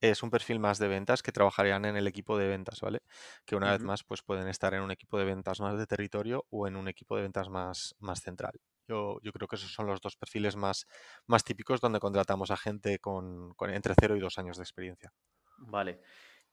es 0.00 0.22
un 0.22 0.30
perfil 0.30 0.58
más 0.58 0.78
de 0.78 0.88
ventas 0.88 1.22
que 1.22 1.32
trabajarían 1.32 1.84
en 1.84 1.96
el 1.96 2.06
equipo 2.06 2.38
de 2.38 2.48
ventas, 2.48 2.80
¿vale? 2.80 3.00
Que 3.44 3.56
una 3.56 3.72
vez 3.72 3.82
más 3.82 4.04
pues 4.04 4.22
pueden 4.22 4.48
estar 4.48 4.74
en 4.74 4.82
un 4.82 4.90
equipo 4.90 5.18
de 5.18 5.24
ventas 5.24 5.60
más 5.60 5.76
de 5.76 5.86
territorio 5.86 6.46
o 6.50 6.66
en 6.68 6.76
un 6.76 6.88
equipo 6.88 7.16
de 7.16 7.22
ventas 7.22 7.48
más, 7.48 7.94
más 7.98 8.20
central. 8.22 8.60
Yo, 8.86 9.18
yo 9.22 9.32
creo 9.32 9.48
que 9.48 9.56
esos 9.56 9.72
son 9.72 9.86
los 9.86 10.00
dos 10.00 10.16
perfiles 10.16 10.56
más, 10.56 10.86
más 11.26 11.44
típicos 11.44 11.80
donde 11.80 12.00
contratamos 12.00 12.50
a 12.50 12.56
gente 12.56 12.98
con, 12.98 13.54
entre 13.60 13.94
0 13.98 14.16
y 14.16 14.20
2 14.20 14.38
años 14.38 14.56
de 14.56 14.62
experiencia. 14.62 15.12
Vale. 15.58 16.00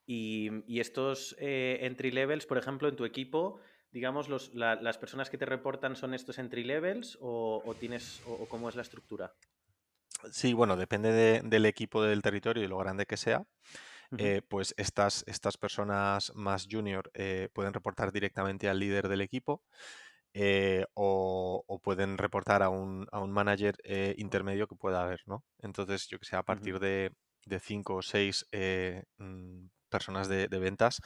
Y, 0.07 0.79
estos 0.79 1.35
eh, 1.39 1.79
entry 1.81 2.11
levels, 2.11 2.45
por 2.45 2.57
ejemplo, 2.57 2.89
en 2.89 2.95
tu 2.95 3.05
equipo, 3.05 3.59
digamos, 3.91 4.27
los, 4.27 4.53
las 4.53 4.97
personas 4.97 5.29
que 5.29 5.37
te 5.37 5.45
reportan 5.45 5.95
son 5.95 6.13
estos 6.13 6.37
entry 6.37 6.63
levels 6.63 7.17
o, 7.21 7.75
tienes 7.79 8.21
o 8.27 8.47
cómo 8.47 8.69
es 8.69 8.75
la 8.75 8.81
estructura? 8.81 9.33
Sí, 10.31 10.53
bueno, 10.53 10.77
depende 10.77 11.41
del 11.43 11.65
equipo 11.65 12.01
del 12.03 12.21
territorio 12.21 12.63
y 12.63 12.67
lo 12.67 12.77
grande 12.77 13.05
que 13.05 13.17
sea. 13.17 13.45
Eh, 14.17 14.41
pues 14.47 14.73
estas, 14.77 15.23
estas 15.27 15.57
personas 15.57 16.31
más 16.35 16.67
junior 16.69 17.11
eh, 17.15 17.49
pueden 17.53 17.73
reportar 17.73 18.11
directamente 18.11 18.69
al 18.69 18.79
líder 18.79 19.09
del 19.09 19.21
equipo 19.21 19.63
eh, 20.33 20.85
o, 20.93 21.63
pueden 21.83 22.17
reportar 22.17 22.63
a 22.63 22.69
un, 22.69 23.07
a 23.11 23.19
un 23.19 23.31
manager 23.31 23.75
intermedio 24.17 24.67
que 24.67 24.75
pueda 24.75 25.01
haber, 25.03 25.21
¿no? 25.25 25.43
Entonces, 25.59 26.07
yo 26.07 26.19
que 26.19 26.25
sé, 26.25 26.35
a 26.35 26.43
partir 26.43 26.79
de, 26.79 27.11
de 27.45 27.59
cinco 27.59 27.95
o 27.95 28.01
seis 28.01 28.45
mm, 29.17 29.67
personas 29.89 30.27
de, 30.27 30.47
de 30.47 30.59
ventas, 30.59 31.01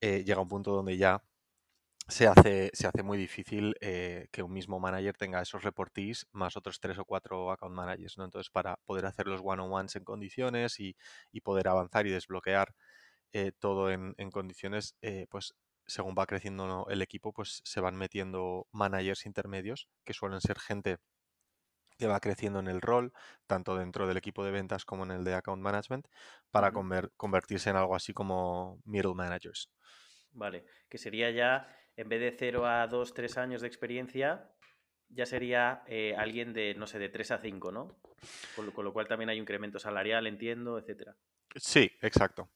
llega 0.00 0.40
un 0.40 0.48
punto 0.48 0.72
donde 0.72 0.96
ya 0.96 1.22
se 2.08 2.28
hace, 2.28 2.70
se 2.72 2.86
hace 2.86 3.02
muy 3.02 3.18
difícil 3.18 3.74
eh, 3.80 4.28
que 4.30 4.42
un 4.42 4.52
mismo 4.52 4.78
manager 4.78 5.16
tenga 5.16 5.42
esos 5.42 5.64
reportees 5.64 6.26
más 6.30 6.56
otros 6.56 6.78
tres 6.78 6.98
o 6.98 7.04
cuatro 7.04 7.50
account 7.50 7.74
managers, 7.74 8.16
¿no? 8.16 8.24
Entonces, 8.24 8.50
para 8.50 8.76
poder 8.86 9.06
hacer 9.06 9.26
los 9.26 9.40
one-on-ones 9.42 9.96
en 9.96 10.04
condiciones 10.04 10.78
y, 10.78 10.96
poder 11.42 11.68
avanzar 11.68 12.06
y 12.06 12.10
desbloquear 12.10 12.74
eh, 13.32 13.52
todo 13.58 13.90
en, 13.90 14.14
condiciones, 14.30 14.96
eh, 15.02 15.26
pues 15.30 15.54
según 15.86 16.14
va 16.18 16.26
creciendo 16.26 16.86
el 16.88 17.02
equipo, 17.02 17.32
pues 17.32 17.60
se 17.64 17.80
van 17.80 17.96
metiendo 17.96 18.66
managers 18.72 19.26
intermedios, 19.26 19.88
que 20.04 20.14
suelen 20.14 20.40
ser 20.40 20.58
gente 20.58 20.98
que 21.98 22.06
va 22.06 22.20
creciendo 22.20 22.60
en 22.60 22.68
el 22.68 22.80
rol, 22.80 23.12
tanto 23.46 23.76
dentro 23.76 24.06
del 24.06 24.16
equipo 24.16 24.44
de 24.44 24.50
ventas 24.50 24.84
como 24.84 25.04
en 25.04 25.10
el 25.12 25.24
de 25.24 25.34
account 25.34 25.62
management, 25.62 26.06
para 26.50 26.72
convertirse 27.16 27.70
en 27.70 27.76
algo 27.76 27.94
así 27.94 28.12
como 28.12 28.80
middle 28.84 29.14
managers. 29.14 29.70
Vale, 30.32 30.66
que 30.88 30.98
sería 30.98 31.30
ya 31.30 31.66
en 31.96 32.08
vez 32.08 32.20
de 32.20 32.36
0 32.38 32.66
a 32.66 32.86
2, 32.86 33.14
3 33.14 33.38
años 33.38 33.62
de 33.62 33.68
experiencia, 33.68 34.50
ya 35.08 35.26
sería 35.26 35.82
eh, 35.86 36.14
alguien 36.16 36.52
de, 36.52 36.74
no 36.74 36.86
sé, 36.86 36.98
de 36.98 37.08
3 37.08 37.30
a 37.32 37.38
5, 37.38 37.72
¿no? 37.72 38.00
Con 38.54 38.84
lo, 38.84 38.92
cual 38.92 39.08
también 39.08 39.30
hay 39.30 39.38
un 39.38 39.42
incremento 39.42 39.78
salarial, 39.78 40.26
entiendo, 40.26 40.78
etcétera. 40.78 41.16
Sí, 41.54 41.90
exacto. 42.00 42.50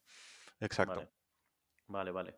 Exacto. 0.61 1.09
Vale, 1.87 2.11
vale. 2.11 2.37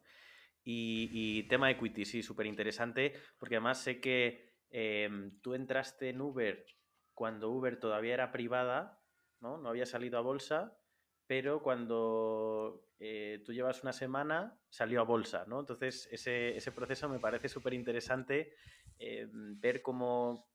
Y, 0.65 1.43
tema 1.49 1.71
equity, 1.71 2.05
sí, 2.05 2.23
súper 2.23 2.47
interesante, 2.47 3.15
porque 3.39 3.57
además 3.57 3.83
sé 3.83 4.01
que 4.01 4.55
em, 4.71 5.41
tú 5.41 5.55
entraste 5.55 6.11
en 6.11 6.21
Uber 6.21 6.65
cuando 7.15 7.51
Uber 7.51 7.79
todavía 7.79 8.15
era 8.15 8.33
privada, 8.33 9.03
¿no? 9.41 9.59
No 9.59 9.69
había 9.69 9.87
salido 9.87 10.19
a 10.19 10.23
bolsa, 10.23 10.79
pero 11.27 11.63
cuando 11.63 12.85
eh, 12.99 13.43
tú 13.45 13.53
llevas 13.53 13.83
una 13.83 13.93
semana, 13.93 14.59
salió 14.69 15.01
a 15.01 15.05
bolsa, 15.05 15.45
¿no? 15.47 15.61
Entonces, 15.61 16.09
ese, 16.11 16.57
ese 16.57 16.73
proceso 16.73 17.09
me 17.09 17.19
parece 17.19 17.49
súper 17.49 17.75
interesante 17.75 18.55
eh, 18.99 19.27
ver 19.33 19.83
cómo, 19.83 20.49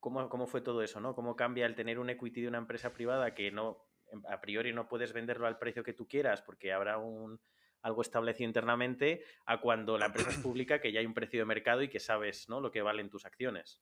cómo, 0.00 0.46
fue 0.46 0.60
todo 0.60 0.82
eso, 0.82 1.00
¿no? 1.00 1.14
Cómo 1.14 1.36
cambia 1.36 1.66
el 1.66 1.74
tener 1.74 1.98
un 1.98 2.10
equity 2.10 2.42
de 2.42 2.48
una 2.48 2.58
empresa 2.58 2.92
privada 2.92 3.34
que 3.34 3.50
no, 3.50 3.86
a 4.28 4.40
priori 4.40 4.72
no 4.72 4.88
puedes 4.88 5.12
venderlo 5.12 5.46
al 5.46 5.58
precio 5.58 5.84
que 5.84 5.92
tú 5.92 6.08
quieras 6.08 6.42
porque 6.42 6.72
habrá 6.72 6.98
un, 6.98 7.40
algo 7.82 8.02
establecido 8.02 8.48
internamente 8.48 9.24
a 9.46 9.60
cuando 9.60 9.98
la 9.98 10.06
empresa 10.06 10.30
es 10.30 10.36
pública, 10.42 10.80
que 10.80 10.92
ya 10.92 11.00
hay 11.00 11.06
un 11.06 11.14
precio 11.14 11.40
de 11.40 11.46
mercado 11.46 11.82
y 11.82 11.88
que 11.88 12.00
sabes 12.00 12.48
¿no? 12.48 12.60
lo 12.60 12.70
que 12.70 12.82
valen 12.82 13.10
tus 13.10 13.26
acciones. 13.26 13.80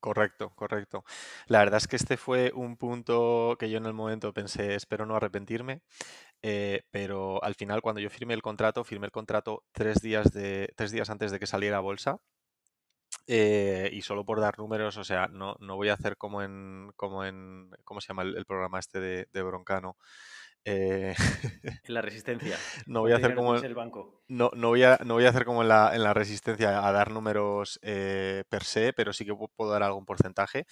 Correcto, 0.00 0.50
correcto. 0.56 1.04
La 1.46 1.58
verdad 1.58 1.76
es 1.76 1.86
que 1.86 1.96
este 1.96 2.16
fue 2.16 2.52
un 2.54 2.76
punto 2.78 3.56
que 3.58 3.68
yo 3.68 3.76
en 3.76 3.84
el 3.84 3.92
momento 3.92 4.32
pensé, 4.32 4.74
espero 4.74 5.04
no 5.04 5.14
arrepentirme, 5.16 5.82
eh, 6.42 6.84
pero 6.90 7.42
al 7.44 7.54
final 7.54 7.82
cuando 7.82 8.00
yo 8.00 8.10
firmé 8.10 8.34
el 8.34 8.42
contrato, 8.42 8.84
firmé 8.84 9.06
el 9.06 9.12
contrato 9.12 9.64
tres 9.72 10.00
días, 10.02 10.32
de, 10.32 10.72
tres 10.76 10.90
días 10.92 11.10
antes 11.10 11.32
de 11.32 11.38
que 11.38 11.46
saliera 11.46 11.80
bolsa. 11.80 12.20
Eh, 13.26 13.90
y 13.92 14.02
solo 14.02 14.24
por 14.24 14.40
dar 14.40 14.58
números, 14.58 14.96
o 14.96 15.04
sea, 15.04 15.28
no, 15.28 15.56
no 15.60 15.76
voy 15.76 15.88
a 15.88 15.94
hacer 15.94 16.16
como 16.16 16.42
en, 16.42 16.90
como 16.96 17.24
en, 17.24 17.70
¿cómo 17.84 18.00
se 18.00 18.08
llama 18.08 18.22
el, 18.22 18.44
programa 18.44 18.78
este 18.78 18.98
de, 19.00 19.28
de 19.32 19.42
Broncano? 19.42 19.96
Eh, 20.64 21.14
en 21.84 21.94
la 21.94 22.02
resistencia. 22.02 22.56
no 22.86 23.00
voy 23.00 23.12
a 23.12 23.16
hacer 23.16 23.34
como 23.34 23.54
el 23.54 23.74
banco. 23.74 24.22
No, 24.28 24.50
no, 24.54 24.68
voy 24.68 24.82
a, 24.84 24.98
no 25.04 25.14
voy 25.14 25.24
a 25.24 25.30
hacer 25.30 25.44
como 25.44 25.62
en 25.62 25.68
la, 25.68 25.94
en 25.94 26.02
la 26.02 26.12
resistencia 26.12 26.86
a 26.86 26.92
dar 26.92 27.10
números 27.10 27.78
eh, 27.82 28.44
per 28.48 28.64
se, 28.64 28.92
pero 28.92 29.12
sí 29.12 29.24
que 29.24 29.34
puedo 29.56 29.70
dar 29.70 29.82
algún 29.82 30.04
porcentaje. 30.04 30.66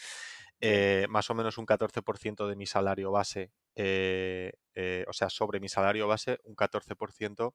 Eh, 0.61 1.07
más 1.09 1.31
o 1.31 1.35
menos 1.35 1.57
un 1.57 1.67
14% 1.67 2.49
de 2.49 2.57
mi 2.57 2.67
salario 2.67 3.13
base, 3.13 3.53
o 3.77 5.13
sea, 5.13 5.31
sobre 5.31 5.61
mi 5.61 5.69
salario 5.69 6.09
base, 6.09 6.39
un 6.45 6.57
14% 6.57 7.55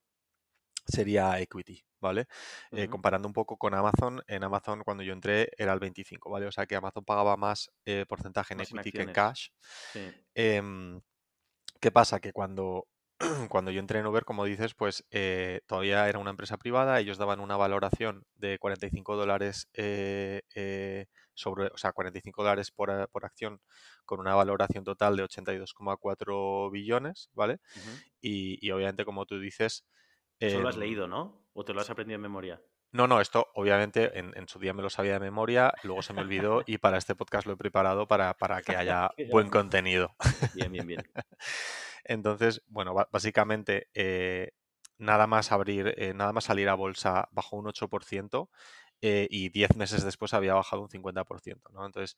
sería 0.85 1.39
equity, 1.39 1.83
¿vale? 1.99 2.27
comparando 2.89 3.27
un 3.27 3.33
poco 3.33 3.57
con 3.57 3.73
Amazon, 3.73 4.21
en 4.27 4.43
Amazon 4.43 4.83
cuando 4.83 5.03
yo 5.03 5.13
entré 5.13 5.49
era 5.57 5.73
el 5.73 5.79
25, 5.79 6.29
¿vale? 6.29 6.47
O 6.47 6.51
sea 6.51 6.65
que 6.65 6.75
Amazon 6.75 7.03
pagaba 7.03 7.35
más 7.35 7.71
porcentaje 8.07 8.53
en 8.53 8.61
equity 8.61 8.91
que 8.91 9.01
en 9.01 9.11
cash. 9.11 9.49
Sí. 9.91 10.11
Em, 10.33 11.01
¿Qué 11.83 11.91
pasa? 11.91 12.21
Que 12.21 12.31
cuando, 12.31 12.87
cuando 13.49 13.69
yo 13.69 13.81
entré 13.81 13.99
en 13.99 14.05
Uber, 14.05 14.23
como 14.23 14.45
dices, 14.45 14.73
pues 14.73 15.05
eh, 15.11 15.59
todavía 15.67 16.07
era 16.07 16.17
una 16.17 16.29
empresa 16.29 16.55
privada, 16.55 16.97
ellos 17.01 17.17
daban 17.17 17.41
una 17.41 17.57
valoración 17.57 18.23
de 18.35 18.57
45 18.57 19.17
dólares 19.17 19.67
eh, 19.73 20.43
eh, 20.55 21.07
sobre, 21.33 21.67
o 21.67 21.77
sea, 21.77 21.91
45 21.91 22.41
dólares 22.41 22.71
por, 22.71 22.89
acción 23.25 23.59
con 24.05 24.21
una 24.21 24.33
valoración 24.33 24.85
total 24.85 25.17
de 25.17 25.25
82,4 25.25 26.71
billones, 26.71 27.29
¿vale? 27.33 27.59
y, 28.21 28.71
obviamente, 28.71 29.03
como 29.03 29.25
tú 29.25 29.37
dices... 29.37 29.83
Eso 30.39 30.61
lo 30.61 30.69
has 30.69 30.75
em, 30.75 30.83
leído, 30.83 31.09
¿no? 31.09 31.49
¿O 31.51 31.65
te 31.65 31.73
lo 31.73 31.81
has 31.81 31.89
aprendido 31.89 32.15
en 32.15 32.21
memoria? 32.21 32.61
No, 32.93 33.07
no, 33.07 33.19
esto 33.19 33.47
obviamente 33.55 34.19
en, 34.19 34.47
su 34.47 34.59
día 34.59 34.71
me 34.71 34.83
lo 34.83 34.89
sabía 34.91 35.13
de 35.13 35.19
memoria, 35.19 35.73
luego 35.81 36.03
se 36.03 36.13
me 36.13 36.21
olvidó 36.21 36.61
y 36.67 36.77
para 36.77 36.99
este 36.99 37.15
podcast 37.15 37.47
lo 37.47 37.53
he 37.53 37.57
preparado 37.57 38.07
para, 38.07 38.35
para 38.35 38.61
que 38.61 38.75
haya 38.75 39.09
buen 39.31 39.49
contenido. 39.49 40.15
Bien, 40.53 40.71
bien, 40.71 40.85
bien. 40.85 41.03
Entonces, 42.03 42.61
bueno, 42.67 42.93
básicamente 43.11 43.87
eh, 43.95 44.51
nada 44.99 45.25
más 45.25 45.51
abrir, 45.51 45.95
eh, 45.97 46.13
nada 46.13 46.33
más 46.33 46.43
salir 46.43 46.69
a 46.69 46.75
bolsa 46.75 47.29
bajó 47.31 47.57
un 47.57 47.65
8% 47.65 48.49
eh, 49.01 49.27
y 49.27 49.49
10 49.49 49.75
meses 49.75 50.03
después 50.03 50.35
había 50.35 50.53
bajado 50.53 50.83
un 50.83 50.89
50%, 50.89 51.71
¿no? 51.71 51.87
Entonces, 51.87 52.17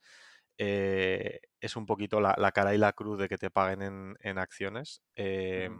es 0.58 1.76
un 1.78 1.86
poquito 1.86 2.20
la, 2.20 2.52
cara 2.52 2.76
y 2.76 2.78
la 2.78 2.92
cruz 2.92 3.18
de 3.18 3.30
que 3.30 3.38
te 3.38 3.50
paguen 3.50 4.18
en, 4.20 4.38
acciones. 4.38 5.02
Em, 5.16 5.78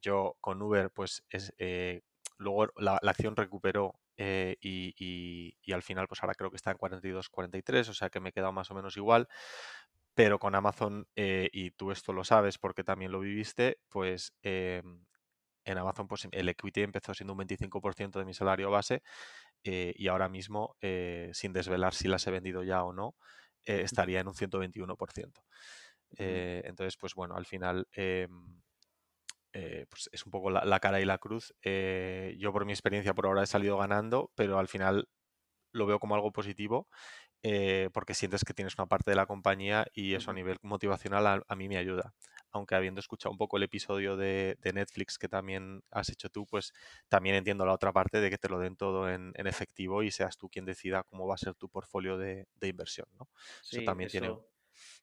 yo 0.00 0.36
con 0.40 0.60
Uber, 0.62 0.90
pues 0.90 1.24
es, 1.28 1.54
luego 2.36 2.68
la, 2.76 2.96
acción 2.96 3.36
recuperó 3.36 3.94
y, 4.60 5.56
y, 5.62 5.72
al 5.72 5.82
final, 5.82 6.06
pues 6.06 6.22
ahora 6.22 6.34
creo 6.34 6.50
que 6.50 6.56
está 6.56 6.70
en 6.70 6.76
42, 6.76 7.28
43, 7.30 7.88
o 7.88 7.94
sea 7.94 8.10
que 8.10 8.20
me 8.20 8.28
he 8.28 8.32
quedado 8.32 8.52
más 8.52 8.70
o 8.70 8.74
menos 8.74 8.96
igual 8.96 9.28
pero 10.14 10.38
con 10.38 10.54
Amazon, 10.54 11.06
eh, 11.16 11.48
y 11.52 11.70
tú 11.70 11.92
esto 11.92 12.12
lo 12.12 12.24
sabes 12.24 12.58
porque 12.58 12.84
también 12.84 13.12
lo 13.12 13.20
viviste, 13.20 13.78
pues 13.88 14.34
em, 14.42 15.04
en 15.64 15.78
Amazon 15.78 16.08
pues 16.08 16.28
el 16.30 16.48
equity 16.48 16.82
empezó 16.82 17.14
siendo 17.14 17.32
un 17.32 17.38
25% 17.38 18.18
de 18.18 18.24
mi 18.24 18.34
salario 18.34 18.70
base 18.70 19.02
eh, 19.64 19.94
y 19.96 20.08
ahora 20.08 20.28
mismo, 20.28 20.76
eh, 20.80 21.30
sin 21.32 21.52
desvelar 21.52 21.94
si 21.94 22.08
las 22.08 22.26
he 22.26 22.30
vendido 22.30 22.62
ya 22.62 22.82
o 22.84 22.92
no, 22.92 23.14
estaría 23.64 24.20
en 24.20 24.28
un 24.28 24.34
121%. 24.34 25.44
entonces, 26.16 26.96
pues 26.96 27.14
bueno, 27.14 27.36
al 27.36 27.46
final 27.46 27.86
em, 29.52 29.86
pues 29.88 30.08
es 30.12 30.24
un 30.24 30.32
poco 30.32 30.50
la, 30.50 30.80
cara 30.80 31.00
y 31.00 31.04
la 31.04 31.18
cruz. 31.18 31.54
yo 31.62 32.52
por 32.52 32.64
mi 32.64 32.72
experiencia 32.72 33.14
por 33.14 33.26
ahora 33.26 33.42
he 33.42 33.46
salido 33.46 33.78
ganando, 33.78 34.30
pero 34.34 34.58
al 34.58 34.68
final 34.68 35.08
lo 35.72 35.86
veo 35.86 36.00
como 36.00 36.14
algo 36.14 36.32
positivo 36.32 36.88
eh, 37.42 37.88
porque 37.94 38.12
sientes 38.12 38.44
que 38.44 38.52
tienes 38.52 38.74
una 38.76 38.86
parte 38.86 39.10
de 39.10 39.14
la 39.14 39.24
compañía 39.24 39.86
y 39.94 40.14
eso 40.14 40.30
a 40.30 40.34
nivel 40.34 40.58
motivacional 40.60 41.42
a, 41.46 41.56
mí 41.56 41.68
me 41.68 41.78
ayuda. 41.78 42.12
Aunque 42.50 42.74
habiendo 42.74 43.00
escuchado 43.00 43.32
un 43.32 43.38
poco 43.38 43.56
el 43.56 43.62
episodio 43.62 44.16
de, 44.16 44.58
Netflix 44.74 45.16
que 45.16 45.28
también 45.28 45.82
has 45.90 46.10
hecho 46.10 46.28
tú, 46.28 46.44
pues 46.44 46.74
también 47.08 47.36
entiendo 47.36 47.64
la 47.64 47.72
otra 47.72 47.92
parte 47.92 48.20
de 48.20 48.28
que 48.28 48.36
te 48.36 48.50
lo 48.50 48.58
den 48.58 48.76
todo 48.76 49.08
en, 49.08 49.32
efectivo 49.36 50.02
y 50.02 50.10
seas 50.10 50.36
tú 50.36 50.50
quien 50.50 50.66
decida 50.66 51.02
cómo 51.04 51.26
va 51.26 51.34
a 51.34 51.38
ser 51.38 51.54
tu 51.54 51.70
portfolio 51.70 52.18
de, 52.18 52.46
inversión, 52.60 53.06
¿no? 53.18 53.28
eso 53.70 53.82
también 53.84 54.10
tiene 54.10 54.36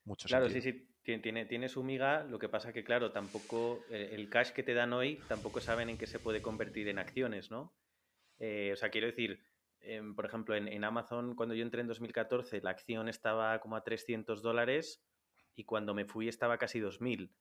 mucho 0.04 0.28
claro, 0.28 0.50
sí, 0.50 0.62
sí, 0.62 0.88
tiene, 1.18 1.46
tiene 1.46 1.70
su 1.70 1.84
miga, 1.84 2.24
lo 2.24 2.40
que 2.40 2.50
pasa 2.50 2.74
que, 2.74 2.84
claro, 2.84 3.12
tampoco 3.12 3.84
eh, 3.90 4.10
el 4.12 4.30
cash 4.30 4.52
que 4.52 4.64
te 4.64 4.74
dan 4.74 4.94
hoy 4.94 5.20
tampoco 5.28 5.62
saben 5.62 5.90
en 5.90 5.98
qué 5.98 6.08
se 6.08 6.20
puede 6.20 6.42
convertir 6.42 6.88
en 6.90 7.00
acciones, 7.00 7.50
¿no? 7.50 7.74
Eh, 8.40 8.72
o 8.74 8.76
sea, 8.76 8.90
quiero 8.90 9.08
decir, 9.08 9.42
por 10.16 10.26
ejemplo, 10.26 10.56
en, 10.56 10.84
Amazon, 10.84 11.36
cuando 11.36 11.56
yo 11.56 11.64
entré 11.64 11.80
en 11.82 11.88
2014, 11.88 12.62
la 12.62 12.72
acción 12.72 13.08
estaba 13.08 13.60
como 13.60 13.78
a 13.78 13.84
300 13.84 14.42
dólares 14.42 15.02
y 15.56 15.64
cuando 15.64 15.94
me 15.94 16.06
fui 16.06 16.28
estaba 16.28 16.58
casi 16.58 16.80
2.000. 16.80 17.32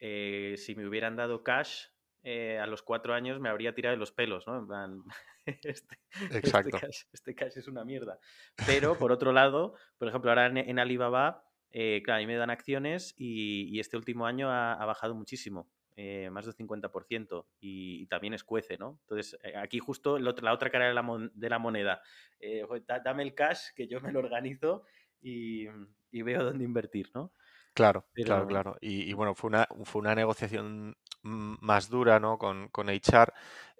Eh, 0.00 0.54
si 0.56 0.74
me 0.76 0.86
hubieran 0.86 1.16
dado 1.16 1.42
cash, 1.42 1.86
eh, 2.22 2.58
a 2.58 2.66
los 2.66 2.82
cuatro 2.82 3.14
años 3.14 3.40
me 3.40 3.48
habría 3.48 3.74
tirado 3.74 3.94
de 3.94 3.98
los 3.98 4.12
pelos, 4.12 4.46
¿no? 4.46 4.58
En 4.58 4.66
plan, 4.66 5.02
este, 5.46 5.98
este, 6.20 6.38
Exacto. 6.38 6.78
Este, 7.12 7.34
cash, 7.34 7.56
es 7.56 7.68
una 7.68 7.84
mierda. 7.84 8.18
Pero, 8.66 8.96
por 8.96 9.12
otro 9.12 9.32
lado, 9.32 9.74
por 9.98 10.08
ejemplo, 10.08 10.30
ahora 10.30 10.46
en, 10.46 10.78
Alibaba, 10.78 11.47
eh, 11.72 12.02
claro, 12.04 12.18
a 12.18 12.20
mí 12.20 12.26
me 12.26 12.36
dan 12.36 12.50
acciones 12.50 13.14
y, 13.16 13.78
este 13.80 13.96
último 13.96 14.26
año 14.26 14.50
ha 14.50 14.84
bajado 14.84 15.14
muchísimo. 15.14 15.68
Eh, 16.00 16.30
más 16.30 16.44
del 16.44 16.54
50%, 16.54 17.46
y, 17.58 18.06
también 18.06 18.32
escuece, 18.32 18.78
¿no? 18.78 19.00
Entonces, 19.00 19.36
eh, 19.42 19.56
aquí 19.56 19.80
justo 19.80 20.16
la 20.20 20.52
otra 20.52 20.70
cara 20.70 20.86
de 20.86 20.94
la, 20.94 21.58
moneda, 21.58 22.00
eh, 22.38 22.64
dame 23.04 23.24
el 23.24 23.34
cash 23.34 23.70
que 23.74 23.88
yo 23.88 24.00
me 24.00 24.12
lo 24.12 24.20
organizo 24.20 24.84
y, 25.20 25.66
veo 26.12 26.44
dónde 26.44 26.62
invertir, 26.62 27.10
¿no? 27.14 27.32
Claro, 27.74 28.06
claro, 28.14 28.46
claro. 28.46 28.76
Y, 28.80 29.12
bueno, 29.14 29.34
fue 29.34 29.48
una, 29.48 29.66
fue 29.82 30.00
una 30.00 30.14
negociación 30.14 30.96
más 31.22 31.88
dura, 31.88 32.20
¿no? 32.20 32.38
Con, 32.38 32.68
con 32.68 32.88
HR 32.88 33.32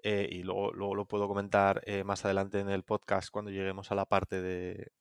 y 0.03 0.43
luego, 0.43 0.71
luego, 0.73 0.95
lo 0.95 1.05
puedo 1.05 1.27
comentar 1.27 1.83
más 2.05 2.25
adelante 2.25 2.59
en 2.59 2.69
el 2.69 2.83
podcast 2.83 3.29
cuando 3.29 3.51
lleguemos 3.51 3.91
a 3.91 3.95
la 3.95 4.05
parte 4.05 4.41
de 4.41 4.91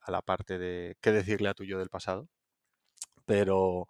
a 0.00 0.10
la 0.10 0.22
parte 0.22 0.58
de 0.58 0.96
qué 1.00 1.12
decirle 1.12 1.48
a 1.48 1.54
tu 1.54 1.64
yo 1.64 1.78
del 1.78 1.88
pasado. 1.90 2.28
Pero 3.26 3.88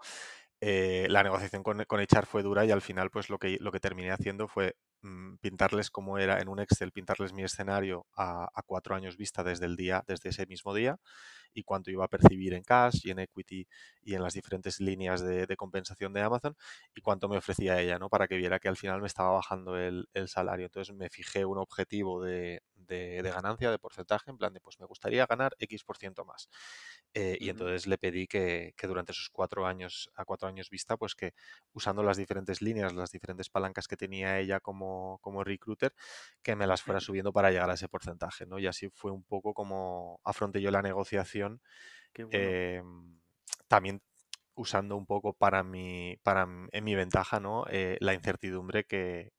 eh, 0.62 1.06
la 1.08 1.22
negociación 1.22 1.62
con, 1.62 1.84
con 1.84 2.00
HR 2.00 2.26
fue 2.26 2.42
dura 2.42 2.66
y 2.66 2.70
al 2.70 2.82
final 2.82 3.10
pues 3.10 3.30
lo 3.30 3.38
que, 3.38 3.56
lo 3.60 3.72
que 3.72 3.80
terminé 3.80 4.10
haciendo 4.10 4.46
fue 4.46 4.76
mm, 5.00 5.36
pintarles 5.36 5.90
como 5.90 6.18
era 6.18 6.38
en 6.38 6.48
un 6.48 6.60
Excel, 6.60 6.92
pintarles 6.92 7.32
mi 7.32 7.42
escenario 7.42 8.06
a, 8.14 8.44
a, 8.54 8.62
cuatro 8.66 8.94
años 8.94 9.16
vista 9.16 9.42
desde 9.42 9.64
el 9.64 9.76
día, 9.76 10.04
desde 10.06 10.28
ese 10.28 10.44
mismo 10.46 10.74
día 10.74 10.98
y 11.54 11.62
cuánto 11.62 11.90
iba 11.90 12.04
a 12.04 12.08
percibir 12.08 12.54
en 12.54 12.62
cash 12.62 13.00
y 13.04 13.10
en 13.10 13.20
equity 13.20 13.66
y 14.02 14.14
en 14.14 14.22
las 14.22 14.34
diferentes 14.34 14.80
líneas 14.80 15.22
de, 15.22 15.56
compensación 15.56 16.12
de 16.12 16.22
Amazon 16.22 16.56
y 16.94 17.00
cuánto 17.00 17.28
me 17.28 17.36
ofrecía 17.36 17.80
ella, 17.80 17.98
¿no? 17.98 18.08
Para 18.08 18.28
que 18.28 18.36
viera 18.36 18.58
que 18.58 18.68
al 18.68 18.76
final 18.76 19.00
me 19.00 19.06
estaba 19.06 19.30
bajando 19.30 19.76
el, 19.76 20.08
salario. 20.26 20.66
Entonces 20.66 20.94
me 20.94 21.08
fijé 21.10 21.44
un 21.44 21.58
objetivo 21.58 22.22
de, 22.22 22.62
ganancia, 23.22 23.70
de 23.70 23.78
porcentaje, 23.78 24.30
en 24.30 24.38
plan 24.38 24.52
de, 24.52 24.60
pues 24.60 24.78
me 24.80 24.86
gustaría 24.86 25.26
ganar 25.26 25.54
X 25.58 25.84
por 25.84 25.96
ciento 25.96 26.24
más. 26.24 26.48
Eh, 27.14 27.36
y 27.40 27.48
entonces 27.48 27.86
le 27.86 27.98
pedí 27.98 28.26
que, 28.26 28.74
durante 28.82 29.12
esos 29.12 29.30
cuatro 29.30 29.66
años, 29.66 30.10
a 30.14 30.24
cuatro 30.24 30.48
años 30.48 30.70
vista, 30.70 30.96
pues 30.96 31.14
que 31.14 31.34
usando 31.72 32.02
las 32.02 32.16
diferentes 32.16 32.62
líneas, 32.62 32.94
las 32.94 33.10
diferentes 33.10 33.50
palancas 33.50 33.88
que 33.88 33.96
tenía 33.96 34.38
ella 34.38 34.60
como, 34.60 35.18
como 35.20 35.42
recruiter, 35.44 35.92
que 36.42 36.56
me 36.56 36.66
las 36.66 36.82
fuera 36.82 37.00
subiendo 37.00 37.32
para 37.32 37.50
llegar 37.50 37.70
a 37.70 37.74
ese 37.74 37.88
porcentaje, 37.88 38.46
¿no? 38.46 38.58
Y 38.58 38.66
así 38.66 38.88
fue 38.90 39.10
un 39.10 39.24
poco 39.24 39.54
como 39.54 40.20
afronté 40.24 40.60
yo 40.60 40.70
la 40.70 40.82
negociación 40.82 41.39
Em, 42.14 43.18
también 43.68 44.02
usando 44.54 44.96
un 44.96 45.06
poco 45.06 45.32
para 45.32 45.62
mi, 45.62 46.16
para, 46.22 46.42
en 46.70 46.84
mi 46.84 46.94
ventaja, 46.94 47.40
¿no? 47.40 47.64
Eh, 47.70 47.96
la 48.00 48.14
incertidumbre 48.14 48.84
que, 48.84 49.32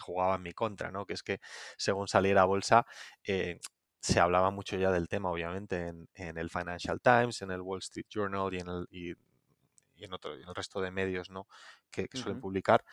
jugaba 0.00 0.36
en 0.36 0.42
mi 0.42 0.52
contra, 0.52 0.90
¿no? 0.90 1.06
Que 1.06 1.14
es 1.14 1.22
que 1.22 1.40
según 1.76 2.08
saliera 2.08 2.42
a 2.42 2.46
bolsa, 2.46 2.86
eh, 3.24 3.60
se 4.00 4.20
hablaba 4.20 4.50
mucho 4.50 4.76
ya 4.76 4.90
del 4.90 5.08
tema, 5.08 5.30
obviamente, 5.30 5.92
en, 6.14 6.38
el 6.38 6.50
Financial 6.50 7.00
Times, 7.00 7.40
en 7.42 7.50
el 7.50 7.62
Wall 7.62 7.78
Street 7.78 8.06
Journal 8.10 8.52
y 8.52 8.58
en 8.58 8.68
el, 8.68 8.86
y, 8.90 10.04
en, 10.04 10.12
otro, 10.12 10.34
el 10.34 10.54
resto 10.54 10.80
de 10.80 10.90
medios, 10.90 11.30
¿no? 11.30 11.46
Que, 11.90 12.08
suelen 12.12 12.40
publicar, 12.40 12.84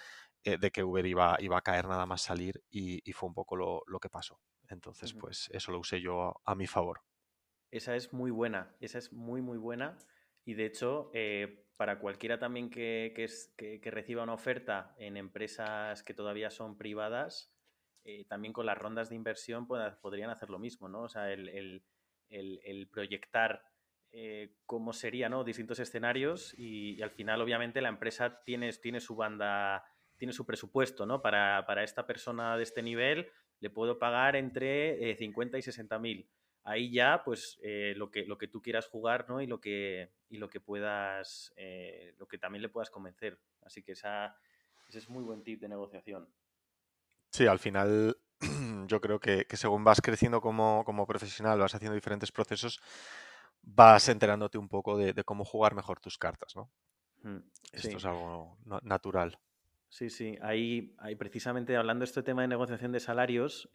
eh, 0.43 0.57
de 0.57 0.71
que 0.71 0.83
Uber 0.83 1.05
iba, 1.05 1.35
iba 1.39 1.57
a 1.57 1.61
caer 1.61 1.87
nada 1.87 2.05
más 2.05 2.21
salir 2.21 2.63
y, 2.69 3.11
fue 3.11 3.27
un 3.27 3.35
poco 3.35 3.55
lo, 3.55 3.83
lo 3.87 3.99
que 3.99 4.09
pasó. 4.09 4.39
Entonces, 4.69 5.13
pues 5.13 5.49
eso 5.51 5.73
lo 5.73 5.79
usé 5.79 5.99
yo 5.99 6.39
a 6.45 6.55
mi 6.55 6.65
favor. 6.65 7.01
Esa 7.71 7.95
es 7.95 8.11
muy 8.11 8.31
buena, 8.31 8.75
esa 8.81 8.97
es 8.97 9.13
muy, 9.13 9.41
muy 9.41 9.57
buena. 9.57 9.97
Y 10.43 10.55
de 10.55 10.65
hecho, 10.65 11.09
eh, 11.13 11.65
para 11.77 11.99
cualquiera 11.99 12.37
también 12.37 12.69
que, 12.69 13.13
que, 13.55 13.91
reciba 13.91 14.23
una 14.23 14.33
oferta 14.33 14.93
en 14.97 15.15
empresas 15.15 16.03
que 16.03 16.13
todavía 16.13 16.49
son 16.49 16.77
privadas, 16.77 17.55
eh, 18.03 18.25
también 18.25 18.51
con 18.53 18.65
las 18.65 18.77
rondas 18.77 19.09
de 19.09 19.15
inversión 19.15 19.67
podrían 19.67 20.29
hacer 20.29 20.49
lo 20.49 20.59
mismo, 20.59 20.89
¿no? 20.89 21.03
O 21.03 21.09
sea, 21.09 21.31
el, 21.31 21.81
proyectar 22.91 23.63
eh, 24.11 24.57
cómo 24.65 24.91
serían 24.91 25.31
¿no? 25.31 25.43
distintos 25.45 25.79
escenarios 25.79 26.53
y, 26.57 27.01
al 27.01 27.11
final, 27.11 27.41
obviamente, 27.41 27.79
la 27.81 27.89
empresa 27.89 28.43
tiene, 28.43 28.69
tiene 28.73 28.99
su 28.99 29.15
banda, 29.15 29.85
tiene 30.17 30.33
su 30.33 30.45
presupuesto, 30.45 31.05
¿no? 31.05 31.21
Para, 31.21 31.65
para 31.65 31.83
esta 31.83 32.05
persona 32.05 32.57
de 32.57 32.63
este 32.63 32.83
nivel 32.83 33.29
le 33.61 33.69
puedo 33.69 33.97
pagar 33.97 34.35
entre 34.35 35.15
50 35.15 35.57
y 35.57 35.61
60 35.61 35.99
mil 35.99 36.29
ahí 36.63 36.91
ya, 36.91 37.23
pues 37.23 37.59
eh, 37.63 37.93
lo, 37.95 38.11
que, 38.11 38.25
lo 38.25 38.37
que 38.37 38.47
tú 38.47 38.61
quieras 38.61 38.87
jugar, 38.87 39.25
¿no? 39.27 39.41
Y 39.41 39.47
lo 39.47 39.59
que, 39.59 40.11
y 40.29 40.37
lo 40.37 40.49
que 40.49 40.59
puedas, 40.59 41.53
eh, 41.55 42.13
lo 42.17 42.27
que 42.27 42.37
también 42.37 42.61
le 42.61 42.69
puedas 42.69 42.89
convencer. 42.89 43.39
Así 43.61 43.83
que 43.83 43.93
esa, 43.93 44.35
ese 44.87 44.99
es 44.99 45.09
muy 45.09 45.23
buen 45.23 45.43
tip 45.43 45.61
de 45.61 45.69
negociación. 45.69 46.27
Sí, 47.31 47.47
al 47.47 47.59
final 47.59 48.17
yo 48.87 49.01
creo 49.01 49.19
que, 49.19 49.45
según 49.51 49.83
vas 49.83 50.01
creciendo 50.01 50.41
como, 50.41 51.05
profesional, 51.07 51.59
vas 51.59 51.75
haciendo 51.75 51.95
diferentes 51.95 52.31
procesos, 52.31 52.79
vas 53.61 54.09
enterándote 54.09 54.57
un 54.57 54.69
poco 54.69 54.97
de, 54.97 55.13
cómo 55.23 55.45
jugar 55.45 55.75
mejor 55.75 55.99
tus 55.99 56.17
cartas, 56.17 56.55
¿no? 56.55 56.71
Mm, 57.23 57.39
Esto 57.71 57.97
es 57.97 58.05
algo 58.05 58.57
natural. 58.81 59.37
Sí, 59.87 60.09
sí. 60.09 60.37
Ahí, 60.41 60.95
ahí 60.99 61.15
precisamente 61.15 61.75
hablando 61.75 62.03
de 62.03 62.05
este 62.09 62.23
tema 62.23 62.41
de 62.41 62.47
negociación 62.47 62.91
de 62.93 62.99
salarios, 62.99 63.69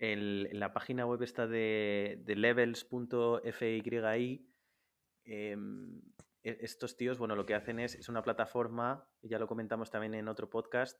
en 0.00 0.58
la 0.58 0.72
página 0.72 1.04
web 1.04 1.22
está 1.22 1.46
de, 1.46 2.22
levels.fyi, 2.26 2.90
em, 5.24 6.00
e, 6.42 6.58
estos 6.62 6.96
tíos, 6.96 7.18
bueno, 7.18 7.36
lo 7.36 7.44
que 7.44 7.54
hacen 7.54 7.78
es, 7.78 7.94
es 7.94 8.08
una 8.08 8.22
plataforma, 8.22 9.06
ya 9.22 9.38
lo 9.38 9.46
comentamos 9.46 9.90
también 9.90 10.14
en 10.14 10.28
otro 10.28 10.48
podcast, 10.48 10.98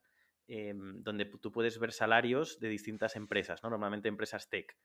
em, 0.48 1.02
donde 1.02 1.24
tú 1.24 1.50
puedes 1.50 1.78
ver 1.78 1.92
salarios 1.92 2.60
de 2.60 2.68
distintas 2.68 3.16
empresas, 3.16 3.62
¿no? 3.62 3.70
normalmente 3.70 4.08
empresas 4.08 4.50
tech. 4.50 4.76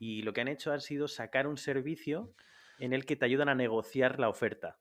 Y 0.00 0.22
lo 0.22 0.32
que 0.32 0.40
han 0.40 0.48
hecho 0.48 0.72
ha 0.72 0.80
sido 0.80 1.06
sacar 1.06 1.46
un 1.46 1.56
servicio 1.56 2.34
en 2.80 2.92
el 2.92 3.06
que 3.06 3.14
te 3.14 3.26
ayudan 3.26 3.48
a 3.48 3.54
negociar 3.54 4.18
la 4.18 4.28
oferta. 4.28 4.80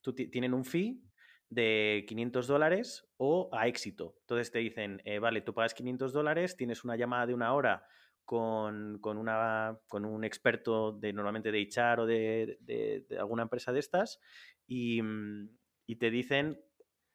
Tú 0.00 0.14
tienen 0.14 0.54
un 0.54 0.64
fee 0.64 1.02
de 1.50 2.04
500 2.08 2.46
dólares 2.46 3.08
o 3.16 3.50
a 3.52 3.66
éxito. 3.66 4.14
Entonces 4.20 4.50
te 4.50 4.60
dicen, 4.60 5.02
eh, 5.04 5.18
vale, 5.18 5.42
tú 5.42 5.52
pagas 5.52 5.74
500 5.74 6.12
dólares, 6.12 6.56
tienes 6.56 6.84
una 6.84 6.96
llamada 6.96 7.26
de 7.26 7.34
una 7.34 7.52
hora 7.52 7.84
con, 8.24 9.00
una, 9.04 9.76
con 9.88 10.04
un 10.04 10.22
experto 10.24 10.92
de 10.92 11.12
normalmente 11.12 11.50
de 11.50 11.68
HR 11.68 12.00
o 12.00 12.06
de, 12.06 13.04
alguna 13.18 13.42
empresa 13.42 13.72
de 13.72 13.80
estas 13.80 14.20
y, 14.66 15.02
mm, 15.02 15.48
te 15.98 16.10
dicen 16.12 16.60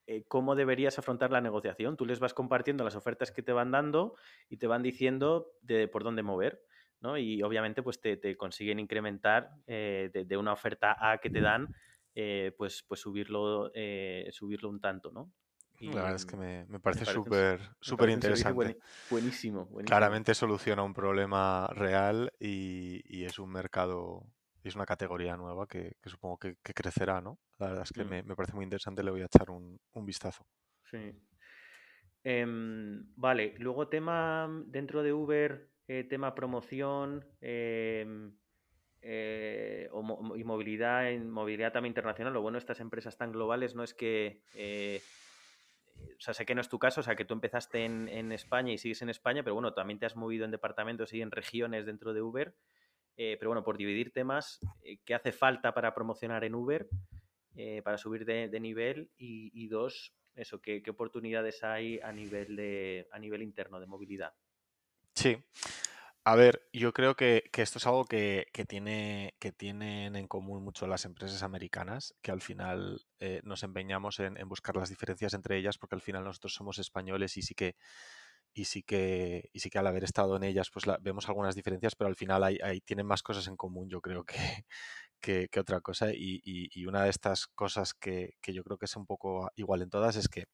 eh, 0.06 0.26
cómo 0.28 0.54
deberías 0.54 1.00
afrontar 1.00 1.32
la 1.32 1.40
negociación. 1.40 1.96
Tú 1.96 2.06
les 2.06 2.20
vas 2.20 2.34
compartiendo 2.34 2.84
las 2.84 2.98
ofertas 2.98 3.32
que 3.32 3.42
te 3.42 3.54
van 3.54 3.72
dando 3.72 4.16
y 4.50 4.58
te 4.58 4.68
van 4.68 4.84
diciendo 4.84 5.54
de 5.62 5.88
por 5.88 6.04
dónde 6.04 6.24
mover. 6.24 6.62
¿no? 7.00 7.18
Y 7.18 7.42
obviamente 7.42 7.82
pues 7.82 8.02
te, 8.02 8.36
consiguen 8.36 8.80
incrementar 8.80 9.52
eh, 9.66 10.10
de, 10.14 10.38
una 10.38 10.52
oferta 10.52 10.98
A 11.00 11.20
que 11.20 11.30
te 11.30 11.40
dan 11.40 11.74
eh, 12.16 12.54
pues, 12.58 12.84
pues 12.88 13.02
subirlo, 13.02 13.72
eh, 13.74 14.30
subirlo 14.32 14.70
un 14.70 14.80
tanto, 14.80 15.12
¿no? 15.12 15.34
la 15.82 15.96
verdad 15.96 16.16
es 16.16 16.26
que 16.26 16.38
me, 16.38 16.80
parece 16.80 17.06
súper 17.06 17.60
súper 17.80 18.10
interesante. 18.10 18.78
buenísimo, 19.10 19.70
Claramente 19.86 20.34
soluciona 20.34 20.84
un 20.84 20.94
problema 20.94 21.68
real 21.68 22.32
y, 22.40 23.24
es 23.26 23.40
un 23.40 23.52
mercado, 23.52 24.26
y 24.64 24.70
es 24.70 24.76
una 24.76 24.86
categoría 24.86 25.36
nueva 25.36 25.68
que, 25.68 25.98
supongo 26.06 26.38
que, 26.38 26.56
crecerá, 26.56 27.22
¿no? 27.22 27.40
La 27.60 27.68
verdad 27.68 27.84
es 27.84 27.92
que 27.92 28.06
mm. 28.06 28.10
me, 28.26 28.36
parece 28.36 28.54
muy 28.56 28.64
interesante, 28.64 29.04
le 29.04 29.12
voy 29.12 29.22
a 29.22 29.26
echar 29.26 29.50
un, 29.50 29.80
vistazo. 30.06 30.46
Sí. 30.90 31.12
Em, 32.24 33.06
vale, 33.16 33.56
luego 33.60 33.88
tema 33.88 34.50
dentro 34.68 35.04
de 35.04 35.14
Uber, 35.14 35.70
eh, 35.88 36.06
tema 36.06 36.34
promoción, 36.34 37.26
em, 37.42 38.34
eh, 39.08 39.88
y 40.36 40.44
movilidad, 40.44 41.12
en 41.12 41.30
movilidad 41.30 41.72
también 41.72 41.92
internacional. 41.92 42.34
Lo 42.34 42.42
bueno 42.42 42.56
de 42.56 42.62
estas 42.62 42.80
empresas 42.80 43.16
tan 43.16 43.32
globales 43.32 43.76
no 43.76 43.84
es 43.84 43.94
que, 43.94 44.42
eh, 44.56 45.00
o 46.18 46.22
sea, 46.22 46.34
sé 46.34 46.44
que 46.44 46.56
no 46.56 46.62
es 46.62 46.70
tu 46.70 46.80
caso, 46.80 47.02
o 47.02 47.04
sea, 47.04 47.16
que 47.16 47.24
tú 47.24 47.36
empezaste 47.36 47.86
en, 47.86 48.32
España 48.32 48.74
y 48.74 48.80
sigues 48.80 49.04
en 49.04 49.10
España, 49.10 49.44
pero 49.44 49.54
bueno, 49.54 49.76
también 49.76 50.00
te 50.00 50.08
has 50.08 50.16
movido 50.16 50.44
en 50.44 50.50
departamentos 50.50 51.14
y 51.14 51.22
en 51.22 51.30
regiones 51.30 51.86
dentro 51.86 52.16
de 52.16 52.24
Uber. 52.24 52.56
Eh, 53.16 53.38
pero 53.38 53.52
bueno, 53.52 53.64
por 53.64 53.78
dividir 53.78 54.12
temas, 54.12 54.60
¿qué 55.06 55.14
hace 55.14 55.32
falta 55.32 55.72
para 55.76 55.94
promocionar 55.94 56.44
en 56.44 56.56
Uber, 56.56 56.90
para 57.84 58.00
subir 58.00 58.26
de, 58.26 58.60
nivel? 58.60 59.12
Y, 59.18 59.68
dos, 59.68 60.16
eso, 60.34 60.60
¿qué, 60.62 60.82
¿qué, 60.82 60.90
oportunidades 60.90 61.64
hay 61.64 62.00
a 62.00 62.12
nivel, 62.12 62.56
de, 62.56 63.08
a 63.12 63.20
nivel 63.20 63.44
interno 63.44 63.80
de 63.80 63.86
movilidad? 63.86 64.34
Sí, 65.14 65.38
a 66.28 66.36
ver, 66.36 66.68
yo 66.74 66.92
creo 66.92 67.16
que, 67.16 67.44
esto 67.54 67.78
es 67.78 67.86
algo 67.86 68.06
que, 68.06 68.48
tiene, 68.68 69.36
que 69.40 69.52
tienen 69.52 70.16
en 70.16 70.28
común 70.28 70.64
mucho 70.64 70.88
las 70.88 71.06
empresas 71.06 71.44
americanas, 71.44 72.16
que 72.24 72.32
al 72.32 72.42
final 72.42 73.06
eh, 73.20 73.42
nos 73.44 73.62
empeñamos 73.62 74.20
en, 74.20 74.36
buscar 74.50 74.76
las 74.76 74.90
diferencias 74.90 75.36
entre 75.36 75.56
ellas, 75.58 75.78
porque 75.78 75.94
al 75.94 76.02
final 76.02 76.24
nosotros 76.24 76.56
somos 76.56 76.80
españoles 76.80 77.38
y 77.38 77.44
sí 77.44 77.54
que, 77.54 77.76
y 78.56 78.66
sí 78.66 78.82
que, 78.82 79.52
y 79.54 79.60
sí 79.60 79.70
que 79.70 79.78
al 79.78 79.86
haber 79.86 80.04
estado 80.04 80.36
en 80.38 80.44
ellas, 80.46 80.72
pues 80.74 80.86
vemos 81.02 81.30
algunas 81.30 81.54
diferencias, 81.54 81.96
pero 81.96 82.08
al 82.08 82.16
final 82.16 82.44
hay, 82.44 82.82
tienen 82.82 83.06
más 83.06 83.22
cosas 83.22 83.48
en 83.48 83.56
común, 83.56 83.88
yo 83.88 84.02
creo 84.02 84.24
que, 84.24 84.66
que, 85.52 85.60
otra 85.60 85.82
cosa. 85.82 86.08
Y, 86.12 86.86
una 86.88 87.04
de 87.04 87.12
estas 87.12 87.46
cosas 87.48 87.94
que, 87.94 88.34
yo 88.48 88.64
creo 88.64 88.80
que 88.80 88.86
es 88.86 88.96
un 88.96 89.06
poco 89.06 89.52
igual 89.56 89.84
en 89.84 89.92
todas 89.92 90.16
es 90.16 90.28
que 90.28 90.46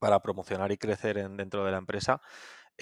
para 0.00 0.20
promocionar 0.20 0.72
y 0.72 0.78
crecer 0.78 1.18
en, 1.18 1.36
dentro 1.36 1.64
de 1.64 1.70
la 1.70 1.78
empresa, 1.78 2.20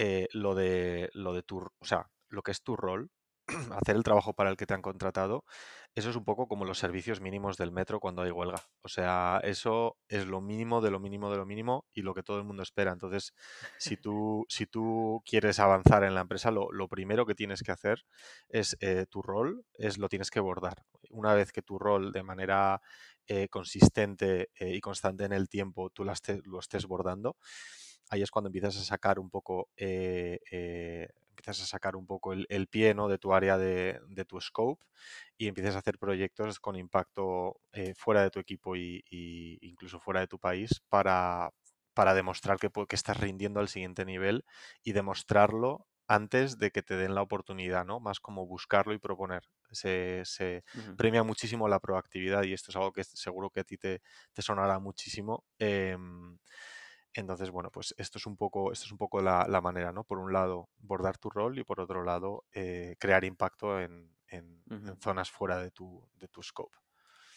eh, 0.02 0.28
lo, 0.32 0.54
de, 0.54 1.10
lo 1.12 1.34
de 1.34 1.42
tu, 1.42 1.58
o 1.58 1.84
sea, 1.84 2.10
lo 2.30 2.40
que 2.40 2.52
es 2.52 2.62
tu 2.62 2.74
rol, 2.74 3.10
hacer 3.82 3.96
el 3.96 4.02
trabajo 4.02 4.32
para 4.32 4.48
el 4.48 4.56
que 4.56 4.64
te 4.64 4.72
han 4.72 4.80
contratado, 4.80 5.44
eso 5.94 6.08
es 6.08 6.16
un 6.16 6.24
poco 6.24 6.48
como 6.48 6.64
los 6.64 6.78
servicios 6.78 7.20
mínimos 7.20 7.58
del 7.58 7.70
metro 7.70 8.00
cuando 8.00 8.22
hay 8.22 8.30
huelga. 8.30 8.64
O 8.80 8.88
sea, 8.88 9.42
eso 9.42 9.98
es 10.08 10.24
lo 10.26 10.40
mínimo 10.40 10.80
de 10.80 10.90
lo 10.90 11.00
mínimo 11.00 11.30
de 11.30 11.36
lo 11.36 11.44
mínimo 11.44 11.84
y 11.92 12.00
lo 12.00 12.14
que 12.14 12.22
todo 12.22 12.38
el 12.38 12.44
mundo 12.44 12.62
espera. 12.62 12.92
Entonces, 12.92 13.34
si 13.76 13.98
tú, 13.98 14.46
si 14.48 14.64
tú 14.64 15.22
quieres 15.26 15.60
avanzar 15.60 16.02
en 16.04 16.14
la 16.14 16.22
empresa, 16.22 16.50
lo, 16.50 16.88
primero 16.88 17.26
que 17.26 17.34
tienes 17.34 17.62
que 17.62 17.72
hacer 17.72 18.06
es 18.48 18.78
eh, 18.80 19.04
tu 19.10 19.20
rol, 19.20 19.66
es 19.74 19.98
lo 19.98 20.08
tienes 20.08 20.30
que 20.30 20.40
bordar. 20.40 20.86
Una 21.10 21.34
vez 21.34 21.52
que 21.52 21.60
tu 21.60 21.78
rol 21.78 22.10
de 22.12 22.22
manera 22.22 22.80
eh, 23.26 23.48
consistente 23.48 24.48
y 24.58 24.80
constante 24.80 25.24
en 25.24 25.34
el 25.34 25.50
tiempo 25.50 25.90
tú 25.90 26.04
lo 26.04 26.12
estés 26.58 26.86
bordando, 26.86 27.36
ahí 28.10 28.22
es 28.22 28.30
cuando 28.30 28.48
empiezas 28.48 28.76
a 28.76 28.82
sacar 28.82 29.18
un 29.18 29.30
poco, 29.30 29.70
eh, 29.76 30.40
eh, 30.50 31.08
empiezas 31.30 31.62
a 31.62 31.66
sacar 31.66 31.96
un 31.96 32.06
poco 32.06 32.32
el, 32.32 32.66
pie 32.68 32.92
¿no? 32.92 33.08
de 33.08 33.18
tu 33.18 33.32
área 33.32 33.56
de, 33.56 34.00
tu 34.28 34.40
scope 34.40 34.84
y 35.38 35.46
empiezas 35.48 35.76
a 35.76 35.78
hacer 35.78 35.98
proyectos 35.98 36.60
con 36.60 36.76
impacto 36.76 37.60
eh, 37.72 37.94
fuera 37.94 38.22
de 38.22 38.30
tu 38.30 38.40
equipo 38.40 38.76
y, 38.76 39.02
incluso 39.62 40.00
fuera 40.00 40.20
de 40.20 40.26
tu 40.26 40.38
país 40.38 40.82
para, 40.88 41.50
para 41.94 42.14
demostrar 42.14 42.58
que, 42.58 42.68
que, 42.68 42.96
estás 42.96 43.18
rindiendo 43.18 43.60
al 43.60 43.68
siguiente 43.68 44.04
nivel 44.04 44.44
y 44.82 44.92
demostrarlo 44.92 45.86
antes 46.08 46.58
de 46.58 46.72
que 46.72 46.82
te 46.82 46.96
den 46.96 47.14
la 47.14 47.22
oportunidad, 47.22 47.84
¿no? 47.86 48.00
Más 48.00 48.18
como 48.18 48.44
buscarlo 48.44 48.92
y 48.92 48.98
proponer. 48.98 49.44
Se, 49.70 50.64
premia 50.96 51.22
muchísimo 51.22 51.68
la 51.68 51.78
proactividad 51.78 52.42
y 52.42 52.52
esto 52.52 52.72
es 52.72 52.76
algo 52.76 52.92
que 52.92 53.04
seguro 53.04 53.50
que 53.50 53.60
a 53.60 53.64
ti 53.64 53.76
te, 53.76 54.02
te 54.32 54.42
sonará 54.42 54.80
muchísimo. 54.80 55.44
Em, 55.60 56.36
entonces, 57.14 57.50
bueno, 57.50 57.70
pues 57.70 57.94
esto 57.98 58.18
es 58.18 58.26
un 58.26 58.36
poco, 58.36 58.72
esto 58.72 58.86
es 58.86 58.92
un 58.92 58.98
poco 58.98 59.20
la, 59.20 59.60
manera, 59.60 59.92
¿no? 59.92 60.04
Por 60.04 60.18
un 60.18 60.32
lado, 60.32 60.68
bordar 60.78 61.18
tu 61.18 61.28
rol 61.28 61.58
y 61.58 61.64
por 61.64 61.80
otro 61.80 62.04
lado, 62.04 62.44
eh, 62.52 62.96
crear 62.98 63.24
impacto 63.24 63.80
en, 63.80 64.10
zonas 65.00 65.28
fuera 65.30 65.60
de 65.60 65.72
tu, 65.72 66.08
de 66.14 66.28
tu 66.28 66.40
scope. 66.42 66.76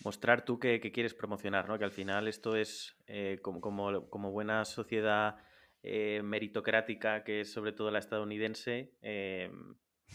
Mostrar 0.03 0.45
tú 0.45 0.59
que, 0.59 0.79
quieres 0.79 1.15
promocionar, 1.15 1.67
¿no? 1.67 1.79
Que 1.79 1.85
al 1.85 1.91
final 1.91 2.27
esto 2.27 2.55
es 2.55 2.95
eh, 3.07 3.39
como, 3.41 3.61
como, 3.61 4.31
buena 4.31 4.63
sociedad 4.65 5.37
eh, 5.81 6.21
meritocrática, 6.23 7.23
que 7.23 7.41
es 7.41 7.51
sobre 7.51 7.71
todo 7.71 7.89
la 7.89 7.99
estadounidense, 7.99 8.93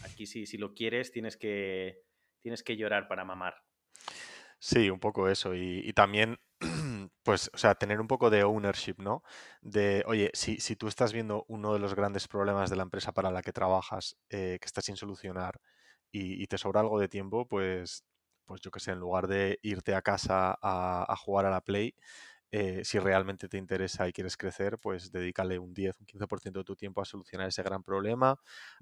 aquí 0.03 0.25
si, 0.25 0.45
si 0.45 0.57
lo 0.57 0.73
quieres 0.73 1.11
tienes 1.11 1.35
que, 1.35 2.01
tienes 2.41 2.63
que 2.63 2.77
llorar 2.77 3.09
para 3.09 3.25
mamar. 3.25 3.55
Sí, 4.59 4.89
un 4.89 4.99
poco 4.99 5.27
eso. 5.27 5.53
y 5.53 5.91
también 5.93 6.39
pues, 7.29 7.51
o 7.53 7.59
sea, 7.59 7.75
tener 7.75 8.01
un 8.01 8.07
poco 8.07 8.31
de 8.31 8.43
ownership, 8.43 8.95
¿no? 8.97 9.21
De, 9.61 10.03
oye, 10.07 10.31
si, 10.33 10.59
si 10.59 10.75
tú 10.75 10.87
estás 10.87 11.13
viendo 11.13 11.45
uno 11.47 11.73
de 11.73 11.77
los 11.77 11.93
grandes 11.93 12.27
problemas 12.27 12.71
de 12.71 12.75
la 12.75 12.81
empresa 12.81 13.11
para 13.11 13.29
la 13.29 13.43
que 13.43 13.53
trabajas 13.53 14.17
eh, 14.31 14.57
que 14.59 14.65
está 14.65 14.81
sin 14.81 14.95
solucionar 14.95 15.61
y, 16.11 16.47
te 16.47 16.57
sobra 16.57 16.79
algo 16.79 16.99
de 16.99 17.07
tiempo, 17.07 17.47
pues, 17.47 18.03
pues 18.45 18.61
yo 18.61 18.71
qué 18.71 18.79
sé, 18.79 18.93
en 18.93 18.99
lugar 18.99 19.27
de 19.27 19.59
irte 19.61 19.93
a 19.93 20.01
casa 20.01 20.57
a, 20.59 21.15
jugar 21.17 21.45
a 21.45 21.51
la 21.51 21.61
Play, 21.61 21.93
eh, 22.49 22.81
si 22.83 22.97
realmente 22.97 23.47
te 23.47 23.57
interesa 23.59 24.07
y 24.07 24.11
quieres 24.11 24.35
crecer, 24.35 24.79
pues 24.79 25.11
dedícale 25.11 25.59
un 25.59 25.71
10, 25.71 25.99
un 25.99 26.07
15% 26.07 26.61
de 26.61 26.63
tu 26.63 26.75
tiempo 26.75 26.99
a 26.99 27.05
solucionar 27.05 27.47
ese 27.47 27.61
gran 27.61 27.83
problema, 27.83 28.39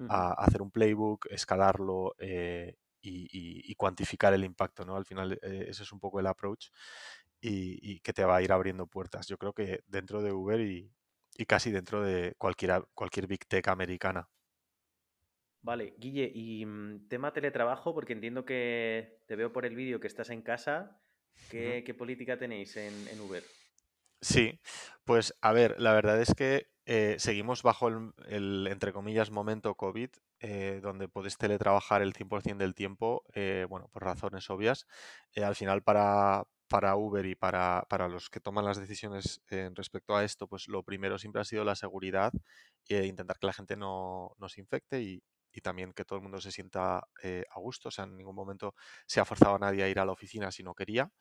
a, 0.07 0.31
hacer 0.41 0.61
un 0.61 0.71
playbook, 0.71 1.27
escalarlo 1.31 2.15
eh, 2.17 2.77
y, 3.01 3.75
cuantificar 3.75 4.33
el 4.33 4.45
impacto, 4.45 4.85
¿no? 4.85 4.95
Al 4.95 5.05
final 5.05 5.33
eh, 5.41 5.65
ese 5.67 5.83
es 5.83 5.91
un 5.91 5.99
poco 5.99 6.21
el 6.21 6.27
approach 6.27 6.69
y, 7.41 7.99
que 7.99 8.13
te 8.13 8.25
va 8.25 8.38
a 8.38 8.41
ir 8.41 8.51
abriendo 8.51 8.88
puertas. 8.88 9.27
Yo 9.27 9.38
creo 9.38 9.53
que 9.53 9.81
dentro 9.88 10.21
de 10.21 10.31
Uber 10.31 10.59
y, 10.59 10.91
casi 11.47 11.71
dentro 11.71 12.01
de 12.03 12.33
cualquier, 12.38 12.85
cualquier 12.93 13.27
Big 13.27 13.45
Tech 13.47 13.67
americana. 13.67 14.29
Vale, 15.61 15.95
Guille, 15.97 16.31
y 16.33 16.65
mm, 16.65 17.07
tema 17.07 17.33
teletrabajo, 17.33 17.93
porque 17.93 18.13
entiendo 18.13 18.45
que 18.45 19.21
te 19.25 19.35
veo 19.35 19.51
por 19.51 19.65
el 19.65 19.75
vídeo 19.75 19.99
que 19.99 20.07
estás 20.07 20.29
en 20.29 20.41
casa. 20.41 21.01
¿Qué, 21.49 21.95
política 21.97 22.38
tenéis 22.38 22.75
en, 22.77 23.21
Uber? 23.21 23.43
Sí, 24.21 24.59
pues 25.03 25.35
a 25.41 25.53
ver, 25.53 25.79
la 25.79 25.93
verdad 25.93 26.19
es 26.19 26.33
que 26.33 26.67
eh, 26.85 27.15
seguimos 27.19 27.63
bajo 27.63 27.89
el, 27.89 28.67
entre 28.67 28.91
comillas, 28.91 29.29
momento 29.29 29.75
COVID, 29.75 30.09
eh, 30.39 30.79
donde 30.81 31.07
puedes 31.07 31.38
teletrabajar 31.38 32.01
el 32.01 32.13
100% 32.13 32.57
del 32.57 32.73
tiempo, 32.73 33.23
eh, 33.33 33.65
bueno, 33.69 33.89
por 33.89 34.03
razones 34.03 34.49
obvias. 34.49 34.88
al 35.35 35.55
final, 35.55 35.83
para, 35.83 36.43
para 36.68 36.95
Uber 36.95 37.26
y 37.26 37.36
para, 37.36 37.86
para, 37.89 38.07
los 38.07 38.30
que 38.30 38.39
toman 38.39 38.65
las 38.65 38.80
decisiones 38.80 39.41
en 39.49 39.76
respecto 39.76 40.15
a 40.15 40.24
esto, 40.24 40.47
pues 40.47 40.68
lo 40.68 40.84
primero 40.84 41.18
siempre 41.18 41.41
ha 41.41 41.45
sido 41.45 41.63
la 41.63 41.76
seguridad 41.76 42.34
e 42.88 43.05
intentar 43.05 43.38
que 43.39 43.47
la 43.47 43.53
gente 43.53 43.76
no, 43.76 44.36
no 44.38 44.49
se 44.49 44.61
infecte 44.61 45.01
y, 45.01 45.24
y 45.57 45.61
también 45.61 45.91
que 45.93 46.05
todo 46.05 46.18
el 46.18 46.24
mundo 46.24 46.39
se 46.39 46.51
sienta 46.51 47.07
eh, 47.24 47.43
a 47.49 47.59
gusto. 47.59 47.89
O 47.89 47.91
sea, 47.91 48.05
en 48.05 48.15
ningún 48.15 48.36
momento 48.36 48.76
se 49.07 49.20
ha 49.20 49.26
forzado 49.26 49.55
a 49.55 49.59
nadie 49.59 49.84
a 49.84 49.89
ir 49.89 49.99
a 49.99 50.05
la 50.05 50.11
oficina 50.11 50.51
si 50.51 50.61
no 50.63 50.76
quería. 50.76 51.11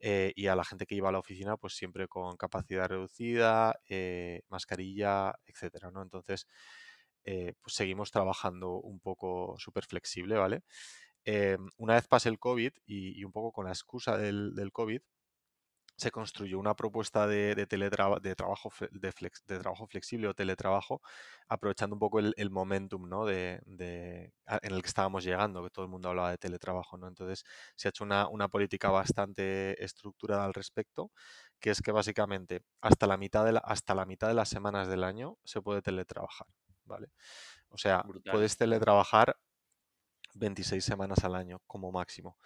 Eh, 0.00 0.32
y 0.36 0.46
a 0.46 0.56
la 0.56 0.64
gente 0.64 0.86
que 0.86 0.94
iba 0.94 1.10
a 1.10 1.12
la 1.12 1.18
oficina, 1.18 1.56
pues 1.58 1.74
siempre 1.74 2.08
con 2.08 2.36
capacidad 2.36 2.88
reducida, 2.88 3.78
eh, 3.88 4.42
mascarilla, 4.48 5.34
etcétera, 5.46 5.90
¿no? 5.90 6.02
Entonces, 6.02 6.46
pues 7.24 7.74
seguimos 7.74 8.10
trabajando 8.10 8.74
un 8.80 9.00
poco 9.00 9.54
súper 9.58 9.86
flexible, 9.86 10.36
¿vale? 10.36 10.62
Una 11.78 11.94
vez 11.94 12.06
pase 12.08 12.28
el 12.28 12.38
COVID 12.38 12.72
y, 12.86 13.24
un 13.24 13.32
poco 13.32 13.52
con 13.52 13.66
la 13.66 13.72
excusa 13.72 14.16
del, 14.16 14.54
del 14.54 14.72
COVID, 14.72 15.00
se 15.96 16.10
construyó 16.10 16.58
una 16.58 16.74
propuesta 16.74 17.26
de, 17.26 17.54
de, 17.54 17.66
de, 17.66 17.90
trabajo, 17.90 18.18
de, 18.20 18.34
trabajo 18.34 19.86
flexible 19.86 20.28
o 20.28 20.34
teletrabajo, 20.34 21.00
aprovechando 21.48 21.94
un 21.94 22.00
poco 22.00 22.18
el, 22.18 22.50
momentum 22.50 23.08
¿no? 23.08 23.24
de, 23.24 23.60
en 23.64 24.72
el 24.74 24.82
que 24.82 24.88
estábamos 24.88 25.24
llegando, 25.24 25.62
que 25.62 25.70
todo 25.70 25.84
el 25.84 25.90
mundo 25.90 26.08
hablaba 26.08 26.30
de 26.30 26.38
teletrabajo. 26.38 26.98
¿no? 26.98 27.06
Entonces 27.06 27.44
se 27.76 27.88
ha 27.88 27.90
hecho 27.90 28.04
una, 28.04 28.48
política 28.48 28.90
bastante 28.90 29.82
estructurada 29.82 30.44
al 30.44 30.54
respecto, 30.54 31.10
que 31.60 31.70
es 31.70 31.80
que 31.80 31.92
básicamente 31.92 32.62
hasta 32.80 33.06
la 33.06 33.16
mitad 33.16 33.44
de, 33.44 33.60
hasta 33.62 33.94
la 33.94 34.04
mitad 34.04 34.28
de 34.28 34.34
las 34.34 34.48
semanas 34.48 34.88
del 34.88 35.04
año 35.04 35.38
se 35.44 35.62
puede 35.62 35.80
teletrabajar. 35.80 36.48
¿vale? 36.84 37.08
O 37.68 37.78
sea, 37.78 38.04
puedes 38.30 38.56
teletrabajar 38.56 39.36
26 40.34 40.84
semanas 40.84 41.24
al 41.24 41.34
año 41.34 41.60
como 41.66 41.92
máximo. 41.92 42.38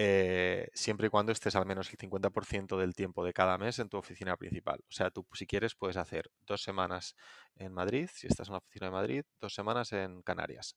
Eh, 0.00 0.68
siempre 0.74 1.08
y 1.08 1.10
cuando 1.10 1.32
estés 1.32 1.56
al 1.56 1.66
menos 1.66 1.90
el 1.90 1.98
50% 1.98 2.78
del 2.78 2.94
tiempo 2.94 3.24
de 3.24 3.32
cada 3.32 3.58
mes 3.58 3.80
en 3.80 3.88
tu 3.88 3.96
oficina 3.96 4.36
principal. 4.36 4.78
O 4.88 4.92
sea, 4.92 5.10
tú 5.10 5.26
si 5.32 5.46
quieres 5.46 5.74
puedes 5.74 5.96
hacer 5.96 6.30
dos 6.46 6.62
semanas 6.62 7.16
en 7.56 7.72
Madrid, 7.72 8.08
si 8.12 8.28
estás 8.28 8.48
en 8.48 8.52
la 8.52 8.58
oficina 8.58 8.86
de 8.86 8.92
Madrid, 8.92 9.24
dos 9.40 9.54
semanas 9.54 9.92
en 9.92 10.22
Canarias. 10.22 10.76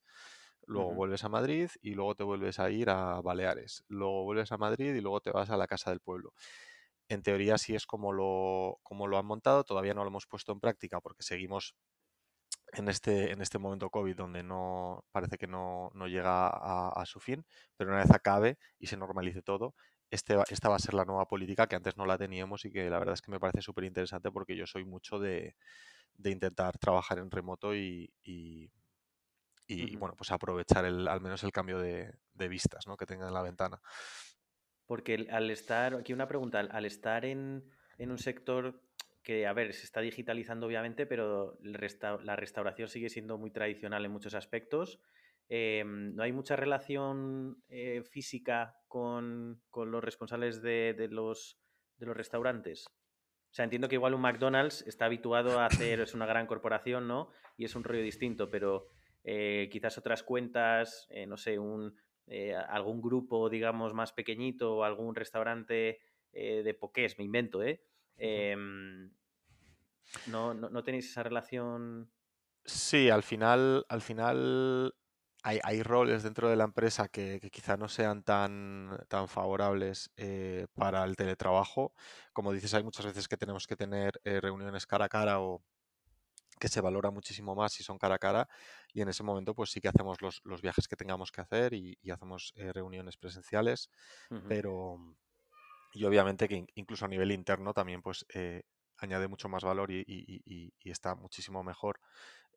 Luego 0.65 0.93
vuelves 0.93 1.23
a 1.23 1.29
Madrid 1.29 1.69
y 1.81 1.93
luego 1.93 2.15
te 2.15 2.23
vuelves 2.23 2.59
a 2.59 2.69
ir 2.71 2.89
a 2.89 3.21
Baleares. 3.21 3.83
Luego 3.87 4.23
vuelves 4.23 4.51
a 4.51 4.57
Madrid 4.57 4.95
y 4.95 5.01
luego 5.01 5.21
te 5.21 5.31
vas 5.31 5.49
a 5.51 5.57
la 5.57 5.67
casa 5.67 5.91
del 5.91 5.99
pueblo. 5.99 6.33
En 7.07 7.23
teoría 7.23 7.57
sí 7.57 7.75
es 7.75 7.85
como 7.85 8.13
lo, 8.13 8.79
como 8.83 9.05
lo 9.07 9.17
han 9.17 9.25
montado, 9.25 9.63
todavía 9.63 9.93
no 9.93 10.03
lo 10.03 10.09
hemos 10.09 10.27
puesto 10.27 10.51
en 10.51 10.59
práctica 10.59 11.01
porque 11.01 11.23
seguimos 11.23 11.75
en 12.73 12.87
este, 12.87 13.31
en 13.31 13.41
este 13.41 13.57
momento 13.57 13.89
COVID 13.89 14.15
donde 14.15 14.43
no 14.43 15.05
parece 15.11 15.37
que 15.37 15.47
no, 15.47 15.91
llega 16.07 16.47
a, 16.47 17.05
su 17.05 17.19
fin, 17.19 17.45
pero 17.75 17.91
una 17.91 18.01
vez 18.01 18.11
acabe 18.11 18.57
y 18.79 18.87
se 18.87 18.97
normalice 18.97 19.41
todo, 19.41 19.75
este, 20.09 20.35
esta 20.49 20.69
va 20.69 20.75
a 20.75 20.79
ser 20.79 20.93
la 20.93 21.05
nueva 21.05 21.27
política 21.27 21.67
que 21.67 21.75
antes 21.75 21.97
no 21.97 22.05
la 22.05 22.17
teníamos 22.17 22.65
y 22.65 22.71
que 22.71 22.89
la 22.89 22.99
verdad 22.99 23.13
es 23.13 23.21
que 23.21 23.31
me 23.31 23.39
parece 23.39 23.61
súper 23.61 23.85
interesante 23.85 24.31
porque 24.31 24.55
yo 24.55 24.65
soy 24.65 24.85
mucho 24.85 25.19
de, 25.19 25.55
intentar 26.23 26.77
trabajar 26.77 27.17
en 27.17 27.31
remoto 27.31 27.75
y, 27.75 28.11
bueno, 29.97 30.15
pues 30.15 30.31
aprovechar 30.31 30.85
el, 30.85 31.07
al 31.07 31.21
menos 31.21 31.43
el 31.43 31.51
cambio 31.51 31.79
de, 31.79 32.13
vistas 32.49 32.87
¿no? 32.87 32.97
que 32.97 33.05
tenga 33.05 33.27
en 33.27 33.33
la 33.33 33.41
ventana. 33.41 33.81
Porque 34.85 35.27
al 35.29 35.49
estar, 35.51 35.93
aquí 35.95 36.11
una 36.11 36.27
pregunta, 36.27 36.59
al 36.59 36.85
estar 36.85 37.23
en, 37.23 37.63
en 37.97 38.11
un 38.11 38.17
sector 38.17 38.81
que, 39.23 39.45
a 39.45 39.53
ver, 39.53 39.73
se 39.73 39.85
está 39.85 40.01
digitalizando 40.01 40.67
obviamente, 40.67 41.05
pero 41.05 41.57
la 41.61 42.35
restauración 42.35 42.87
sigue 42.87 43.09
siendo 43.09 43.37
muy 43.37 43.51
tradicional 43.51 44.05
en 44.05 44.11
muchos 44.11 44.33
aspectos. 44.33 44.99
Em, 45.49 46.15
no 46.15 46.23
hay 46.23 46.31
mucha 46.31 46.55
relación 46.55 47.61
eh, 47.67 48.03
física 48.03 48.77
con, 48.87 49.61
los 49.75 50.03
responsables 50.03 50.61
de, 50.61 51.07
los, 51.11 51.59
de 51.97 52.05
los 52.05 52.15
restaurantes. 52.15 52.87
O 52.87 53.53
sea, 53.53 53.65
entiendo 53.65 53.89
que 53.89 53.95
igual 53.95 54.13
un 54.13 54.21
McDonald's 54.21 54.81
está 54.87 55.05
habituado 55.05 55.59
a 55.59 55.65
hacer, 55.65 55.99
es 55.99 56.13
una 56.13 56.25
gran 56.25 56.47
corporación, 56.47 57.07
¿no? 57.07 57.29
Y 57.57 57.65
es 57.65 57.75
un 57.75 57.83
rollo 57.83 58.01
distinto, 58.01 58.49
pero 58.49 58.87
eh, 59.25 59.67
quizás 59.71 59.97
otras 59.97 60.23
cuentas, 60.23 61.05
eh, 61.09 61.27
no 61.27 61.35
sé, 61.35 61.59
un, 61.59 61.95
algún 62.69 63.01
grupo, 63.01 63.49
digamos, 63.49 63.93
más 63.93 64.13
pequeñito 64.13 64.77
o 64.77 64.83
algún 64.85 65.15
restaurante 65.15 65.99
de 66.31 66.77
poqués, 66.79 67.17
me 67.17 67.25
invento, 67.25 67.61
¿eh? 67.61 67.83
Em, 68.17 69.11
no, 70.27 70.53
no, 70.53 70.83
tenéis 70.83 71.09
esa 71.09 71.23
relación. 71.23 72.11
Sí, 72.65 73.09
al 73.09 73.23
final, 73.23 73.85
al 73.89 74.01
final 74.01 74.93
hay, 75.43 75.81
roles 75.81 76.23
dentro 76.23 76.49
de 76.49 76.55
la 76.55 76.65
empresa 76.65 77.07
que, 77.07 77.39
quizá 77.51 77.77
no 77.77 77.87
sean 77.87 78.23
tan, 78.23 78.99
tan 79.07 79.27
favorables 79.27 80.11
eh, 80.17 80.67
para 80.75 81.03
el 81.03 81.15
teletrabajo. 81.15 81.93
Como 82.33 82.53
dices, 82.53 82.73
hay 82.73 82.83
muchas 82.83 83.05
veces 83.05 83.27
que 83.27 83.37
tenemos 83.37 83.65
que 83.65 83.75
tener 83.75 84.19
eh, 84.23 84.39
reuniones 84.39 84.85
cara 84.85 85.05
a 85.05 85.09
cara 85.09 85.39
o 85.39 85.63
que 86.59 86.69
se 86.69 86.79
valora 86.79 87.09
muchísimo 87.09 87.55
más 87.55 87.73
si 87.73 87.83
son 87.83 87.97
cara 87.97 88.15
a 88.15 88.19
cara 88.19 88.47
y 88.93 89.01
en 89.01 89.09
ese 89.09 89.23
momento 89.23 89.55
pues 89.55 89.71
sí 89.71 89.81
que 89.81 89.87
hacemos 89.87 90.19
los, 90.21 90.61
viajes 90.61 90.87
que 90.87 90.95
tengamos 90.95 91.31
que 91.31 91.41
hacer 91.41 91.73
y, 91.73 91.97
hacemos 92.11 92.53
eh, 92.55 92.71
reuniones 92.71 93.17
presenciales, 93.17 93.89
pero 94.47 94.99
y 95.93 96.05
obviamente 96.05 96.47
que 96.47 96.65
incluso 96.75 97.05
a 97.05 97.07
nivel 97.07 97.31
interno 97.31 97.73
también 97.73 98.01
pues 98.01 98.25
eh, 98.33 98.63
añade 98.97 99.27
mucho 99.27 99.49
más 99.49 99.63
valor 99.63 99.91
y, 99.91 100.73
está 100.83 101.15
muchísimo 101.15 101.63
mejor 101.63 101.99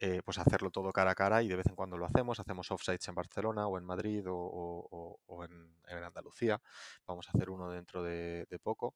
eh, 0.01 0.21
pues 0.25 0.39
hacerlo 0.39 0.71
todo 0.71 0.93
cara 0.93 1.13
a 1.13 1.15
cara 1.15 1.43
y 1.43 1.49
de 1.49 1.57
vez 1.57 1.67
en 1.67 1.77
cuando 1.77 1.97
lo 1.97 2.05
hacemos, 2.05 2.41
hacemos 2.41 2.71
offsites 2.71 3.09
en 3.09 3.15
Barcelona 3.15 3.67
o 3.67 3.79
en 3.79 3.85
Madrid 3.85 4.25
o, 4.27 5.19
en, 5.45 6.05
Andalucía, 6.05 6.61
vamos 7.07 7.29
a 7.29 7.31
hacer 7.31 7.49
uno 7.49 7.71
dentro 7.71 8.03
de, 8.03 8.47
poco. 8.63 8.95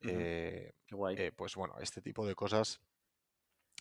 Eh, 0.00 0.72
pues 1.36 1.54
bueno, 1.56 1.74
este 1.80 2.00
tipo 2.00 2.24
de 2.26 2.34
cosas 2.34 2.80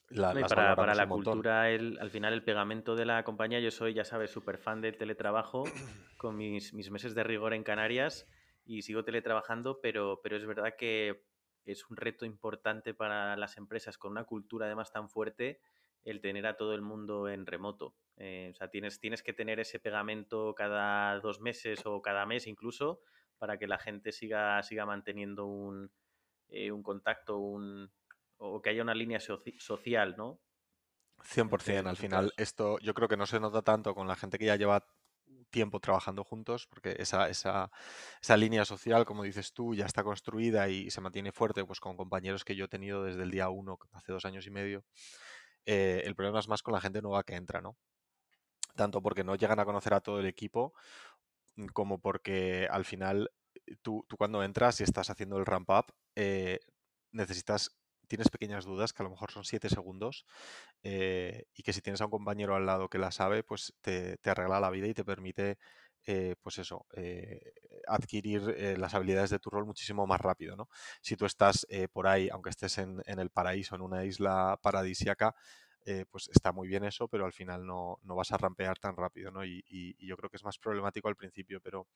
para, 0.09 0.95
la 0.95 1.07
cultura, 1.07 1.63
al 1.63 2.09
final 2.09 2.33
el 2.33 2.43
pegamento 2.43 2.95
de 2.95 3.05
la 3.05 3.23
compañía, 3.23 3.59
yo 3.59 3.71
soy, 3.71 3.93
ya 3.93 4.03
sabes, 4.03 4.31
súper 4.31 4.57
fan 4.57 4.81
del 4.81 4.97
teletrabajo, 4.97 5.63
con 6.17 6.35
mis, 6.35 6.73
mis, 6.73 6.91
meses 6.91 7.15
de 7.15 7.23
rigor 7.23 7.53
en 7.53 7.63
Canarias 7.63 8.27
y 8.65 8.81
sigo 8.81 9.03
teletrabajando, 9.03 9.79
pero, 9.81 10.19
pero 10.23 10.35
es 10.35 10.45
verdad 10.45 10.75
que 10.77 11.23
es 11.65 11.89
un 11.89 11.97
reto 11.97 12.25
importante 12.25 12.93
para 12.93 13.35
las 13.37 13.57
empresas 13.57 13.97
con 13.97 14.11
una 14.11 14.25
cultura 14.25 14.65
además 14.65 14.91
tan 14.91 15.09
fuerte 15.09 15.61
el 16.03 16.21
tener 16.21 16.45
a 16.45 16.55
todo 16.55 16.73
el 16.73 16.81
mundo 16.81 17.29
en 17.29 17.45
remoto. 17.45 17.95
Eh, 18.17 18.49
o 18.51 18.55
sea, 18.55 18.69
tienes, 18.69 18.99
tienes 18.99 19.23
que 19.23 19.33
tener 19.33 19.59
ese 19.59 19.79
pegamento 19.79 20.53
cada 20.55 21.19
dos 21.19 21.41
meses 21.41 21.81
o 21.85 22.01
cada 22.01 22.25
mes 22.25 22.47
incluso 22.47 23.01
para 23.37 23.57
que 23.57 23.67
la 23.67 23.79
gente 23.79 24.11
siga, 24.11 24.61
siga 24.63 24.85
manteniendo 24.85 25.45
un, 25.45 25.91
eh, 26.47 26.71
un 26.71 26.83
contacto 26.83 27.37
un, 27.37 27.91
o 28.37 28.61
que 28.61 28.69
haya 28.69 28.83
una 28.83 28.93
línea 28.93 29.19
social, 29.19 30.15
¿no? 30.15 30.39
100%. 31.23 31.87
Al 31.87 31.97
final, 31.97 32.33
esto 32.37 32.77
yo 32.79 32.93
creo 32.93 33.07
que 33.07 33.17
no 33.17 33.25
se 33.25 33.39
nota 33.39 33.61
tanto 33.61 33.95
con 33.95 34.07
la 34.07 34.15
gente 34.15 34.37
que 34.37 34.45
ya 34.45 34.55
lleva 34.55 34.85
tiempo 35.55 35.79
trabajando 35.79 36.25
juntos, 36.25 36.67
porque 36.67 36.97
esa, 36.99 37.29
esa, 37.29 37.71
esa, 38.21 38.35
línea 38.35 38.65
social, 38.65 39.05
como 39.05 39.23
dices 39.23 39.53
tú, 39.53 39.73
ya 39.73 39.85
está 39.85 40.03
construida 40.03 40.67
y 40.67 40.91
se 40.91 40.99
mantiene 40.99 41.31
fuerte, 41.31 41.63
pues 41.63 41.79
con 41.79 41.95
compañeros 41.95 42.43
que 42.43 42.57
yo 42.57 42.65
he 42.65 42.67
tenido 42.67 43.05
desde 43.05 43.23
el 43.23 43.31
día 43.31 43.47
uno, 43.47 43.79
hace 43.93 44.11
dos 44.11 44.25
años 44.25 44.45
y 44.47 44.51
medio. 44.51 44.83
Eh, 45.65 46.01
el 46.03 46.13
problema 46.13 46.39
es 46.39 46.49
más 46.49 46.61
con 46.61 46.73
la 46.73 46.81
gente 46.81 47.01
nueva 47.01 47.23
que 47.23 47.35
entra, 47.35 47.61
¿no? 47.61 47.77
Tanto 48.75 49.01
porque 49.01 49.23
no 49.23 49.35
llegan 49.35 49.61
a 49.61 49.65
conocer 49.65 49.93
a 49.93 50.01
todo 50.01 50.19
el 50.19 50.25
equipo, 50.25 50.73
mm, 51.55 51.67
como 51.67 51.99
porque 51.99 52.67
al 52.69 52.83
final 52.83 53.31
eh, 53.65 53.77
tú, 53.81 54.05
tú 54.09 54.17
cuando 54.17 54.43
entras 54.43 54.81
y 54.81 54.83
estás 54.83 55.09
haciendo 55.09 55.37
el 55.37 55.45
ramp 55.45 55.69
up, 55.69 55.85
eh, 56.15 56.59
necesitas 57.11 57.77
tienes 58.05 58.29
pequeñas 58.29 58.65
dudas, 58.65 58.93
que 58.93 59.03
a 59.03 59.05
lo 59.05 59.09
mejor 59.09 59.31
son 59.31 59.45
siete 59.45 59.69
segundos, 59.69 60.25
eh, 60.83 61.45
y 61.53 61.63
que 61.63 61.73
si 61.73 61.81
tienes 61.81 62.01
a 62.01 62.05
un 62.05 62.11
compañero 62.11 62.55
al 62.55 62.65
lado 62.65 62.89
que 62.89 62.97
la 62.97 63.11
sabe, 63.11 63.43
pues 63.43 63.73
te, 63.81 64.17
arregla 64.25 64.59
la 64.59 64.69
vida 64.69 64.87
y 64.87 64.93
te 64.93 65.05
permite, 65.05 65.57
eh, 66.05 66.35
pues 66.41 66.59
eso, 66.59 66.85
eh, 66.95 67.53
adquirir 67.87 68.77
las 68.77 68.93
habilidades 68.93 69.29
de 69.29 69.39
tu 69.39 69.49
rol 69.49 69.65
muchísimo 69.65 70.07
más 70.07 70.21
rápido, 70.21 70.55
¿no? 70.55 70.69
Si 71.01 71.15
tú 71.15 71.25
estás 71.25 71.67
por 71.93 72.07
ahí, 72.07 72.29
aunque 72.29 72.49
estés 72.49 72.77
en, 72.77 73.01
el 73.05 73.29
paraíso, 73.29 73.75
en 73.75 73.81
una 73.81 74.05
isla 74.05 74.59
paradisiaca, 74.61 75.35
eh, 75.87 76.03
pues 76.09 76.29
está 76.29 76.51
muy 76.51 76.67
bien 76.67 76.83
eso, 76.83 77.07
pero 77.07 77.25
al 77.25 77.31
final 77.33 77.63
no, 77.63 77.99
vas 78.03 78.31
a 78.31 78.37
rampear 78.37 78.79
tan 78.79 78.95
rápido, 78.97 79.29
¿no? 79.29 79.45
Y, 79.45 79.63
yo 79.99 80.17
creo 80.17 80.31
que 80.31 80.37
es 80.37 80.43
más 80.43 80.57
problemático 80.57 81.07
al 81.07 81.15
principio, 81.15 81.61
pero 81.61 81.87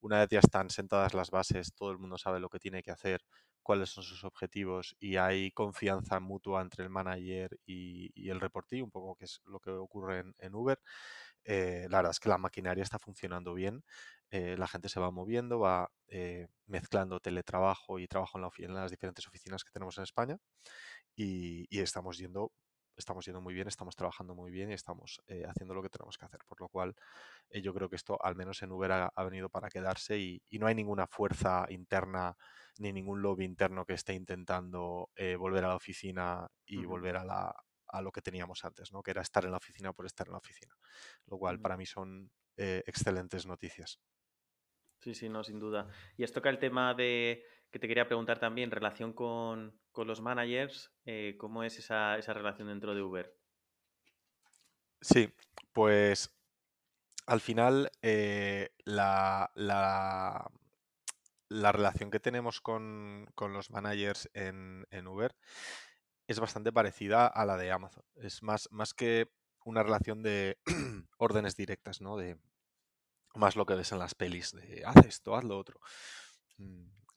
una 0.00 0.18
vez 0.20 0.28
ya 0.28 0.40
están 0.40 0.68
sentadas 0.68 1.14
las 1.14 1.30
bases, 1.30 1.72
todo 1.74 1.90
el 1.90 1.98
mundo 1.98 2.18
sabe 2.18 2.40
lo 2.40 2.50
que 2.50 2.58
tiene 2.58 2.82
que 2.82 2.90
hacer, 2.90 3.24
cuáles 3.68 3.90
son 3.90 4.02
sus 4.02 4.24
objetivos 4.24 4.96
y 4.98 5.16
hay 5.16 5.50
confianza 5.50 6.20
mutua 6.20 6.62
entre 6.62 6.84
el 6.84 6.88
manager 6.88 7.60
y, 7.66 8.30
el 8.30 8.40
reportí, 8.40 8.80
un 8.80 8.90
poco 8.90 9.14
que 9.14 9.26
es 9.26 9.42
lo 9.44 9.60
que 9.60 9.70
ocurre 9.70 10.24
en, 10.38 10.54
Uber. 10.54 10.80
Eh, 11.44 11.86
la 11.90 11.98
verdad 11.98 12.12
es 12.12 12.18
que 12.18 12.30
la 12.30 12.38
maquinaria 12.38 12.82
está 12.82 12.98
funcionando 12.98 13.52
bien, 13.52 13.84
eh, 14.30 14.56
la 14.56 14.66
gente 14.68 14.88
se 14.88 15.00
va 15.00 15.10
moviendo, 15.10 15.58
va 15.58 15.90
mezclando 16.66 17.20
teletrabajo 17.20 17.98
y 17.98 18.08
trabajo 18.08 18.38
en, 18.38 18.42
la 18.42 18.50
en, 18.56 18.74
las 18.74 18.90
diferentes 18.90 19.26
oficinas 19.28 19.64
que 19.64 19.70
tenemos 19.70 19.98
en 19.98 20.04
España 20.04 20.38
y 21.14 21.78
estamos 21.78 22.16
yendo 22.16 22.52
estamos 22.98 23.24
yendo 23.24 23.40
muy 23.40 23.54
bien, 23.54 23.68
estamos 23.68 23.96
trabajando 23.96 24.34
muy 24.34 24.50
bien 24.50 24.70
y 24.70 24.74
estamos 24.74 25.22
eh, 25.28 25.44
haciendo 25.46 25.74
lo 25.74 25.82
que 25.82 25.88
tenemos 25.88 26.18
que 26.18 26.26
hacer. 26.26 26.40
Por 26.46 26.60
lo 26.60 26.68
cual, 26.68 26.94
eh, 27.50 27.62
yo 27.62 27.72
creo 27.72 27.88
que 27.88 27.96
esto, 27.96 28.18
al 28.22 28.34
menos 28.34 28.62
en 28.62 28.72
Uber, 28.72 28.92
ha, 28.92 29.24
venido 29.24 29.48
para 29.48 29.68
quedarse 29.68 30.18
y, 30.18 30.42
no 30.58 30.66
hay 30.66 30.74
ninguna 30.74 31.06
fuerza 31.06 31.66
interna 31.68 32.36
ni 32.78 32.92
ningún 32.92 33.22
lobby 33.22 33.44
interno 33.44 33.84
que 33.84 33.94
esté 33.94 34.14
intentando 34.14 35.10
eh, 35.14 35.36
volver 35.36 35.64
a 35.64 35.68
la 35.68 35.76
oficina 35.76 36.48
y 36.66 36.84
volver 36.84 37.16
a, 37.16 37.24
la, 37.24 37.54
a 37.86 38.02
lo 38.02 38.10
que 38.10 38.22
teníamos 38.22 38.64
antes, 38.64 38.92
¿no? 38.92 39.02
que 39.02 39.12
era 39.12 39.22
estar 39.22 39.44
en 39.44 39.52
la 39.52 39.56
oficina 39.58 39.92
por 39.92 40.06
estar 40.06 40.26
en 40.26 40.32
la 40.32 40.38
oficina. 40.38 40.74
Lo 41.26 41.38
cual, 41.38 41.60
para 41.60 41.76
mí, 41.76 41.86
son 41.86 42.30
excelentes 42.56 43.46
noticias. 43.46 44.00
Sí, 45.00 45.14
sí, 45.14 45.28
no, 45.28 45.44
sin 45.44 45.60
duda. 45.60 45.88
Y 46.16 46.24
esto 46.24 46.42
que 46.42 46.48
el 46.48 46.58
tema 46.58 46.92
de 46.92 47.44
que 47.70 47.78
te 47.78 47.88
quería 47.88 48.06
preguntar 48.06 48.38
también, 48.38 48.70
relación 48.70 49.12
con, 49.12 49.78
los 49.94 50.20
managers, 50.20 50.92
eh, 51.04 51.36
¿cómo 51.38 51.64
es 51.64 51.78
esa, 51.78 52.16
relación 52.16 52.68
dentro 52.68 52.94
de 52.94 53.02
Uber? 53.02 53.36
Sí, 55.00 55.32
pues 55.72 56.34
al 57.26 57.40
final 57.40 57.90
eh, 58.00 58.70
la, 58.84 59.50
la, 59.54 60.50
relación 61.72 62.10
que 62.10 62.20
tenemos 62.20 62.60
con, 62.60 63.26
los 63.36 63.70
managers 63.70 64.30
en, 64.34 64.86
Uber 65.06 65.34
es 66.26 66.40
bastante 66.40 66.72
parecida 66.72 67.26
a 67.26 67.44
la 67.44 67.56
de 67.56 67.72
Amazon. 67.72 68.04
Es 68.16 68.42
más, 68.42 68.68
más 68.70 68.94
que 68.94 69.30
una 69.64 69.82
relación 69.82 70.22
de 70.22 70.58
órdenes 71.18 71.56
directas, 71.56 72.00
¿no? 72.00 72.16
De 72.16 72.38
más 73.34 73.56
lo 73.56 73.66
que 73.66 73.74
ves 73.74 73.92
en 73.92 73.98
las 73.98 74.14
pelis, 74.14 74.52
de 74.52 74.82
haz 74.84 75.04
esto, 75.06 75.36
haz 75.36 75.44
lo 75.44 75.58
otro. 75.58 75.80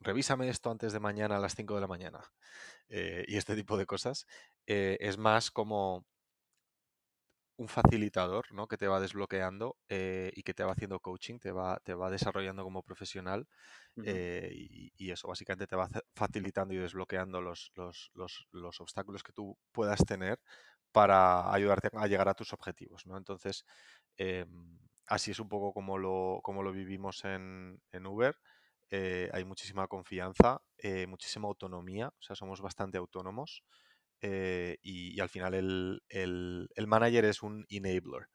Revísame 0.01 0.49
esto 0.49 0.71
antes 0.71 0.93
de 0.93 0.99
mañana 0.99 1.37
a 1.37 1.39
las 1.39 1.55
5 1.55 1.75
de 1.75 1.81
la 1.81 1.87
mañana 1.87 2.21
eh, 2.89 3.23
y 3.27 3.37
este 3.37 3.55
tipo 3.55 3.77
de 3.77 3.85
cosas, 3.85 4.25
eh, 4.65 4.97
es 4.99 5.17
más 5.19 5.51
como 5.51 6.05
un 7.57 7.67
facilitador 7.67 8.51
¿no? 8.51 8.67
que 8.67 8.77
te 8.77 8.87
va 8.87 8.99
desbloqueando 8.99 9.77
eh, 9.89 10.31
y 10.35 10.41
que 10.41 10.55
te 10.55 10.63
va 10.63 10.71
haciendo 10.71 10.99
coaching, 10.99 11.37
te 11.37 11.51
va, 11.51 11.79
te 11.83 11.93
va 11.93 12.09
desarrollando 12.09 12.63
como 12.63 12.81
profesional 12.81 13.47
y, 13.95 15.11
eso 15.11 15.27
básicamente 15.27 15.67
te 15.67 15.75
va 15.75 15.87
facilitando 16.15 16.73
y 16.73 16.77
desbloqueando 16.77 17.39
los, 17.39 17.71
los, 17.75 18.11
los, 18.51 18.81
obstáculos 18.81 19.21
que 19.21 19.33
tú 19.33 19.55
puedas 19.71 20.03
tener 20.05 20.39
para 20.91 21.53
ayudarte 21.53 21.89
a 21.93 22.07
llegar 22.07 22.27
a 22.27 22.33
tus 22.33 22.53
objetivos. 22.53 23.05
¿no? 23.05 23.17
Entonces, 23.17 23.65
em, 24.17 24.79
así 25.05 25.31
es 25.31 25.39
un 25.39 25.49
poco 25.49 25.73
como 25.73 25.99
lo, 25.99 26.39
como 26.41 26.63
lo 26.63 26.71
vivimos 26.71 27.23
en, 27.25 27.79
en 27.91 28.07
Uber. 28.07 28.35
Eh, 28.93 29.29
hay 29.31 29.45
muchísima 29.45 29.87
confianza, 29.87 30.61
eh, 30.77 31.07
muchísima 31.07 31.47
autonomía, 31.47 32.09
o 32.09 32.21
sea, 32.21 32.35
somos 32.35 32.59
bastante 32.59 32.97
autónomos 32.97 33.63
eh, 34.19 34.77
y, 34.81 35.17
al 35.21 35.29
final 35.29 35.53
el, 35.53 36.01
el, 36.09 36.87
manager 36.87 37.23
es 37.23 37.41
un 37.41 37.65
enabler. 37.69 38.27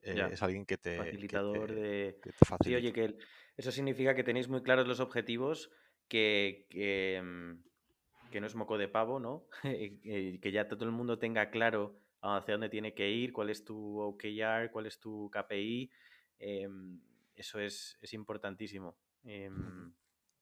es 0.00 0.40
alguien 0.40 0.64
que 0.66 0.78
te... 0.78 0.98
Facilitador 0.98 1.74
de... 1.74 2.16
sí, 2.62 2.76
oye, 2.76 2.92
que 2.92 3.18
eso 3.56 3.72
significa 3.72 4.14
que 4.14 4.22
tenéis 4.22 4.48
muy 4.48 4.62
claros 4.62 4.86
los 4.86 5.00
objetivos, 5.00 5.68
que, 6.06 6.66
que, 6.70 7.20
mm, 7.20 8.30
que 8.30 8.40
no 8.40 8.46
es 8.46 8.54
moco 8.54 8.78
de 8.78 8.86
pavo, 8.86 9.18
¿no? 9.18 9.48
que 9.62 10.52
ya 10.52 10.68
todo 10.68 10.84
el 10.84 10.92
mundo 10.92 11.18
tenga 11.18 11.50
claro 11.50 11.98
hacia 12.22 12.54
dónde 12.54 12.68
tiene 12.68 12.94
que 12.94 13.10
ir, 13.10 13.32
cuál 13.32 13.50
es 13.50 13.64
tu 13.64 13.98
OKR, 13.98 14.70
cuál 14.70 14.86
es 14.86 15.00
tu 15.00 15.28
KPI. 15.28 15.90
Em, 16.38 17.00
eso 17.34 17.58
es, 17.58 17.98
es 18.00 18.14
importantísimo. 18.14 18.96
Em, 19.28 19.92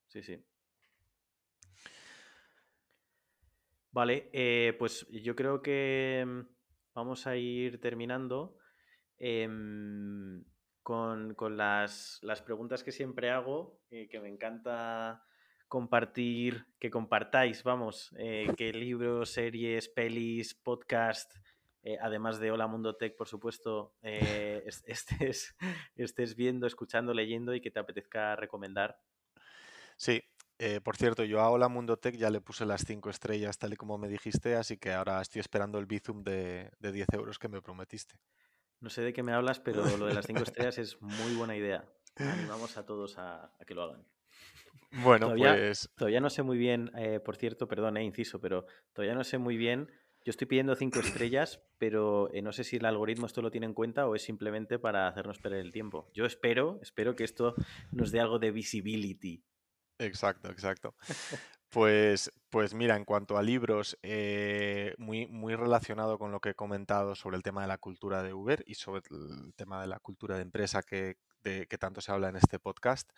sí, 0.07 0.23
sí. 0.23 0.45
Vale, 3.91 4.31
eh, 4.33 4.77
pues 4.79 5.07
yo 5.11 5.35
creo 5.35 5.61
que 5.61 6.21
em, 6.21 6.47
vamos 6.95 7.27
a 7.27 7.37
ir 7.37 7.81
terminando 7.81 8.57
em, 9.19 10.45
con, 10.83 11.35
las, 11.57 12.21
preguntas 12.45 12.85
que 12.85 12.93
siempre 12.93 13.31
hago, 13.31 13.81
eh, 13.91 14.09
que 14.09 14.21
me 14.21 14.29
encanta 14.29 15.25
compartir, 15.67 16.67
que 16.79 16.91
compartáis, 16.91 17.65
vamos, 17.65 18.15
eh, 18.19 18.47
qué 18.57 18.73
libros, 18.73 19.31
series, 19.31 19.89
pelis, 19.89 20.55
podcast, 20.55 21.35
además 22.01 22.39
de 22.39 22.51
Hola 22.51 22.67
Mundo 22.67 22.97
Tech, 22.97 23.17
por 23.17 23.29
supuesto, 23.29 23.95
estés, 24.03 25.57
estés 25.95 26.37
viendo, 26.37 26.67
escuchando, 26.67 27.15
leyendo 27.15 27.55
y 27.55 27.61
que 27.61 27.71
te 27.71 27.79
apetezca 27.79 28.37
recomendar. 28.37 28.99
Sí, 29.97 30.23
eh, 30.59 30.81
por 30.81 30.97
cierto, 30.97 31.25
yo 31.25 31.41
a 31.41 31.51
Hola 31.51 31.69
Mundo 31.69 31.99
Tech 31.99 32.17
ya 32.17 32.31
le 32.31 32.41
puse 32.41 32.65
las 32.65 32.85
5 32.87 33.11
estrellas 33.11 33.59
tal 33.59 33.75
y 33.75 33.77
como 33.77 33.99
me 33.99 34.09
dijiste, 34.09 34.55
así 34.55 34.79
que 34.79 34.93
ahora 34.93 35.21
estoy 35.21 35.41
esperando 35.41 35.79
el 35.79 35.87
Bizum 35.87 36.23
de, 36.23 36.71
de 36.79 36.93
10 36.93 37.09
euros 37.13 37.39
que 37.39 37.49
me 37.49 37.61
prometiste. 37.61 38.19
No 38.81 38.89
sé 38.89 39.03
de 39.03 39.13
qué 39.13 39.23
me 39.23 39.33
hablas, 39.33 39.61
pero 39.61 39.85
lo 39.97 40.07
de 40.07 40.15
las 40.15 40.27
5 40.27 40.43
estrellas 40.43 40.79
es 40.79 41.01
muy 41.01 41.35
buena 41.35 41.57
idea. 41.57 41.85
Animamos 42.17 42.79
a 42.79 42.87
todos 42.87 43.19
a, 43.19 43.53
que 43.67 43.75
lo 43.75 43.83
hagan. 43.83 44.07
Bueno, 45.03 45.35
pues. 45.37 45.91
Todavía 45.95 46.21
no 46.21 46.31
sé 46.31 46.43
muy 46.43 46.57
bien, 46.57 46.91
eh, 46.97 47.21
por 47.21 47.37
cierto, 47.37 47.69
perdón, 47.69 47.99
eh, 47.99 48.05
inciso, 48.05 48.41
pero 48.41 48.67
todavía 48.95 49.15
no 49.15 49.25
sé 49.25 49.37
muy 49.37 49.59
bien 49.59 49.91
yo 50.27 50.31
estoy 50.31 50.49
pidiendo 50.49 50.75
cinco 50.75 50.99
estrellas, 51.31 51.63
pero 51.79 52.29
eh, 52.35 52.43
no 52.43 52.53
sé 52.53 52.65
si 52.65 52.77
el 52.77 52.85
algoritmo 52.85 53.27
esto 53.27 53.41
lo 53.41 53.53
tiene 53.53 53.67
en 53.67 53.75
cuenta 53.75 54.09
o 54.09 54.17
es 54.17 54.23
simplemente 54.23 54.79
para 54.79 55.07
hacernos 55.07 55.39
perder 55.39 55.61
el 55.61 55.73
tiempo. 55.73 56.11
Yo 56.13 56.27
espero, 56.27 56.81
espero 56.83 57.15
que 57.15 57.25
esto 57.25 57.55
nos 57.93 58.11
dé 58.11 58.21
algo 58.21 58.41
de 58.41 58.51
visibility. 58.51 59.45
Exacto, 59.99 60.51
exacto. 60.51 60.95
Pues, 61.69 62.31
pues 62.49 62.75
mira, 62.75 62.97
en 62.97 63.05
cuanto 63.05 63.37
a 63.37 63.43
libros, 63.43 63.99
eh, 64.03 64.95
muy, 64.99 65.27
muy 65.27 65.55
relacionado 65.55 66.19
con 66.19 66.33
lo 66.33 66.41
que 66.41 66.51
he 66.51 66.55
comentado 66.55 67.15
sobre 67.15 67.37
el 67.37 67.43
tema 67.43 67.63
de 67.63 67.69
la 67.69 67.79
cultura 67.79 68.23
de 68.23 68.35
Uber 68.35 68.63
y 68.67 68.75
sobre 68.75 69.03
el 69.11 69.55
tema 69.55 69.81
de 69.81 69.87
la 69.87 69.99
cultura 70.01 70.37
de 70.37 70.43
empresa 70.43 70.83
que, 70.83 71.17
que 71.43 71.79
tanto 71.79 72.01
se 72.01 72.13
habla 72.13 72.29
en 72.29 72.37
este 72.37 72.59
podcast. 72.59 73.11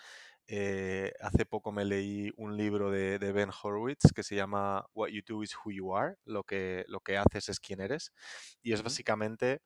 Eh, 0.51 1.13
hace 1.21 1.45
poco 1.45 1.73
me 1.73 1.85
leí 1.85 2.33
un 2.39 2.57
libro 2.57 2.91
de, 2.91 3.19
Ben 3.19 3.51
Horowitz 3.51 4.13
que 4.15 4.23
se 4.23 4.35
llama 4.35 4.87
What 4.95 5.11
You 5.11 5.21
Do 5.27 5.43
is 5.43 5.55
Who 5.55 5.73
You 5.73 5.95
Are, 5.95 6.17
lo 6.25 6.43
que, 6.43 6.87
lo 6.89 7.01
que 7.01 7.19
haces 7.19 7.51
es 7.51 7.61
quién 7.61 7.83
eres, 7.83 8.15
y 8.63 8.73
es 8.73 8.83
básicamente 8.83 9.61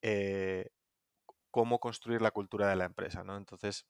eh, 0.00 0.70
cómo 1.50 1.80
construir 1.80 2.22
la 2.22 2.30
cultura 2.30 2.68
de 2.68 2.76
la 2.76 2.84
empresa. 2.84 3.24
¿no? 3.24 3.36
Entonces, 3.36 3.84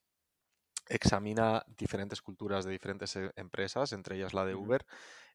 examina 0.89 1.63
diferentes 1.69 2.23
culturas 2.23 2.65
de 2.65 2.73
diferentes 2.73 3.15
eh, 3.17 3.31
empresas, 3.37 3.93
entre 3.93 4.17
ellas 4.17 4.33
la 4.33 4.47
de 4.47 4.55
Uber, 4.55 4.87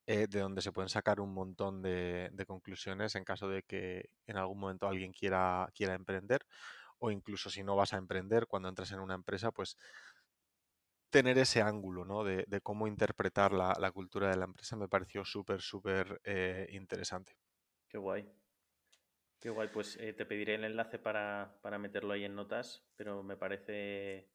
de 0.05 0.28
donde 0.28 0.61
se 0.61 0.74
pueden 0.74 0.89
sacar 0.89 1.22
un 1.22 1.34
montón 1.34 1.82
de, 1.82 2.30
de, 2.34 2.45
conclusiones 2.45 3.16
en 3.16 3.24
caso 3.24 3.47
de 3.47 3.64
que 3.64 4.09
en 4.28 4.36
algún 4.36 4.59
momento 4.59 4.86
alguien 4.86 5.14
quiera, 5.14 5.70
quiera 5.74 5.93
emprender 5.93 6.45
o 6.99 7.11
incluso 7.11 7.49
si 7.49 7.64
no 7.64 7.76
vas 7.76 7.93
a 7.93 7.97
emprender, 7.97 8.47
cuando 8.47 8.70
entras 8.70 8.91
en 8.93 8.99
una 8.99 9.14
empresa, 9.14 9.51
pues 9.51 9.78
tener 11.14 11.38
ese 11.38 11.61
ángulo 11.61 12.05
¿no? 12.05 12.24
de, 12.24 12.45
cómo 12.61 12.88
interpretar 12.88 13.53
la, 13.53 13.91
cultura 13.91 14.30
de 14.30 14.36
la 14.36 14.45
empresa 14.45 14.76
me 14.76 14.88
pareció 14.88 15.24
súper, 15.24 15.61
súper 15.61 16.20
eh, 16.24 16.68
interesante. 16.72 17.38
Qué 17.88 17.99
guay. 17.99 18.28
Qué 19.39 19.51
guay. 19.51 19.70
Pues 19.72 19.95
eh, 19.97 20.14
te 20.14 20.26
pediré 20.26 20.55
el 20.55 20.64
enlace 20.64 20.97
para, 20.97 21.55
meterlo 21.80 22.14
ahí 22.14 22.26
en 22.26 22.34
notas, 22.34 22.84
pero 22.95 23.22
me 23.22 23.38
parece 23.38 24.32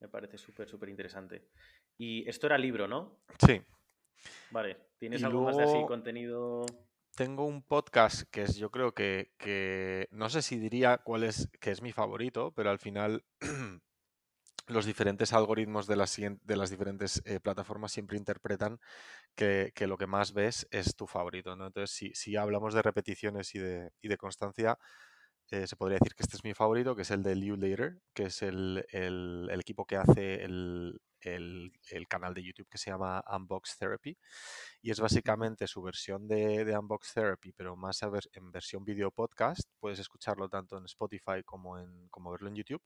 me 0.00 0.08
parece 0.08 0.36
súper, 0.36 0.68
súper 0.68 0.90
interesante. 0.90 1.48
Y 1.96 2.28
esto 2.28 2.46
era 2.46 2.58
libro, 2.58 2.86
¿no? 2.86 3.24
Sí. 3.38 3.62
Vale. 4.50 4.90
¿Tienes 4.98 5.24
algo 5.24 5.42
más 5.42 5.56
de 5.56 5.62
así 5.62 5.86
contenido? 5.86 6.66
tengo 7.16 7.44
un 7.44 7.62
podcast 7.62 8.22
que 8.30 8.42
es, 8.42 8.56
yo 8.56 8.70
creo 8.70 8.94
que, 8.94 10.08
no 10.10 10.28
sé 10.28 10.42
si 10.42 10.58
diría 10.58 10.98
cuál 10.98 11.24
es, 11.24 11.48
que 11.60 11.70
es 11.70 11.82
mi 11.82 11.92
favorito, 11.92 12.52
pero 12.52 12.70
al 12.70 12.78
final 12.78 13.24
los 14.66 14.86
diferentes 14.86 15.32
algoritmos 15.32 15.86
de 15.86 15.96
las, 15.96 16.16
de 16.16 16.56
las 16.56 16.70
diferentes 16.70 17.22
eh, 17.24 17.40
plataformas 17.40 17.92
siempre 17.92 18.16
interpretan 18.16 18.78
que, 19.34 19.72
lo 19.86 19.98
que 19.98 20.06
más 20.06 20.32
ves 20.32 20.68
es 20.70 20.96
tu 20.96 21.06
favorito. 21.06 21.56
¿no? 21.56 21.66
Entonces, 21.68 21.96
si, 21.96 22.14
si 22.14 22.36
hablamos 22.36 22.74
de 22.74 22.82
repeticiones 22.82 23.54
y 23.54 23.58
de, 23.60 23.90
y 24.00 24.08
de 24.08 24.16
constancia, 24.18 24.78
eh, 25.50 25.66
se 25.66 25.76
podría 25.76 25.98
decir 25.98 26.14
que 26.14 26.22
este 26.22 26.36
es 26.36 26.44
mi 26.44 26.54
favorito, 26.54 26.96
que 26.96 27.02
es 27.02 27.10
el 27.10 27.22
de 27.22 27.38
You 27.38 27.56
Later, 27.56 28.00
que 28.14 28.24
es 28.24 28.42
el, 28.42 28.84
el- 28.90 29.48
el 29.50 29.60
equipo 29.60 29.84
que 29.86 29.96
hace 29.96 30.42
el, 30.44 31.00
el- 31.20 31.72
el 31.90 32.08
canal 32.08 32.32
de 32.34 32.42
YouTube 32.44 32.68
que 32.70 32.78
se 32.78 32.90
llama 32.90 33.22
Unbox 33.30 33.76
Therapy. 33.78 34.16
Y 34.82 34.90
es 34.90 35.00
básicamente 35.00 35.66
su 35.66 35.82
versión 35.82 36.26
de, 36.28 36.64
de 36.64 36.78
Unbox 36.78 37.12
Therapy, 37.14 37.52
pero 37.52 37.76
más 37.76 38.02
a 38.02 38.08
ver- 38.08 38.30
en 38.34 38.50
versión 38.52 38.84
video 38.84 39.10
podcast. 39.10 39.68
Puedes 39.80 39.98
escucharlo 39.98 40.48
tanto 40.48 40.78
en 40.78 40.84
Spotify 40.86 41.42
como, 41.44 41.78
en, 41.78 42.08
como 42.08 42.30
verlo 42.32 42.48
en 42.48 42.56
YouTube. 42.56 42.82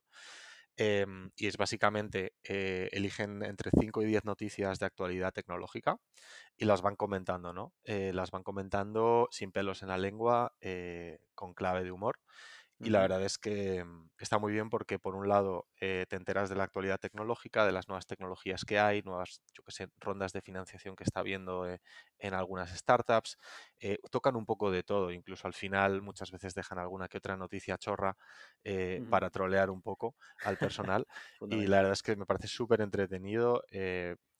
Em, 0.79 1.31
y 1.37 1.47
es 1.47 1.57
básicamente, 1.57 2.35
eh, 2.45 2.89
eligen 2.93 3.43
entre 3.43 3.71
5 3.79 4.03
y 4.03 4.07
10 4.07 4.25
noticias 4.27 4.79
de 4.79 4.87
actualidad 4.87 5.33
tecnológica 5.33 5.97
y 6.57 6.67
las 6.67 6.83
van 6.83 6.97
comentando, 6.97 7.53
¿no? 7.55 7.75
Eh, 7.85 8.13
las 8.15 8.31
van 8.31 8.43
comentando 8.43 9.29
sin 9.31 9.53
pelos 9.53 9.83
en 9.83 9.89
la 9.89 9.99
lengua, 9.99 10.55
eh, 10.61 11.19
con 11.35 11.55
clave 11.55 11.85
de 11.85 11.93
humor. 11.93 12.21
Y 12.83 12.91
la 12.91 13.01
verdad 13.01 13.23
es 13.25 13.39
que 13.39 13.85
mm, 13.85 14.11
está 14.19 14.39
muy 14.39 14.53
bien 14.53 14.71
porque 14.71 14.99
por 14.99 15.15
un 15.17 15.29
lado 15.29 15.67
eh, 15.81 16.07
te 16.09 16.17
enteras 16.17 16.49
de 16.49 16.57
la 16.57 16.65
actualidad 16.65 16.99
tecnológica, 17.01 17.65
de 17.67 17.73
las 17.73 17.89
nuevas 17.89 18.07
tecnologías 18.07 18.65
que 18.65 18.79
hay, 18.79 19.03
nuevas, 19.03 19.43
yo 19.55 19.63
que 19.65 19.73
sé, 19.73 19.89
rondas 19.99 20.33
de 20.33 20.43
financiación 20.43 20.95
que 20.97 21.05
está 21.05 21.21
habiendo 21.21 21.69
eh, 21.69 21.81
en 22.19 22.35
algunas 22.35 22.71
startups. 22.77 23.39
eh, 23.81 23.99
tocan 24.11 24.37
un 24.37 24.47
poco 24.47 24.71
de 24.71 24.83
todo, 24.83 25.11
incluso 25.11 25.47
al 25.49 25.55
final 25.55 26.03
muchas 26.03 26.31
veces 26.31 26.55
dejan 26.55 26.79
alguna 26.79 27.09
que 27.09 27.19
otra 27.19 27.37
noticia 27.37 27.79
chorra 27.79 28.17
para 29.09 29.31
trolear 29.31 29.71
un 29.71 29.83
poco 29.83 30.17
al 30.43 30.59
personal. 30.59 31.07
y 31.49 31.67
la 31.67 31.79
verdad 31.79 31.93
es 31.93 32.03
que 32.03 32.17
me 32.17 32.27
parece 32.27 32.49
súper 32.49 32.81
entretenido 32.81 33.63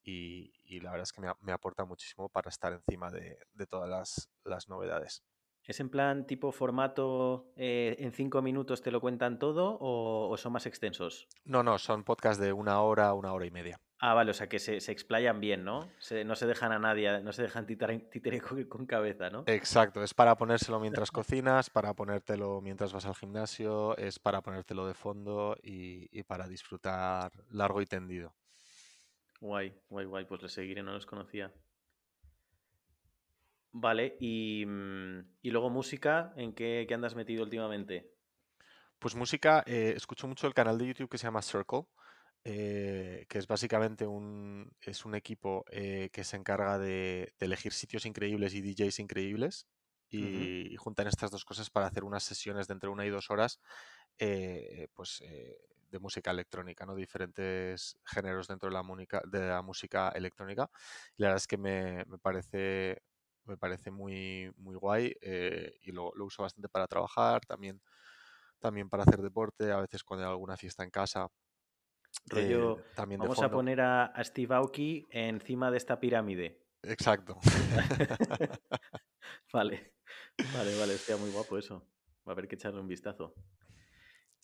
y, 0.03 0.53
y 0.65 0.81
la 0.81 0.91
verdad 0.93 1.03
es 1.05 1.13
que 1.13 1.21
me, 1.21 1.33
me 1.41 1.53
aporta 1.53 1.85
muchísimo 1.85 2.29
para 2.29 2.49
estar 2.51 2.73
encima 2.73 3.11
de, 3.11 3.39
de 3.53 3.67
todas 3.67 3.89
las, 3.91 4.31
las 4.45 4.69
novedades. 4.69 5.23
¿Es 5.67 5.81
en 5.81 5.89
plan 5.91 6.27
tipo 6.27 6.53
formato 6.53 7.53
eh, 7.57 7.97
en 7.99 8.13
cinco 8.13 8.41
minutos 8.43 8.83
te 8.83 8.91
lo 8.91 9.01
cuentan 9.01 9.39
todo 9.39 9.77
o, 9.81 10.29
o 10.31 10.37
son 10.37 10.53
más 10.53 10.67
extensos? 10.67 11.29
No, 11.47 11.63
no, 11.63 11.79
son 11.79 12.05
podcasts 12.05 12.39
de 12.43 12.53
una 12.53 12.83
hora, 12.83 13.15
una 13.15 13.33
hora 13.33 13.47
y 13.47 13.51
media. 13.51 13.81
Ah, 13.99 14.15
vale, 14.15 14.31
o 14.31 14.35
sea 14.35 14.49
que 14.49 14.59
se, 14.59 14.81
se 14.81 14.93
explayan 14.93 15.41
bien, 15.41 15.65
¿no? 15.65 15.89
Se- 15.99 16.25
no 16.25 16.37
se 16.37 16.47
dejan 16.47 16.73
a 16.73 16.79
nadie, 16.79 17.21
no 17.23 17.33
se 17.33 17.43
dejan 17.43 17.67
títere, 17.67 18.41
con, 18.41 18.65
con 18.65 18.87
cabeza, 18.87 19.31
¿no? 19.31 19.47
Exacto, 19.47 20.03
es 20.03 20.13
para 20.13 20.37
ponérselo 20.37 20.79
mientras 20.81 21.11
cocinas, 21.11 21.71
para 21.71 21.95
ponértelo 21.95 22.61
mientras 22.61 22.93
vas 22.93 23.07
al 23.07 23.15
gimnasio, 23.15 23.97
es 23.97 24.19
para 24.19 24.43
ponértelo 24.43 24.87
de 24.87 24.95
fondo 24.95 25.57
y, 25.63 26.09
y 26.17 26.23
para 26.25 26.49
disfrutar 26.49 27.33
largo 27.51 27.81
y 27.81 27.87
tendido. 27.87 28.35
Guay, 29.41 29.73
guay, 29.89 30.05
guay, 30.05 30.25
pues 30.27 30.43
le 30.43 30.49
seguiré, 30.51 30.83
no 30.83 30.93
los 30.93 31.07
conocía. 31.07 31.51
Vale, 33.79 34.17
y, 34.21 34.65
mm, 34.67 35.37
y 35.43 35.51
luego 35.51 35.71
música, 35.71 36.33
¿en 36.37 36.55
qué, 36.55 36.85
qué 36.89 36.95
andas 36.95 37.15
metido 37.15 37.45
últimamente? 37.45 38.17
Pues 38.99 39.15
música, 39.15 39.63
eh, 39.67 39.95
escucho 39.97 40.27
mucho 40.29 40.47
el 40.47 40.55
canal 40.55 40.79
de 40.79 40.87
YouTube 40.87 41.11
que 41.11 41.19
se 41.19 41.25
llama 41.27 41.43
Circle, 41.43 41.85
eh, 42.45 43.27
que 43.29 43.39
es 43.39 43.47
básicamente 43.47 44.07
un, 44.07 44.73
es 44.81 45.05
un 45.05 45.15
equipo 45.15 45.65
eh, 45.71 46.11
que 46.13 46.25
se 46.25 46.37
encarga 46.37 46.79
de, 46.79 47.35
de 47.39 47.47
elegir 47.47 47.73
sitios 47.73 48.07
increíbles 48.07 48.55
y 48.55 48.63
DJs 48.63 48.99
increíbles 49.01 49.69
y, 50.09 50.73
y 50.73 50.77
juntan 50.77 51.09
estas 51.09 51.31
dos 51.31 51.45
cosas 51.45 51.71
para 51.71 51.87
hacer 51.87 52.05
unas 52.05 52.23
sesiones 52.25 52.69
de 52.69 52.75
entre 52.75 52.89
una 52.91 53.05
y 53.07 53.11
dos 53.11 53.31
horas 53.31 53.61
eh, 54.19 54.89
pues, 54.95 55.23
eh, 55.23 55.59
de 55.91 55.99
música 55.99 56.31
electrónica, 56.31 56.87
¿no? 56.87 56.95
Diferentes 56.95 57.99
géneros 58.05 58.49
dentro 58.49 58.69
de 58.69 58.75
la, 58.75 58.83
múnica- 58.83 59.23
de 59.27 59.41
la 59.49 59.63
música 59.63 60.11
electrónica. 60.11 60.71
Y 61.17 61.23
la 61.23 61.29
verdad 61.29 61.37
es 61.43 61.47
que 61.47 61.59
me, 61.59 62.05
me 62.07 62.19
parece, 62.19 63.03
me 63.47 63.57
parece 63.57 63.91
muy, 63.91 64.53
muy 64.57 64.77
guay 64.77 65.15
eh, 65.21 65.75
y 65.83 65.93
lo, 65.93 66.13
lo 66.15 66.25
uso 66.25 66.43
bastante 66.43 66.69
para 66.69 66.87
trabajar, 66.87 67.45
también, 67.47 67.81
también 68.59 68.89
para 68.89 69.03
hacer 69.05 69.23
deporte, 69.23 69.73
a 69.73 69.81
veces 69.81 70.03
cuando 70.05 70.27
hay 70.27 70.31
alguna 70.33 70.57
fiesta 70.57 70.85
en 70.85 70.91
casa, 70.91 71.27
eh, 71.27 71.29
Rollo, 72.27 72.83
también 72.95 73.21
vamos 73.21 73.43
a 73.43 73.51
poner 73.51 73.81
a, 73.81 74.07
a 74.07 74.25
Steve 74.25 74.55
Aoki 74.55 75.07
encima 75.11 75.71
de 75.71 75.77
esta 75.77 76.01
pirámide. 76.01 76.67
Exacto. 76.83 77.39
Vale, 79.53 79.95
vale, 80.53 80.79
vale, 80.79 80.95
hostia, 80.95 81.17
muy 81.17 81.31
guapo 81.31 81.59
eso. 81.59 81.87
Va 82.27 82.31
a 82.31 82.33
haber 82.33 82.49
que 82.49 82.57
echarle 82.57 82.81
un 82.81 82.89
vistazo. 82.89 83.35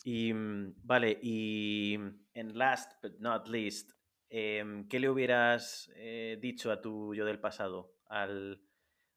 Y 0.03 0.33
mm, 0.33 0.75
vale, 0.83 1.19
y 1.21 1.93
en 2.33 2.57
last 2.57 2.93
but 3.01 3.19
not 3.19 3.47
least, 3.47 3.91
em, 4.29 4.87
¿qué 4.87 4.99
le 4.99 5.09
hubieras 5.09 5.91
eh, 5.95 6.37
dicho 6.41 6.71
a 6.71 6.81
tu 6.81 7.13
yo 7.13 7.25
del 7.25 7.39
pasado? 7.39 7.95
Al, 8.07 8.61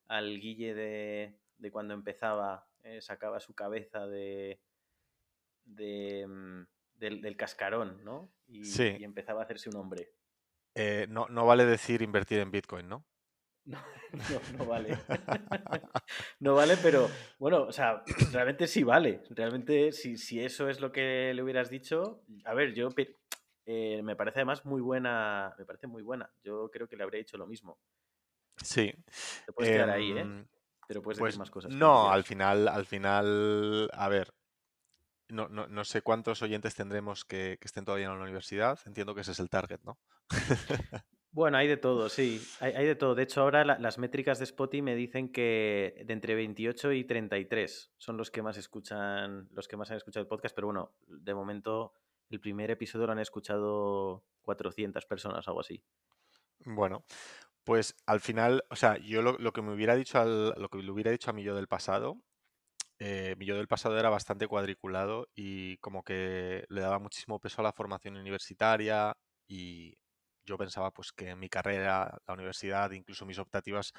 al 0.09 0.41
Guille 0.41 0.75
de, 0.75 1.39
de 1.59 1.71
cuando 1.71 1.95
empezaba, 1.95 2.69
eh, 2.85 3.01
sacaba 3.01 3.41
su 3.41 3.55
cabeza 3.55 4.07
de, 4.07 4.61
de, 5.65 6.27
mm, 6.27 6.63
del, 6.99 7.21
del 7.21 7.37
cascarón, 7.37 8.03
¿no? 8.05 8.31
Y, 8.47 8.65
Sí, 8.65 8.97
y 8.99 9.05
empezaba 9.05 9.41
a 9.41 9.45
hacerse 9.45 9.69
un 9.69 9.77
hombre. 9.77 10.13
eh, 10.75 11.07
no, 11.09 11.27
no 11.29 11.47
vale 11.47 11.65
decir 11.65 12.03
invertir 12.03 12.39
en 12.41 12.51
Bitcoin, 12.51 12.89
¿no? 12.89 13.05
No, 13.67 13.81
no, 14.13 14.59
no 14.59 14.67
vale. 14.67 14.97
No 16.39 16.55
vale, 16.55 16.77
pero 16.83 17.09
bueno, 17.39 17.65
o 17.65 17.73
sea, 17.73 18.03
realmente 18.33 18.67
sí 18.69 18.85
vale. 18.85 19.23
Realmente, 19.31 19.91
si, 19.93 20.17
si 20.17 20.41
eso 20.41 20.69
es 20.69 20.81
lo 20.81 20.93
que 20.93 21.33
le 21.35 21.43
hubieras 21.43 21.69
dicho, 21.69 22.23
a 22.45 22.55
ver, 22.55 22.75
yo 22.75 22.89
eh, 23.67 24.03
me 24.05 24.15
parece 24.15 24.39
además 24.41 24.65
muy 24.65 24.81
buena, 24.81 25.55
me 25.59 25.65
parece 25.65 25.89
muy 25.89 26.03
buena. 26.03 26.31
Yo 26.45 26.71
creo 26.71 26.89
que 26.89 26.97
le 26.97 27.03
habría 27.03 27.19
dicho 27.19 27.37
lo 27.37 27.47
mismo. 27.49 27.79
Sí. 28.63 28.93
Te 29.47 29.53
puedes 29.53 29.73
quedar 29.73 29.91
ahí, 29.91 30.13
¿eh? 30.13 30.21
Em, 30.21 30.47
Pero 30.89 31.03
puedes 31.03 31.19
Pues 31.19 31.31
decir 31.35 31.39
más 31.41 31.51
cosas. 31.51 31.75
no, 31.75 32.11
al 32.11 32.25
final, 32.25 32.69
al 32.69 32.87
final, 32.87 33.91
a 33.93 34.09
ver, 34.09 34.33
no, 35.29 35.49
no, 35.49 35.67
no 35.67 35.85
sé 35.85 36.03
cuántos 36.03 36.43
oyentes 36.43 36.75
tendremos 36.75 37.25
que, 37.25 37.59
que 37.61 37.67
estén 37.67 37.85
todavía 37.85 38.07
en 38.07 38.17
la 38.17 38.23
universidad. 38.23 38.79
Entiendo 38.87 39.15
que 39.15 39.23
ese 39.23 39.33
es 39.33 39.41
el 39.41 39.51
target, 39.51 39.81
¿no? 39.85 39.99
Bueno, 41.33 41.59
hay 41.59 41.69
de 41.69 41.77
todo, 41.77 42.09
sí. 42.09 42.41
Hay, 42.61 42.73
hay 42.73 42.87
de 42.87 42.95
todo. 42.95 43.15
De 43.15 43.25
hecho, 43.25 43.43
ahora 43.43 43.63
la- 43.63 43.79
las 43.79 43.99
métricas 43.99 44.39
de 44.39 44.45
Spotify 44.45 44.81
me 44.81 44.95
dicen 44.97 45.31
que 45.31 46.03
de 46.07 46.13
entre 46.15 46.35
28 46.35 46.93
y 46.93 47.05
33 47.05 47.93
son 47.99 48.17
los 48.17 48.31
que 48.31 48.41
más 48.41 48.57
escuchan, 48.57 49.47
los 49.53 49.69
que 49.69 49.77
más 49.77 49.91
han 49.91 49.99
escuchado 49.99 50.23
el 50.23 50.29
podcast, 50.29 50.55
pero 50.55 50.69
bueno, 50.69 50.95
de 51.07 51.35
momento 51.35 51.93
el 52.31 52.41
primer 52.41 52.71
episodio 52.71 53.05
lo 53.05 53.13
han 53.13 53.19
escuchado 53.19 54.25
400 54.41 55.05
personas, 55.05 55.47
algo 55.47 55.61
así. 55.61 55.85
Bueno, 56.65 57.05
pues 57.67 57.97
al 58.07 58.21
final, 58.21 58.63
o 58.71 58.77
sea, 58.77 58.97
yo 58.99 59.23
lo, 59.23 59.33
lo 59.39 59.53
que 59.53 59.61
me 59.61 59.75
hubiera 59.75 59.97
dicho 59.97 60.21
al, 60.21 60.51
lo 60.57 60.69
que 60.69 60.79
le 60.79 60.91
hubiera 60.93 61.11
dicho 61.11 61.31
a 61.31 61.33
mi 61.33 61.43
yo 61.43 61.57
del 61.57 61.67
pasado, 61.67 62.23
eh, 63.01 63.35
mi 63.39 63.47
yo 63.47 63.57
del 63.57 63.67
pasado 63.69 63.99
era 63.99 64.09
bastante 64.09 64.47
cuadriculado 64.47 65.29
y 65.35 65.77
como 65.79 66.05
que 66.05 66.65
le 66.69 66.81
daba 66.81 67.01
muchísimo 67.01 67.41
peso 67.41 67.61
a 67.63 67.65
la 67.65 67.73
formación 67.73 68.17
universitaria 68.17 69.17
y 69.49 69.95
yo 70.45 70.57
pensaba 70.59 70.93
pues 70.93 71.13
que 71.13 71.35
mi 71.35 71.49
carrera, 71.49 72.19
la 72.29 72.35
universidad, 72.35 72.93
incluso 72.93 73.27
mis 73.27 73.41
optativas, 73.41 73.93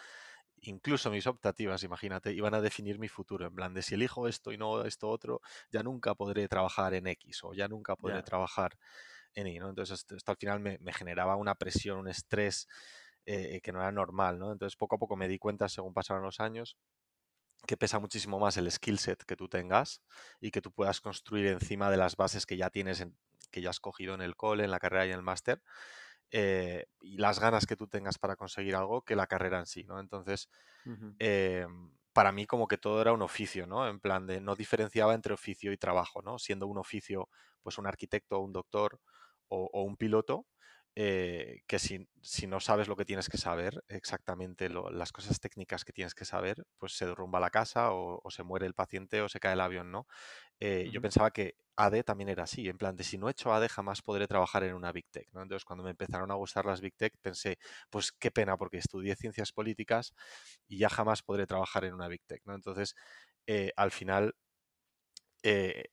incluso 0.62 1.12
mis 1.12 1.28
optativas, 1.28 1.84
imagínate, 1.84 2.32
iban 2.34 2.54
a 2.54 2.62
definir 2.62 3.00
mi 3.00 3.10
futuro, 3.10 3.48
en 3.48 3.56
plan 3.56 3.74
de 3.74 3.82
si 3.82 3.96
elijo 3.96 4.30
esto 4.30 4.54
y 4.54 4.58
no 4.58 4.84
esto 4.86 5.10
otro, 5.10 5.42
ya 5.72 5.84
nunca 5.84 6.16
podré 6.16 6.48
trabajar 6.48 6.94
en 6.94 7.08
X 7.08 7.44
o 7.44 7.54
ya 7.54 7.68
nunca 7.68 7.98
podré 7.98 8.24
trabajar 8.24 8.78
en 9.36 9.48
Y, 9.48 9.60
¿no? 9.60 9.70
Entonces 9.70 10.00
esto, 10.00 10.16
esto 10.16 10.32
al 10.32 10.38
final 10.38 10.60
me, 10.62 10.78
me 10.80 10.94
generaba 10.94 11.36
una 11.36 11.56
presión, 11.56 12.00
un 12.00 12.08
estrés 12.08 12.68
eh, 13.28 13.62
que 13.62 13.74
no 13.74 13.82
era 13.82 13.92
normal, 13.94 14.40
¿no? 14.40 14.52
Entonces 14.54 14.78
poco 14.78 14.98
a 14.98 15.00
poco 15.00 15.18
me 15.18 15.30
di 15.30 15.40
cuenta, 15.40 15.70
según 15.70 15.94
pasaron 15.94 16.24
los 16.24 16.40
años, 16.42 16.78
que 17.68 17.78
pesa 17.78 18.00
muchísimo 18.00 18.40
más 18.40 18.58
el 18.58 18.72
skill 18.72 19.00
set 19.00 19.24
que 19.26 19.36
tú 19.36 19.50
tengas 19.50 20.04
y 20.40 20.52
que 20.52 20.62
tú 20.62 20.72
puedas 20.72 21.02
construir 21.02 21.48
encima 21.48 21.90
de 21.92 21.98
las 21.98 22.16
bases 22.16 22.46
que 22.46 22.58
ya 22.58 22.70
tienes, 22.70 23.02
en- 23.02 23.18
que 23.52 23.62
ya 23.62 23.70
has 23.72 23.80
cogido 23.80 24.14
en 24.16 24.22
el 24.22 24.36
cole, 24.36 24.64
en 24.66 24.72
la 24.72 24.80
carrera 24.80 25.06
y 25.08 25.10
en 25.12 25.16
el 25.18 25.24
máster, 25.24 25.64
eh, 26.32 26.88
y 27.02 27.18
las 27.18 27.40
ganas 27.40 27.66
que 27.68 27.76
tú 27.78 27.88
tengas 27.88 28.20
para 28.20 28.36
conseguir 28.38 28.76
algo 28.76 29.04
que 29.04 29.16
la 29.16 29.28
carrera 29.28 29.60
en 29.60 29.68
sí, 29.68 29.84
¿no? 29.86 30.00
Entonces, 30.00 30.50
eh, 31.20 31.68
para 32.14 32.32
mí 32.32 32.46
como 32.48 32.68
que 32.68 32.78
todo 32.78 33.02
era 33.02 33.14
un 33.14 33.22
oficio, 33.22 33.68
¿no? 33.68 33.88
En 33.88 34.00
plan 34.00 34.28
de 34.28 34.42
no 34.42 34.56
diferenciaba 34.56 35.14
entre 35.16 35.34
oficio 35.34 35.72
y 35.72 35.78
trabajo, 35.78 36.22
¿no? 36.22 36.40
Siendo 36.40 36.68
un 36.68 36.78
oficio, 36.80 37.30
pues 37.64 37.78
un 37.78 37.88
arquitecto, 37.88 38.40
un 38.40 38.54
doctor 38.54 39.02
o, 39.50 39.70
o 39.72 39.84
un 39.84 39.98
piloto, 39.98 40.48
eh, 41.00 41.62
que 41.68 41.78
si, 41.80 42.08
si 42.24 42.48
no 42.48 42.60
sabes 42.60 42.88
lo 42.88 42.96
que 42.96 43.06
tienes 43.06 43.30
que 43.30 43.38
saber, 43.38 43.84
exactamente 43.88 44.68
lo- 44.70 44.90
las 44.90 45.12
cosas 45.12 45.40
técnicas 45.40 45.86
que 45.86 45.94
tienes 45.94 46.16
que 46.16 46.26
saber, 46.26 46.66
pues 46.80 46.94
se 46.98 47.06
derrumba 47.06 47.40
la 47.40 47.52
casa 47.52 47.92
o, 47.94 48.20
o 48.24 48.32
se 48.32 48.42
muere 48.44 48.66
el 48.66 48.74
paciente 48.74 49.22
o 49.22 49.30
se 49.30 49.40
cae 49.40 49.54
el 49.54 49.62
avión, 49.62 49.92
¿no? 49.92 50.08
Eh, 50.60 50.90
Yo 50.92 51.02
pensaba 51.02 51.32
que 51.32 51.56
AD 51.76 52.04
también 52.04 52.30
era 52.30 52.44
así, 52.44 52.68
en 52.70 52.78
plan 52.78 52.96
de 52.96 53.04
si 53.04 53.18
no 53.20 53.28
he 53.28 53.32
hecho 53.32 53.54
AD 53.54 53.70
jamás 53.70 54.02
podré 54.02 54.28
trabajar 54.28 54.64
en 54.64 54.74
una 54.76 54.92
Big 54.92 55.08
Tech, 55.12 55.30
¿no? 55.34 55.44
Entonces 55.44 55.66
cuando 55.66 55.84
me 55.84 55.92
empezaron 55.92 56.32
a 56.32 56.36
gustar 56.36 56.66
las 56.66 56.82
Big 56.82 56.96
Tech 56.96 57.14
pensé, 57.22 57.58
pues 57.92 58.12
qué 58.12 58.32
pena 58.32 58.58
porque 58.58 58.78
estudié 58.78 59.16
ciencias 59.16 59.52
políticas 59.54 60.14
y 60.68 60.80
ya 60.80 60.90
jamás 60.90 61.24
podré 61.24 61.48
trabajar 61.48 61.86
en 61.86 61.94
una 61.94 62.08
Big 62.08 62.24
Tech, 62.26 62.42
¿no? 62.46 62.56
Entonces, 62.56 62.96
eh, 63.48 63.72
al 63.78 63.92
final, 63.92 64.36
eh, 65.44 65.84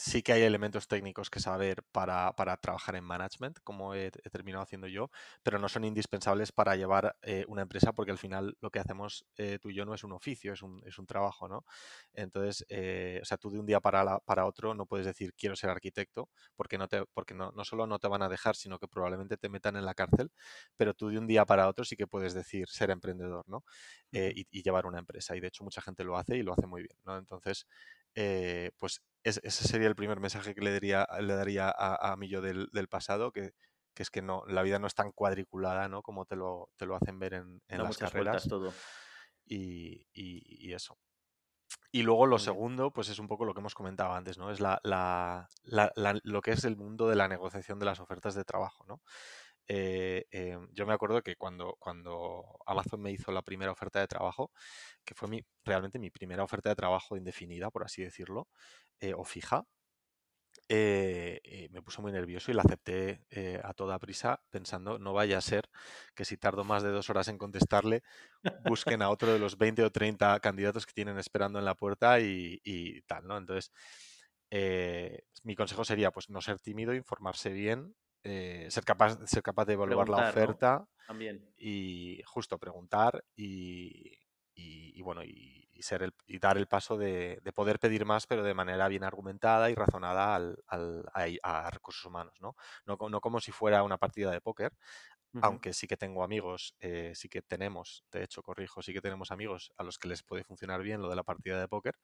sí 0.00 0.22
que 0.22 0.32
hay 0.32 0.42
elementos 0.42 0.88
técnicos 0.88 1.28
que 1.28 1.40
saber 1.40 1.82
para, 1.92 2.32
trabajar 2.60 2.96
en 2.96 3.04
management, 3.04 3.58
como 3.62 3.94
he, 3.94 4.10
terminado 4.10 4.62
haciendo 4.62 4.86
yo, 4.88 5.10
pero 5.42 5.58
no 5.58 5.68
son 5.68 5.84
indispensables 5.84 6.52
para 6.52 6.74
llevar 6.74 7.16
eh, 7.22 7.44
una 7.48 7.62
empresa 7.62 7.92
porque 7.92 8.10
al 8.10 8.18
final 8.18 8.56
lo 8.60 8.70
que 8.70 8.78
hacemos 8.78 9.26
eh, 9.36 9.58
tú 9.60 9.68
y 9.68 9.74
yo 9.74 9.84
no 9.84 9.94
es 9.94 10.02
un 10.02 10.12
oficio, 10.12 10.54
es 10.54 10.62
un, 10.62 10.82
es 10.86 10.98
un 10.98 11.06
trabajo, 11.06 11.48
¿no? 11.48 11.66
Entonces, 12.14 12.64
eh, 12.70 13.20
o 13.20 13.24
sea, 13.26 13.36
tú 13.36 13.50
de 13.50 13.58
un 13.58 13.66
día 13.66 13.80
para, 13.80 14.20
para 14.20 14.46
otro 14.46 14.74
no 14.74 14.86
puedes 14.86 15.04
decir 15.06 15.34
quiero 15.34 15.54
ser 15.54 15.68
arquitecto 15.68 16.30
porque, 16.56 16.78
no, 16.78 16.88
te, 16.88 17.04
porque 17.12 17.34
no, 17.34 17.52
no 17.52 17.64
solo 17.64 17.86
no 17.86 17.98
te 17.98 18.08
van 18.08 18.22
a 18.22 18.28
dejar, 18.30 18.56
sino 18.56 18.78
que 18.78 18.88
probablemente 18.88 19.36
te 19.36 19.50
metan 19.50 19.76
en 19.76 19.84
la 19.84 19.94
cárcel, 19.94 20.30
pero 20.78 20.94
tú 20.94 21.10
de 21.10 21.18
un 21.18 21.26
día 21.26 21.44
para 21.44 21.68
otro 21.68 21.84
sí 21.84 21.96
que 21.96 22.06
puedes 22.06 22.32
decir 22.32 22.68
ser 22.68 22.90
emprendedor, 22.90 23.44
¿no? 23.48 23.64
y, 24.12 24.46
y, 24.50 24.62
llevar 24.62 24.86
una 24.86 24.98
empresa. 24.98 25.36
Y 25.36 25.40
de 25.40 25.48
hecho 25.48 25.64
mucha 25.64 25.82
gente 25.82 26.04
lo 26.04 26.16
hace 26.16 26.36
y 26.36 26.42
lo 26.42 26.52
hace 26.52 26.66
muy 26.66 26.82
bien, 26.82 26.98
¿no? 27.04 27.18
Entonces, 27.18 27.66
eh, 28.14 28.70
pues 28.78 29.00
ese 29.22 29.50
sería 29.50 29.88
el 29.88 29.96
primer 29.96 30.20
mensaje 30.20 30.54
que 30.54 30.60
le 30.60 30.72
daría, 30.72 31.06
le 31.20 31.34
daría 31.34 31.72
a, 31.76 32.16
mí 32.16 32.28
yo 32.28 32.40
del, 32.40 32.88
pasado, 32.88 33.32
que, 33.32 33.52
es 33.96 34.10
que 34.10 34.22
no, 34.22 34.44
la 34.46 34.62
vida 34.62 34.78
no 34.78 34.86
es 34.86 34.94
tan 34.94 35.12
cuadriculada, 35.12 35.88
¿no? 35.88 36.02
Como 36.02 36.24
te 36.24 36.36
lo, 36.36 36.70
te 36.76 36.86
lo 36.86 36.96
hacen 36.96 37.18
ver 37.18 37.34
en, 37.34 37.60
las 37.68 37.98
carreras. 37.98 38.48
Todo. 38.48 38.72
Y, 39.44 40.72
eso. 40.72 40.96
Y 41.92 42.02
luego 42.02 42.26
lo 42.26 42.38
segundo, 42.38 42.92
pues 42.92 43.08
es 43.08 43.18
un 43.18 43.28
poco 43.28 43.44
lo 43.44 43.52
que 43.52 43.60
hemos 43.60 43.74
comentado 43.74 44.12
antes, 44.12 44.38
¿no? 44.38 44.50
Es 44.50 44.60
la, 44.60 44.80
lo 46.24 46.40
que 46.40 46.52
es 46.52 46.64
el 46.64 46.76
mundo 46.76 47.08
de 47.08 47.16
la 47.16 47.28
negociación 47.28 47.78
de 47.78 47.86
las 47.86 48.00
ofertas 48.00 48.34
de 48.34 48.44
trabajo, 48.44 48.84
¿no? 48.86 49.02
Eh, 49.72 50.26
em, 50.32 50.66
yo 50.72 50.84
me 50.84 50.94
acuerdo 50.94 51.22
que 51.22 51.36
cuando, 51.36 51.76
cuando 51.78 52.58
Amazon 52.66 53.00
me 53.00 53.12
hizo 53.12 53.30
la 53.30 53.42
primera 53.42 53.70
oferta 53.70 54.00
de 54.00 54.08
trabajo, 54.08 54.50
que 55.04 55.14
fue 55.14 55.28
mi, 55.28 55.44
realmente 55.64 56.00
mi 56.00 56.10
primera 56.10 56.42
oferta 56.42 56.70
de 56.70 56.74
trabajo 56.74 57.16
indefinida, 57.16 57.70
por 57.70 57.84
así 57.84 58.02
decirlo, 58.02 58.48
eh, 59.00 59.14
o 59.14 59.24
fija, 59.24 59.66
eh, 60.68 61.68
me 61.72 61.82
puso 61.82 62.00
muy 62.00 62.12
nervioso 62.12 62.50
y 62.50 62.54
la 62.54 62.62
acepté 62.62 63.26
a 63.64 63.74
toda 63.74 63.98
prisa 63.98 64.40
pensando, 64.50 64.98
no 64.98 65.12
vaya 65.12 65.38
a 65.38 65.40
ser 65.40 65.68
que 66.14 66.24
si 66.24 66.36
tardo 66.36 66.62
más 66.62 66.84
de 66.84 66.90
dos 66.90 67.10
horas 67.10 67.26
en 67.28 67.38
contestarle, 67.38 68.02
busquen 68.64 69.02
a 69.02 69.10
otro 69.10 69.32
de 69.32 69.40
los 69.40 69.58
20 69.58 69.82
o 69.82 69.90
30 69.90 70.38
candidatos 70.38 70.86
que 70.86 70.92
tienen 70.92 71.18
esperando 71.18 71.58
en 71.58 71.64
la 71.64 71.74
puerta 71.74 72.20
y, 72.20 72.60
y 72.62 73.02
tal, 73.02 73.26
¿no? 73.26 73.36
Entonces, 73.36 73.72
mi 75.42 75.56
consejo 75.56 75.84
sería, 75.84 76.12
pues, 76.12 76.30
no 76.30 76.40
ser 76.40 76.60
tímido, 76.60 76.94
informarse 76.94 77.50
bien, 77.50 77.96
eh, 78.22 78.66
ser, 78.68 78.84
capaz, 78.84 79.18
ser 79.26 79.42
capaz 79.42 79.64
de 79.64 79.72
evaluar 79.72 80.10
la 80.10 80.28
oferta 80.28 80.86
y 81.56 82.20
justo 82.26 82.58
preguntar 82.58 83.24
y, 83.34 84.18
bueno, 85.02 85.24
y, 85.24 85.59
ser 85.82 86.02
el, 86.02 86.14
y 86.26 86.38
dar 86.38 86.56
el 86.56 86.66
paso 86.66 86.96
de, 86.96 87.40
poder 87.54 87.78
pedir 87.78 88.04
más, 88.04 88.26
pero 88.26 88.42
de 88.42 88.54
manera 88.54 88.88
bien 88.88 89.04
argumentada 89.04 89.70
y 89.70 89.74
razonada 89.74 90.34
al, 90.34 90.56
a, 91.42 91.70
recursos 91.70 92.04
humanos, 92.04 92.40
¿no? 92.40 92.56
¿no? 92.86 93.20
como 93.20 93.40
si 93.40 93.52
fuera 93.52 93.82
una 93.82 93.98
partida 93.98 94.30
de 94.30 94.40
póker, 94.40 94.72
aunque 95.42 95.72
sí 95.72 95.86
que 95.86 95.96
tengo 95.96 96.24
amigos, 96.24 96.74
eh, 96.80 97.12
sí 97.14 97.28
que 97.28 97.42
tenemos, 97.42 98.04
de 98.10 98.24
hecho, 98.24 98.42
corrijo, 98.42 98.82
sí 98.82 98.92
que 98.92 99.00
tenemos 99.00 99.30
amigos 99.30 99.72
a 99.76 99.84
los 99.84 99.98
que 99.98 100.08
les 100.08 100.22
puede 100.22 100.42
funcionar 100.42 100.82
bien 100.82 101.00
lo 101.00 101.08
de 101.08 101.16
la 101.16 101.22
partida 101.22 101.60
de 101.60 101.68
póker, 101.68 101.98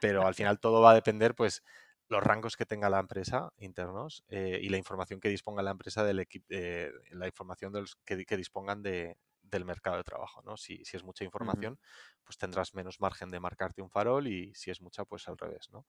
pero 0.00 0.26
al 0.26 0.34
final 0.34 0.60
todo 0.60 0.80
va 0.80 0.92
a 0.92 0.94
depender, 0.94 1.34
pues, 1.34 1.62
los 2.08 2.22
rangos 2.22 2.56
que 2.56 2.66
tenga 2.66 2.90
la 2.90 3.00
empresa 3.00 3.52
internos 3.56 4.24
eh, 4.28 4.58
y 4.62 4.68
la 4.68 4.76
información 4.76 5.20
que 5.20 5.28
disponga 5.28 5.62
la 5.62 5.70
empresa 5.70 6.04
del 6.04 6.20
equipo, 6.20 6.46
eh, 6.50 6.92
la 7.10 7.26
información 7.26 7.72
de 7.72 7.80
los 7.80 7.96
que, 8.04 8.36
dispongan 8.36 8.82
de, 8.82 9.16
del 9.54 9.64
mercado 9.64 9.96
de 9.96 10.04
trabajo. 10.04 10.42
¿no? 10.42 10.56
Si, 10.56 10.84
si 10.84 10.96
es 10.96 11.04
mucha 11.04 11.24
información, 11.24 11.78
pues 12.22 12.36
tendrás 12.36 12.74
menos 12.74 13.00
margen 13.00 13.30
de 13.30 13.40
marcarte 13.40 13.82
un 13.82 13.90
farol 13.90 14.26
y 14.26 14.54
si 14.54 14.70
es 14.70 14.80
mucha, 14.80 15.04
pues 15.04 15.26
al 15.28 15.38
revés. 15.38 15.70
¿no? 15.70 15.86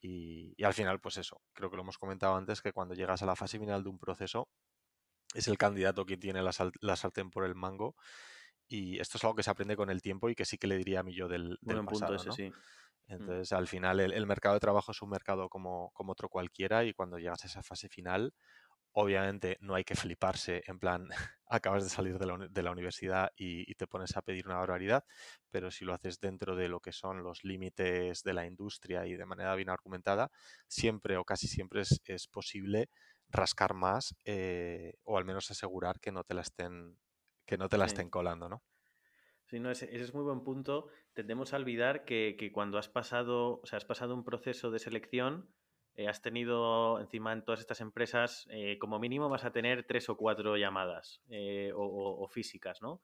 Y, 0.00 0.62
al 0.64 0.74
final, 0.74 1.00
pues 1.00 1.16
eso, 1.16 1.40
creo 1.52 1.70
que 1.70 1.76
lo 1.76 1.82
hemos 1.82 1.98
comentado 1.98 2.34
antes, 2.34 2.60
que 2.60 2.72
cuando 2.72 2.94
llegas 2.94 3.22
a 3.22 3.26
la 3.26 3.36
fase 3.36 3.58
final 3.58 3.84
de 3.84 3.90
un 3.90 3.98
proceso, 3.98 4.48
es 5.34 5.46
el 5.48 5.56
candidato 5.56 6.04
que 6.04 6.16
tiene 6.16 6.42
la, 6.42 6.52
sartén 6.96 7.30
por 7.30 7.44
el 7.44 7.54
mango. 7.54 7.94
Y 8.68 8.98
esto 9.00 9.18
es 9.18 9.24
algo 9.24 9.36
que 9.36 9.42
se 9.42 9.50
aprende 9.50 9.76
con 9.76 9.90
el 9.90 10.02
tiempo 10.02 10.28
y 10.28 10.34
que 10.34 10.44
sí 10.44 10.58
que 10.58 10.66
le 10.66 10.76
diría 10.76 11.00
a 11.00 11.02
mí 11.02 11.14
yo 11.14 11.28
del, 11.28 11.58
del 11.60 11.84
pasado. 11.84 12.16
Punto 12.16 12.30
ese, 12.30 12.32
sí. 12.32 12.50
Mm. 12.50 12.54
Entonces, 13.12 13.52
al 13.52 13.68
final, 13.68 14.00
el, 14.00 14.26
mercado 14.26 14.54
de 14.54 14.60
trabajo 14.60 14.92
es 14.92 15.02
un 15.02 15.10
mercado 15.10 15.48
como, 15.48 15.90
como, 15.92 16.12
otro 16.12 16.28
cualquiera 16.28 16.84
y 16.84 16.94
cuando 16.94 17.18
llegas 17.18 17.44
a 17.44 17.46
esa 17.46 17.62
fase 17.62 17.88
final, 17.88 18.32
obviamente 18.92 19.58
no 19.60 19.74
hay 19.74 19.84
que 19.84 19.94
fliparse 19.94 20.62
en 20.66 20.78
plan, 20.78 21.08
acabas 21.46 21.84
de 21.84 21.90
salir 21.90 22.18
de 22.18 22.26
la, 22.26 22.38
de 22.48 22.62
la 22.62 22.70
universidad 22.70 23.30
y, 23.36 23.74
te 23.74 23.86
pones 23.86 24.16
a 24.16 24.22
pedir 24.22 24.46
una 24.46 24.58
barbaridad, 24.58 25.04
pero 25.50 25.70
si 25.70 25.84
lo 25.84 25.94
haces 25.94 26.20
dentro 26.20 26.56
de 26.56 26.68
lo 26.68 26.80
que 26.80 26.92
son 26.92 27.22
los 27.22 27.42
límites 27.44 28.22
de 28.22 28.32
la 28.32 28.46
industria 28.46 29.06
y 29.06 29.16
de 29.16 29.26
manera 29.26 29.54
bien 29.54 29.70
argumentada, 29.70 30.30
siempre 30.68 31.16
o 31.16 31.24
casi 31.24 31.48
siempre 31.48 31.80
es, 31.80 32.00
es 32.04 32.28
posible 32.28 32.88
rascar 33.28 33.74
más 33.74 34.14
eh, 34.24 34.94
o 35.04 35.18
al 35.18 35.24
menos 35.24 35.50
asegurar 35.50 35.98
que 36.00 36.12
no 36.12 36.22
te 36.22 36.34
la 36.34 36.42
estén 36.42 36.98
que 37.46 37.58
no 37.58 37.68
te 37.68 37.76
la 37.76 37.86
estén 37.86 38.08
colando, 38.08 38.48
¿no? 38.48 38.62
Sí, 39.46 39.60
no, 39.60 39.70
ese, 39.70 39.94
es 39.94 40.14
muy 40.14 40.22
buen 40.22 40.42
punto. 40.44 40.88
Tendemos 41.12 41.52
a 41.52 41.56
olvidar 41.56 42.04
que, 42.04 42.50
cuando 42.54 42.78
has 42.78 42.88
pasado, 42.88 43.60
o 43.60 43.66
sea, 43.66 43.76
has 43.76 43.84
pasado 43.84 44.14
un 44.14 44.24
proceso 44.24 44.70
de 44.70 44.78
selección, 44.78 45.52
eh, 45.94 46.08
has 46.08 46.22
tenido 46.22 47.00
encima 47.00 47.32
en 47.32 47.44
todas 47.44 47.60
estas 47.60 47.80
empresas, 47.80 48.46
eh, 48.50 48.78
como 48.78 48.98
mínimo 48.98 49.28
vas 49.28 49.44
a 49.44 49.52
tener 49.52 49.84
tres 49.84 50.08
o 50.08 50.16
cuatro 50.16 50.56
llamadas 50.56 51.22
eh, 51.28 51.72
o, 51.74 52.26
físicas, 52.28 52.80
¿no? 52.80 53.02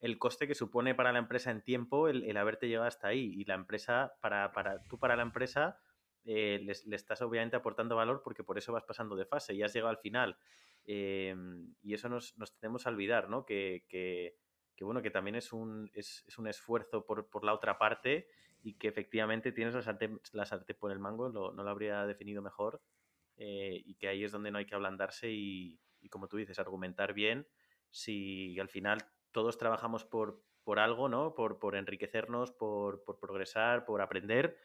El 0.00 0.18
coste 0.18 0.46
que 0.46 0.54
supone 0.54 0.94
para 0.94 1.12
la 1.12 1.18
empresa 1.18 1.50
en 1.50 1.62
tiempo 1.62 2.08
el, 2.08 2.36
haberte 2.36 2.68
llegado 2.68 2.86
hasta 2.86 3.08
ahí. 3.08 3.32
Y 3.34 3.44
la 3.44 3.54
empresa, 3.54 4.12
para, 4.20 4.52
para 4.52 4.82
tú 4.82 4.98
para 4.98 5.16
la 5.16 5.22
empresa, 5.22 5.78
le 6.24 6.96
estás 6.96 7.22
obviamente 7.22 7.56
aportando 7.56 7.96
valor 7.96 8.20
porque 8.22 8.44
por 8.44 8.58
eso 8.58 8.72
vas 8.72 8.84
pasando 8.84 9.16
de 9.16 9.24
fase 9.24 9.54
y 9.54 9.62
has 9.62 9.72
llegado 9.72 9.90
al 9.90 9.98
final. 9.98 10.36
y 10.84 11.94
eso 11.94 12.10
nos, 12.10 12.36
nos 12.36 12.54
tenemos 12.58 12.86
a 12.86 12.90
olvidar, 12.90 13.30
¿no? 13.30 13.46
que 13.46 13.84
que 14.76 14.84
bueno, 14.84 15.02
que 15.02 15.10
también 15.10 15.36
es 15.36 15.52
un, 15.52 15.90
es, 15.94 16.24
un 16.38 16.48
esfuerzo 16.48 17.04
por, 17.04 17.28
por, 17.28 17.44
la 17.44 17.54
otra 17.54 17.78
parte 17.78 18.28
y 18.64 18.74
que 18.74 18.88
efectivamente 18.88 19.52
tienes 19.52 19.74
la 19.74 19.82
sartén, 19.82 20.20
la 20.32 20.46
por 20.80 20.90
el 20.90 20.98
mango, 20.98 21.28
no 21.28 21.52
lo 21.52 21.70
habría 21.70 22.06
definido 22.06 22.40
mejor, 22.40 22.82
eh, 23.36 23.82
y 23.84 23.94
que 23.96 24.08
ahí 24.08 24.24
es 24.24 24.32
donde 24.32 24.50
no 24.50 24.58
hay 24.58 24.64
que 24.64 24.74
ablandarse 24.74 25.30
y, 25.30 25.78
y, 26.00 26.08
como 26.08 26.28
tú 26.28 26.38
dices, 26.38 26.58
argumentar 26.58 27.12
bien 27.12 27.46
si 27.90 28.58
al 28.58 28.68
final 28.68 28.98
todos 29.32 29.58
trabajamos 29.58 30.04
por, 30.04 30.42
por 30.62 30.78
algo, 30.78 31.08
¿no? 31.08 31.34
Por, 31.34 31.58
por 31.58 31.76
enriquecernos, 31.76 32.52
por, 32.52 33.04
por, 33.04 33.18
progresar, 33.18 33.84
por 33.84 34.00
aprender, 34.00 34.56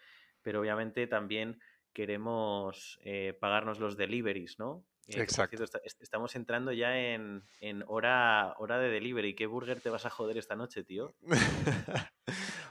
pero 0.42 0.62
obviamente 0.62 1.06
también 1.08 1.60
queremos 1.92 3.00
eh, 3.04 3.38
pagarnos 3.40 3.80
los 3.80 3.98
deliveries, 3.98 4.60
¿no? 4.60 4.86
Eh, 5.08 5.22
Exacto. 5.22 5.64
estamos 6.00 6.36
entrando 6.36 6.72
ya 6.72 6.96
en, 6.98 7.44
hora, 7.88 8.54
hora 8.60 8.78
de 8.78 8.90
delivery. 8.90 9.36
¿Qué 9.36 9.48
burger 9.48 9.82
te 9.82 9.90
vas 9.90 10.06
a 10.06 10.12
joder 10.12 10.38
esta 10.38 10.56
noche, 10.56 10.84
tío? 10.84 11.16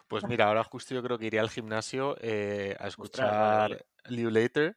pues 0.08 0.24
mira, 0.28 0.46
ahora 0.46 0.64
justo 0.64 0.94
yo 0.94 1.02
creo 1.02 1.18
que 1.18 1.26
iré 1.26 1.38
al 1.38 1.50
gimnasio 1.50 2.16
eh, 2.20 2.76
a 2.78 2.88
escuchar 2.88 3.84
Liu 4.06 4.30
Later, 4.30 4.76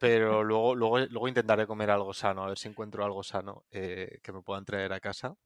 pero 0.00 0.42
luego, 0.44 0.74
luego, 0.74 0.98
luego 0.98 1.28
intentaré 1.28 1.66
comer 1.66 1.90
algo 1.90 2.12
sano, 2.12 2.44
a 2.44 2.48
ver 2.48 2.58
si 2.58 2.68
encuentro 2.68 3.04
algo 3.04 3.22
sano 3.22 3.64
eh, 3.70 4.18
que 4.22 4.32
me 4.32 4.42
puedan 4.42 4.64
traer 4.64 4.92
a 4.92 5.00
casa. 5.00 5.36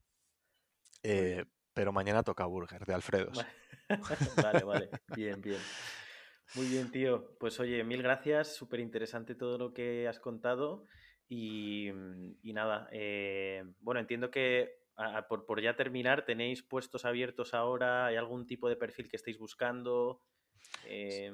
pero 1.73 1.91
mañana 1.93 2.23
toca 2.23 2.45
burger 2.45 2.85
de 2.85 2.93
Alfredos. 2.93 3.45
vale, 4.43 4.63
vale. 4.63 4.89
Bien, 5.15 5.41
bien. 5.41 5.59
Muy 6.55 6.67
bien, 6.67 6.91
tío. 6.91 7.37
Pues 7.39 7.59
oye, 7.59 7.83
mil 7.83 8.01
gracias. 8.01 8.55
Súper 8.55 8.79
interesante 8.79 9.35
todo 9.35 9.57
lo 9.57 9.73
que 9.73 10.07
has 10.07 10.19
contado. 10.19 10.85
Y, 11.29 11.91
mm, 11.93 12.53
nada, 12.53 12.89
eh, 12.91 13.63
bueno, 13.81 13.99
entiendo 13.99 14.31
que 14.31 14.78
por, 15.27 15.61
ya 15.61 15.75
terminar, 15.75 16.25
¿tenéis 16.25 16.63
puestos 16.63 17.05
abiertos 17.05 17.53
ahora? 17.53 18.07
¿Hay 18.07 18.15
algún 18.15 18.45
tipo 18.45 18.69
de 18.69 18.75
perfil 18.75 19.09
que 19.09 19.17
estéis 19.17 19.37
buscando? 19.37 20.21
Eh, 20.85 21.31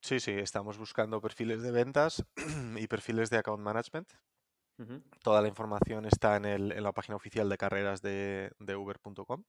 sí, 0.00 0.20
sí, 0.20 0.32
estamos 0.32 0.78
buscando 0.78 1.20
perfiles 1.20 1.62
de 1.62 1.72
ventas 1.72 2.24
y 2.76 2.86
perfiles 2.86 3.30
de 3.30 3.38
account 3.38 3.62
management. 3.62 4.12
Toda 5.22 5.40
la 5.40 5.46
información 5.46 6.06
está 6.06 6.36
en, 6.36 6.44
el, 6.44 6.72
en, 6.72 6.82
la 6.82 6.92
página 6.92 7.14
oficial 7.14 7.48
de 7.48 7.56
carreras 7.56 8.02
de, 8.02 8.50
uber.com 8.58 9.44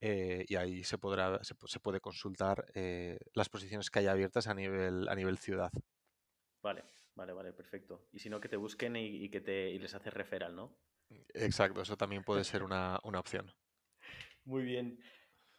eh, 0.00 0.44
y 0.48 0.56
ahí 0.56 0.82
se, 0.82 0.98
podrá, 0.98 1.38
se, 1.44 1.54
se 1.66 1.78
puede 1.78 2.00
consultar 2.00 2.66
las 3.32 3.48
posiciones 3.48 3.90
que 3.90 4.00
hay 4.00 4.06
abiertas 4.08 4.48
a 4.48 4.54
nivel, 4.54 5.08
a 5.08 5.14
nivel 5.14 5.38
ciudad. 5.38 5.70
Vale. 6.62 6.82
Vale, 7.16 7.32
vale, 7.32 7.52
perfecto. 7.54 8.08
Y 8.12 8.18
si 8.18 8.28
no, 8.28 8.40
que 8.40 8.48
te 8.48 8.58
busquen 8.58 8.94
y, 8.94 9.30
que 9.30 9.40
te, 9.40 9.70
y 9.70 9.78
les 9.78 9.94
haces 9.94 10.12
referral, 10.12 10.54
¿no? 10.54 10.76
Exacto, 11.34 11.82
eso 11.82 11.96
también 11.96 12.24
puede 12.24 12.44
ser 12.44 12.62
una, 12.62 12.96
opción. 13.02 13.52
Muy 14.44 14.62
bien. 14.62 14.98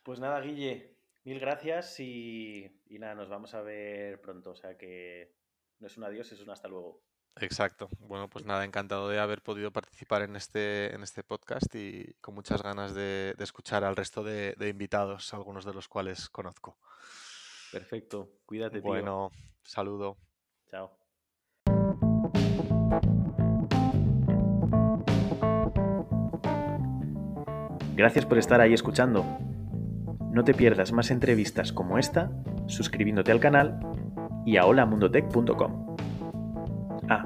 Pues 0.03 0.19
nada, 0.19 0.39
Guille, 0.41 0.97
mil 1.23 1.39
gracias 1.39 1.99
y, 1.99 2.81
nada, 2.89 3.15
nos 3.15 3.29
vamos 3.29 3.53
a 3.53 3.61
ver 3.61 4.21
pronto. 4.21 4.51
O 4.51 4.55
sea 4.55 4.77
que 4.77 5.35
no 5.79 5.87
es 5.87 5.97
un 5.97 6.03
adiós, 6.05 6.31
es 6.31 6.41
un 6.41 6.49
hasta 6.49 6.67
luego. 6.67 7.03
Exacto. 7.39 7.89
Bueno, 7.99 8.29
pues 8.29 8.45
nada, 8.45 8.65
encantado 8.65 9.09
de 9.09 9.19
haber 9.19 9.43
podido 9.43 9.71
participar 9.71 10.23
en 10.23 10.35
este, 10.35 10.93
en 10.95 11.03
este 11.03 11.23
podcast 11.23 11.73
y 11.75 12.13
con 12.21 12.33
muchas 12.33 12.63
ganas 12.63 12.95
de, 12.95 13.35
escuchar 13.37 13.83
al 13.83 13.95
resto 13.95 14.23
de, 14.23 14.55
invitados, 14.69 15.33
algunos 15.33 15.65
de 15.65 15.73
los 15.73 15.87
cuales 15.87 16.29
conozco. 16.29 16.79
Perfecto. 17.71 18.31
Cuídate, 18.45 18.81
tío. 18.81 18.89
Bueno, 18.89 19.31
saludo. 19.61 20.17
Chao. 20.69 21.06
Gracias 27.97 28.27
por 28.27 28.37
estar 28.37 28.61
ahí 28.61 28.75
escuchando. 28.75 29.25
No 30.31 30.43
te 30.43 30.53
pierdas 30.53 30.91
más 30.91 31.09
entrevistas 31.09 31.73
como 31.73 31.97
esta 31.97 32.29
suscribiéndote 32.67 33.31
al 33.31 33.39
canal 33.39 33.79
y 34.45 34.57
a 34.57 34.67
holamundotech.com. 34.67 35.97
Ah, 37.09 37.25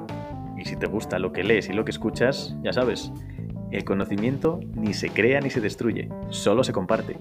y 0.58 0.64
si 0.64 0.78
te 0.78 0.88
gusta 0.88 1.20
lo 1.20 1.34
que 1.34 1.44
lees 1.44 1.68
y 1.68 1.74
lo 1.74 1.84
que 1.84 1.92
escuchas, 1.92 2.56
ya 2.64 2.72
sabes, 2.72 3.12
el 3.70 3.84
conocimiento 3.84 4.62
ni 4.74 4.94
se 4.94 5.10
crea 5.10 5.42
ni 5.42 5.50
se 5.50 5.60
destruye, 5.60 6.08
solo 6.30 6.64
se 6.64 6.72
comparte. 6.72 7.18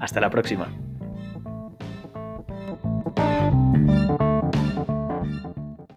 Hasta 0.00 0.22
la 0.22 0.30
próxima. 0.30 0.68